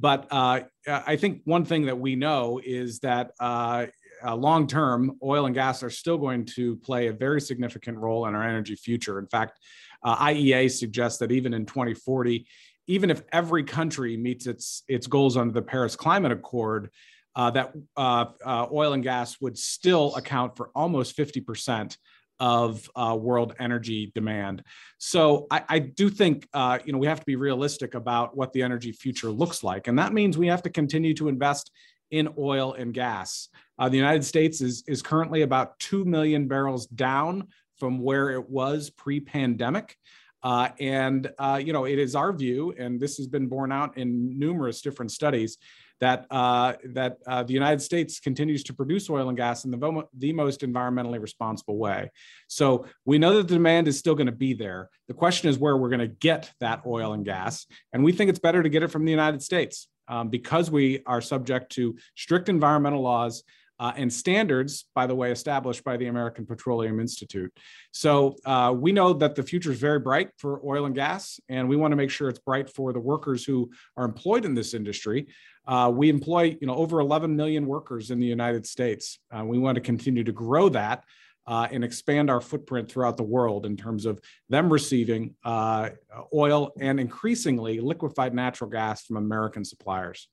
But 0.00 0.28
uh, 0.30 0.60
I 0.86 1.16
think 1.16 1.42
one 1.44 1.64
thing 1.64 1.86
that 1.86 1.98
we 1.98 2.14
know 2.14 2.60
is 2.64 3.00
that 3.00 3.32
uh, 3.40 3.86
uh, 4.24 4.36
long 4.36 4.68
term, 4.68 5.18
oil 5.22 5.46
and 5.46 5.54
gas 5.54 5.82
are 5.82 5.90
still 5.90 6.18
going 6.18 6.44
to 6.56 6.76
play 6.76 7.08
a 7.08 7.12
very 7.12 7.40
significant 7.40 7.98
role 7.98 8.26
in 8.26 8.34
our 8.34 8.42
energy 8.42 8.76
future. 8.76 9.18
In 9.18 9.26
fact, 9.26 9.58
IEA 10.04 10.70
suggests 10.70 11.18
that 11.18 11.32
even 11.32 11.52
in 11.52 11.66
2040, 11.66 12.46
even 12.86 13.10
if 13.10 13.22
every 13.32 13.64
country 13.64 14.16
meets 14.16 14.46
its, 14.46 14.84
its 14.86 15.08
goals 15.08 15.36
under 15.36 15.52
the 15.52 15.62
Paris 15.62 15.96
Climate 15.96 16.30
Accord, 16.30 16.90
that 17.36 17.72
oil 17.98 18.92
and 18.92 19.02
gas 19.02 19.40
would 19.40 19.58
still 19.58 20.14
account 20.14 20.56
for 20.56 20.70
almost 20.76 21.14
50 21.16 21.40
percent 21.40 21.98
of 22.40 22.88
uh, 22.94 23.16
world 23.18 23.54
energy 23.58 24.12
demand. 24.14 24.62
So 24.98 25.46
I, 25.50 25.64
I 25.68 25.78
do 25.78 26.08
think 26.08 26.48
uh, 26.52 26.78
you 26.84 26.92
know 26.92 26.98
we 26.98 27.06
have 27.06 27.20
to 27.20 27.26
be 27.26 27.36
realistic 27.36 27.94
about 27.94 28.36
what 28.36 28.52
the 28.52 28.62
energy 28.62 28.92
future 28.92 29.30
looks 29.30 29.62
like, 29.62 29.88
and 29.88 29.98
that 29.98 30.12
means 30.12 30.38
we 30.38 30.48
have 30.48 30.62
to 30.62 30.70
continue 30.70 31.14
to 31.14 31.28
invest 31.28 31.70
in 32.10 32.28
oil 32.38 32.72
and 32.74 32.94
gas. 32.94 33.48
Uh, 33.78 33.88
the 33.88 33.96
United 33.96 34.24
States 34.24 34.60
is 34.60 34.84
is 34.86 35.02
currently 35.02 35.42
about 35.42 35.78
two 35.78 36.04
million 36.04 36.48
barrels 36.48 36.86
down 36.86 37.48
from 37.78 38.00
where 38.00 38.30
it 38.30 38.48
was 38.48 38.90
pre-pandemic. 38.90 39.96
Uh, 40.42 40.68
and 40.78 41.30
uh, 41.38 41.60
you 41.62 41.72
know, 41.72 41.84
it 41.84 41.98
is 41.98 42.14
our 42.14 42.32
view, 42.32 42.72
and 42.78 43.00
this 43.00 43.16
has 43.16 43.26
been 43.26 43.48
borne 43.48 43.72
out 43.72 43.96
in 43.96 44.38
numerous 44.38 44.80
different 44.80 45.10
studies, 45.10 45.58
that 46.00 46.26
uh, 46.30 46.74
that 46.84 47.18
uh, 47.26 47.42
the 47.42 47.52
United 47.52 47.80
States 47.80 48.20
continues 48.20 48.62
to 48.64 48.74
produce 48.74 49.10
oil 49.10 49.28
and 49.28 49.36
gas 49.36 49.64
in 49.64 49.70
the, 49.70 50.04
the 50.16 50.32
most 50.32 50.60
environmentally 50.60 51.20
responsible 51.20 51.76
way. 51.76 52.10
So 52.46 52.86
we 53.04 53.18
know 53.18 53.36
that 53.36 53.48
the 53.48 53.54
demand 53.54 53.88
is 53.88 53.98
still 53.98 54.14
going 54.14 54.26
to 54.26 54.32
be 54.32 54.54
there. 54.54 54.90
The 55.08 55.14
question 55.14 55.48
is 55.48 55.58
where 55.58 55.76
we're 55.76 55.88
going 55.88 56.00
to 56.00 56.06
get 56.06 56.52
that 56.60 56.82
oil 56.86 57.12
and 57.12 57.24
gas, 57.24 57.66
and 57.92 58.04
we 58.04 58.12
think 58.12 58.30
it's 58.30 58.38
better 58.38 58.62
to 58.62 58.68
get 58.68 58.82
it 58.82 58.88
from 58.88 59.04
the 59.04 59.10
United 59.10 59.42
States 59.42 59.88
um, 60.08 60.28
because 60.28 60.70
we 60.70 61.02
are 61.06 61.20
subject 61.20 61.72
to 61.72 61.96
strict 62.16 62.48
environmental 62.48 63.02
laws. 63.02 63.42
Uh, 63.80 63.92
and 63.96 64.12
standards, 64.12 64.86
by 64.92 65.06
the 65.06 65.14
way, 65.14 65.30
established 65.30 65.84
by 65.84 65.96
the 65.96 66.06
American 66.06 66.44
Petroleum 66.44 66.98
Institute. 66.98 67.56
So 67.92 68.34
uh, 68.44 68.74
we 68.76 68.90
know 68.90 69.12
that 69.12 69.36
the 69.36 69.42
future 69.44 69.70
is 69.70 69.78
very 69.78 70.00
bright 70.00 70.30
for 70.36 70.60
oil 70.66 70.86
and 70.86 70.96
gas, 70.96 71.38
and 71.48 71.68
we 71.68 71.76
want 71.76 71.92
to 71.92 71.96
make 71.96 72.10
sure 72.10 72.28
it's 72.28 72.40
bright 72.40 72.68
for 72.68 72.92
the 72.92 72.98
workers 72.98 73.44
who 73.44 73.70
are 73.96 74.04
employed 74.04 74.44
in 74.44 74.52
this 74.52 74.74
industry. 74.74 75.28
Uh, 75.68 75.92
we 75.94 76.08
employ, 76.08 76.56
you 76.60 76.66
know, 76.66 76.74
over 76.74 76.98
11 76.98 77.36
million 77.36 77.66
workers 77.66 78.10
in 78.10 78.18
the 78.18 78.26
United 78.26 78.66
States. 78.66 79.20
Uh, 79.30 79.44
we 79.44 79.58
want 79.58 79.74
to 79.74 79.82
continue 79.82 80.24
to 80.24 80.32
grow 80.32 80.70
that 80.70 81.04
uh, 81.46 81.68
and 81.70 81.84
expand 81.84 82.30
our 82.30 82.40
footprint 82.40 82.90
throughout 82.90 83.18
the 83.18 83.22
world 83.22 83.66
in 83.66 83.76
terms 83.76 84.06
of 84.06 84.18
them 84.48 84.72
receiving 84.72 85.34
uh, 85.44 85.90
oil 86.34 86.72
and 86.80 86.98
increasingly 86.98 87.80
liquefied 87.80 88.34
natural 88.34 88.70
gas 88.70 89.04
from 89.04 89.18
American 89.18 89.64
suppliers. 89.64 90.28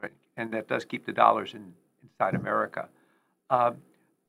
Right, 0.00 0.12
and 0.36 0.52
that 0.52 0.68
does 0.68 0.84
keep 0.84 1.04
the 1.04 1.12
dollars 1.12 1.54
in, 1.54 1.72
inside 2.04 2.36
America. 2.36 2.88
Uh, 3.50 3.72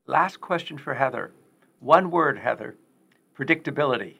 last 0.06 0.40
question 0.40 0.76
for 0.76 0.92
Heather. 0.92 1.30
One 1.78 2.10
word, 2.10 2.36
Heather 2.36 2.76
predictability. 3.38 4.16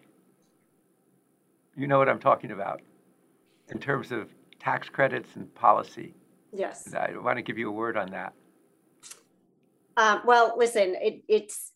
You 1.77 1.89
know 1.89 1.99
what 1.99 2.09
I'm 2.09 2.21
talking 2.21 2.53
about 2.53 2.81
in 3.69 3.79
terms 3.79 4.13
of 4.13 4.29
tax 4.61 4.89
credits 4.89 5.31
and 5.35 5.53
policy. 5.55 6.15
Yes. 6.53 6.93
I 6.95 7.17
want 7.17 7.37
to 7.37 7.43
give 7.43 7.59
you 7.59 7.69
a 7.69 7.73
word 7.73 7.97
on 7.97 8.11
that. 8.11 8.33
Um, 9.97 10.23
well, 10.25 10.55
listen, 10.57 10.95
it, 11.01 11.23
it's 11.29 11.73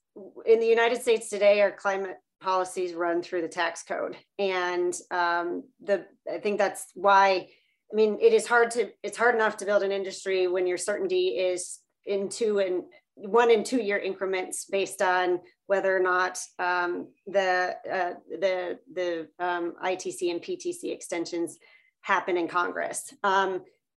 in 0.47 0.61
the 0.61 0.66
United 0.66 1.03
States 1.03 1.29
today, 1.29 1.61
our 1.61 1.73
climate 1.73 2.18
policies 2.41 2.95
run 2.95 3.23
through 3.23 3.43
the 3.43 3.49
tax 3.49 3.83
code. 3.83 4.16
And 4.39 4.95
um, 5.11 5.64
the 5.81 6.07
I 6.33 6.39
think 6.39 6.59
that's 6.59 6.87
why, 6.95 7.49
I 7.93 7.95
mean, 7.95 8.18
it 8.20 8.33
is 8.33 8.47
hard 8.47 8.70
to, 8.73 8.91
it's 9.03 9.16
hard 9.16 9.35
enough 9.35 9.57
to 9.59 9.64
build 9.64 9.83
an 9.83 9.93
industry 9.93 10.47
when 10.49 10.66
your 10.66 10.79
certainty 10.79 11.29
is 11.29 11.81
in 12.05 12.29
two 12.29 12.59
and 12.59 12.85
one 13.14 13.51
and 13.51 13.64
two 13.64 13.81
year 13.81 13.99
increments 13.99 14.64
based 14.64 15.03
on 15.03 15.41
whether 15.66 15.95
or 15.95 16.01
not 16.01 16.39
um, 16.59 17.09
the 17.27 17.77
uh, 17.91 18.14
the 18.41 18.79
the 18.93 19.29
um, 19.39 19.75
ITC 19.85 20.31
and 20.31 20.43
PTC 20.43 20.93
extensions 20.93 21.59
happen 22.01 22.37
in 22.37 22.49
Congress. 22.49 23.12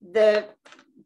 The 0.01 0.45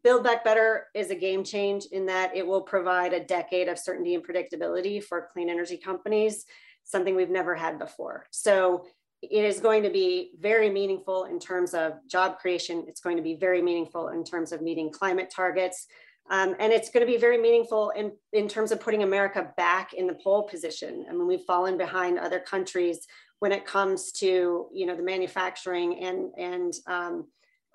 Build 0.02 0.24
Back 0.24 0.44
Better 0.44 0.86
is 0.94 1.10
a 1.10 1.14
game 1.14 1.44
change 1.44 1.86
in 1.92 2.06
that 2.06 2.34
it 2.34 2.46
will 2.46 2.62
provide 2.62 3.12
a 3.12 3.24
decade 3.24 3.68
of 3.68 3.78
certainty 3.78 4.14
and 4.14 4.26
predictability 4.26 5.02
for 5.02 5.28
clean 5.32 5.50
energy 5.50 5.76
companies, 5.76 6.46
something 6.84 7.14
we've 7.14 7.30
never 7.30 7.54
had 7.54 7.78
before. 7.78 8.26
So 8.30 8.86
it 9.22 9.44
is 9.44 9.60
going 9.60 9.82
to 9.82 9.90
be 9.90 10.32
very 10.40 10.70
meaningful 10.70 11.24
in 11.24 11.38
terms 11.38 11.74
of 11.74 11.94
job 12.06 12.38
creation. 12.38 12.84
It's 12.88 13.00
going 13.00 13.16
to 13.16 13.22
be 13.22 13.34
very 13.34 13.60
meaningful 13.60 14.08
in 14.08 14.24
terms 14.24 14.52
of 14.52 14.62
meeting 14.62 14.90
climate 14.90 15.30
targets. 15.34 15.86
Um, 16.30 16.54
and 16.58 16.72
it's 16.72 16.90
going 16.90 17.04
to 17.04 17.12
be 17.12 17.18
very 17.18 17.36
meaningful 17.36 17.90
in, 17.90 18.12
in 18.32 18.48
terms 18.48 18.72
of 18.72 18.80
putting 18.80 19.02
America 19.02 19.52
back 19.56 19.92
in 19.92 20.06
the 20.06 20.14
pole 20.14 20.44
position. 20.44 21.04
I 21.08 21.12
mean, 21.12 21.26
we've 21.26 21.42
fallen 21.42 21.76
behind 21.76 22.18
other 22.18 22.38
countries 22.38 23.06
when 23.40 23.52
it 23.52 23.66
comes 23.66 24.12
to, 24.12 24.68
you 24.72 24.86
know, 24.86 24.96
the 24.96 25.02
manufacturing 25.02 25.98
and, 26.04 26.30
and 26.38 26.74
um, 26.86 27.26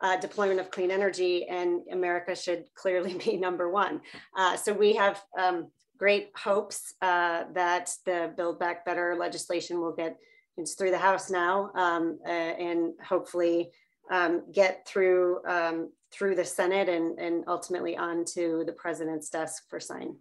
uh, 0.02 0.18
deployment 0.18 0.60
of 0.60 0.72
clean 0.72 0.92
energy, 0.92 1.46
and 1.48 1.82
America 1.92 2.36
should 2.36 2.66
clearly 2.76 3.14
be 3.26 3.38
number 3.38 3.70
one. 3.70 4.02
Uh, 4.38 4.56
so 4.56 4.74
we 4.74 4.94
have 4.94 5.24
um, 5.40 5.72
great 5.98 6.32
hopes 6.36 6.94
uh, 7.02 7.44
that 7.54 7.92
the 8.06 8.34
Build 8.36 8.60
Back 8.60 8.86
Better 8.86 9.16
legislation 9.18 9.80
will 9.80 9.94
get 9.94 10.18
it's 10.58 10.76
through 10.76 10.92
the 10.92 10.98
House 10.98 11.30
now, 11.30 11.70
um, 11.76 12.18
uh, 12.26 12.30
and 12.30 12.94
hopefully 13.04 13.72
um, 14.10 14.44
get 14.54 14.88
through 14.88 15.44
um, 15.46 15.92
through 16.12 16.36
the 16.36 16.46
Senate 16.46 16.88
and, 16.88 17.20
and 17.20 17.44
ultimately 17.48 17.98
onto 17.98 18.64
the 18.64 18.72
president's 18.72 19.30
desk 19.30 19.64
for 19.70 19.82
sign. 19.82 20.16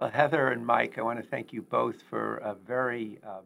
Well, 0.00 0.10
Heather 0.10 0.48
and 0.48 0.66
Mike, 0.66 0.98
I 0.98 1.02
want 1.02 1.22
to 1.22 1.28
thank 1.28 1.52
you 1.52 1.62
both 1.62 2.02
for 2.10 2.38
a 2.38 2.56
very 2.56 3.20
uh, 3.24 3.42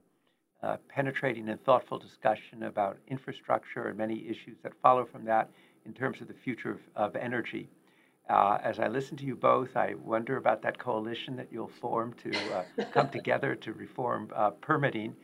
uh, 0.62 0.76
penetrating 0.88 1.48
and 1.48 1.62
thoughtful 1.64 1.98
discussion 1.98 2.64
about 2.64 2.96
infrastructure 3.08 3.88
and 3.88 3.98
many 3.98 4.26
issues 4.28 4.56
that 4.62 4.72
follow 4.82 5.04
from 5.04 5.24
that 5.24 5.50
in 5.84 5.92
terms 5.92 6.20
of 6.20 6.28
the 6.28 6.34
future 6.34 6.70
of, 6.70 6.80
of 6.96 7.16
energy. 7.16 7.68
Uh, 8.28 8.58
as 8.62 8.80
I 8.80 8.88
listen 8.88 9.16
to 9.18 9.24
you 9.24 9.36
both, 9.36 9.76
I 9.76 9.94
wonder 9.94 10.36
about 10.36 10.62
that 10.62 10.78
coalition 10.78 11.36
that 11.36 11.48
you'll 11.52 11.68
form 11.68 12.14
to 12.24 12.32
uh, 12.52 12.84
come 12.92 13.08
together 13.08 13.54
to 13.54 13.72
reform 13.72 14.30
uh, 14.34 14.50
permitting. 14.50 15.14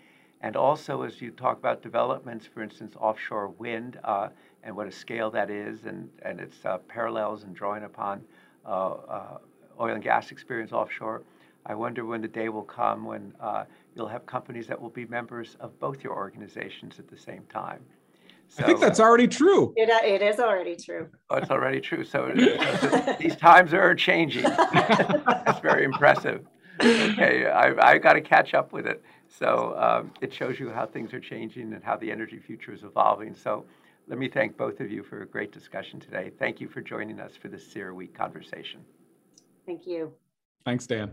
And 0.41 0.57
also, 0.57 1.03
as 1.03 1.21
you 1.21 1.31
talk 1.31 1.59
about 1.59 1.83
developments, 1.83 2.47
for 2.47 2.63
instance, 2.63 2.95
offshore 3.01 3.49
wind 3.49 3.99
uh, 4.05 4.29
and 4.63 4.77
what 4.77 4.87
a 4.87 4.93
scale 4.93 5.31
that 5.33 5.51
is 5.51 5.87
and, 5.87 6.09
and 6.25 6.41
its 6.41 6.65
uh, 6.65 6.79
parallels 6.89 7.43
and 7.45 7.55
drawing 7.55 7.85
upon 7.85 8.23
oil 8.67 9.41
and 9.81 10.03
gas 10.03 10.31
experience 10.31 10.73
offshore, 10.73 11.23
I 11.67 11.75
wonder 11.75 12.05
when 12.05 12.21
the 12.21 12.29
day 12.29 12.49
will 12.49 12.63
come 12.63 13.05
when 13.05 13.33
you'll 13.95 14.09
have 14.09 14.27
companies 14.27 14.67
that 14.67 14.81
will 14.81 14.91
be 14.91 15.07
members 15.07 15.57
of 15.61 15.79
both 15.79 16.03
your 16.03 16.15
organizations 16.15 16.99
at 16.99 17.09
the 17.09 17.17
same 17.17 17.45
time. 17.53 17.81
So, 18.49 18.65
I 18.65 18.67
think 18.67 18.81
that's 18.81 19.01
already 19.01 19.29
true. 19.29 19.73
It, 19.77 19.89
uh, 19.89 20.01
it 20.05 20.21
is 20.21 20.39
already 20.39 20.77
true. 20.77 21.09
Oh, 21.31 21.37
it's 21.37 21.51
already 21.51 21.81
true. 21.81 22.05
So 22.05 22.31
these 23.19 23.35
times 23.37 23.73
are 23.73 23.95
changing. 23.95 24.43
that's 24.73 25.61
very 25.61 25.85
impressive. 25.85 26.45
Okay, 26.79 27.47
I, 27.47 27.93
I 27.93 27.99
got 27.99 28.13
to 28.13 28.21
catch 28.21 28.53
up 28.53 28.75
with 28.75 28.87
it. 28.87 29.03
So 29.29 29.75
um, 29.79 30.11
it 30.21 30.35
shows 30.35 30.61
you 30.61 30.69
how 30.69 30.85
things 30.85 31.15
are 31.15 31.21
changing 31.21 31.73
and 31.73 31.83
how 31.83 31.97
the 31.97 32.11
energy 32.11 32.39
future 32.39 32.75
is 32.75 32.83
evolving. 32.83 33.35
So 33.35 33.65
Let 34.09 34.19
me 34.19 34.29
thank 34.29 34.57
both 34.57 34.81
of 34.81 34.91
you 34.91 35.03
for 35.03 35.23
a 35.23 35.27
great 35.27 35.53
discussion 35.53 36.01
today. 36.01 36.31
Thank 36.39 36.61
you 36.61 36.69
for 36.69 36.81
joining 36.81 37.21
us 37.21 37.37
for 37.37 37.49
this 37.49 37.73
CERAWeek 37.73 38.15
conversation. 38.15 38.81
Thank 39.65 39.87
you. 39.87 40.13
Thanks, 40.65 40.87
Dan. 40.87 41.13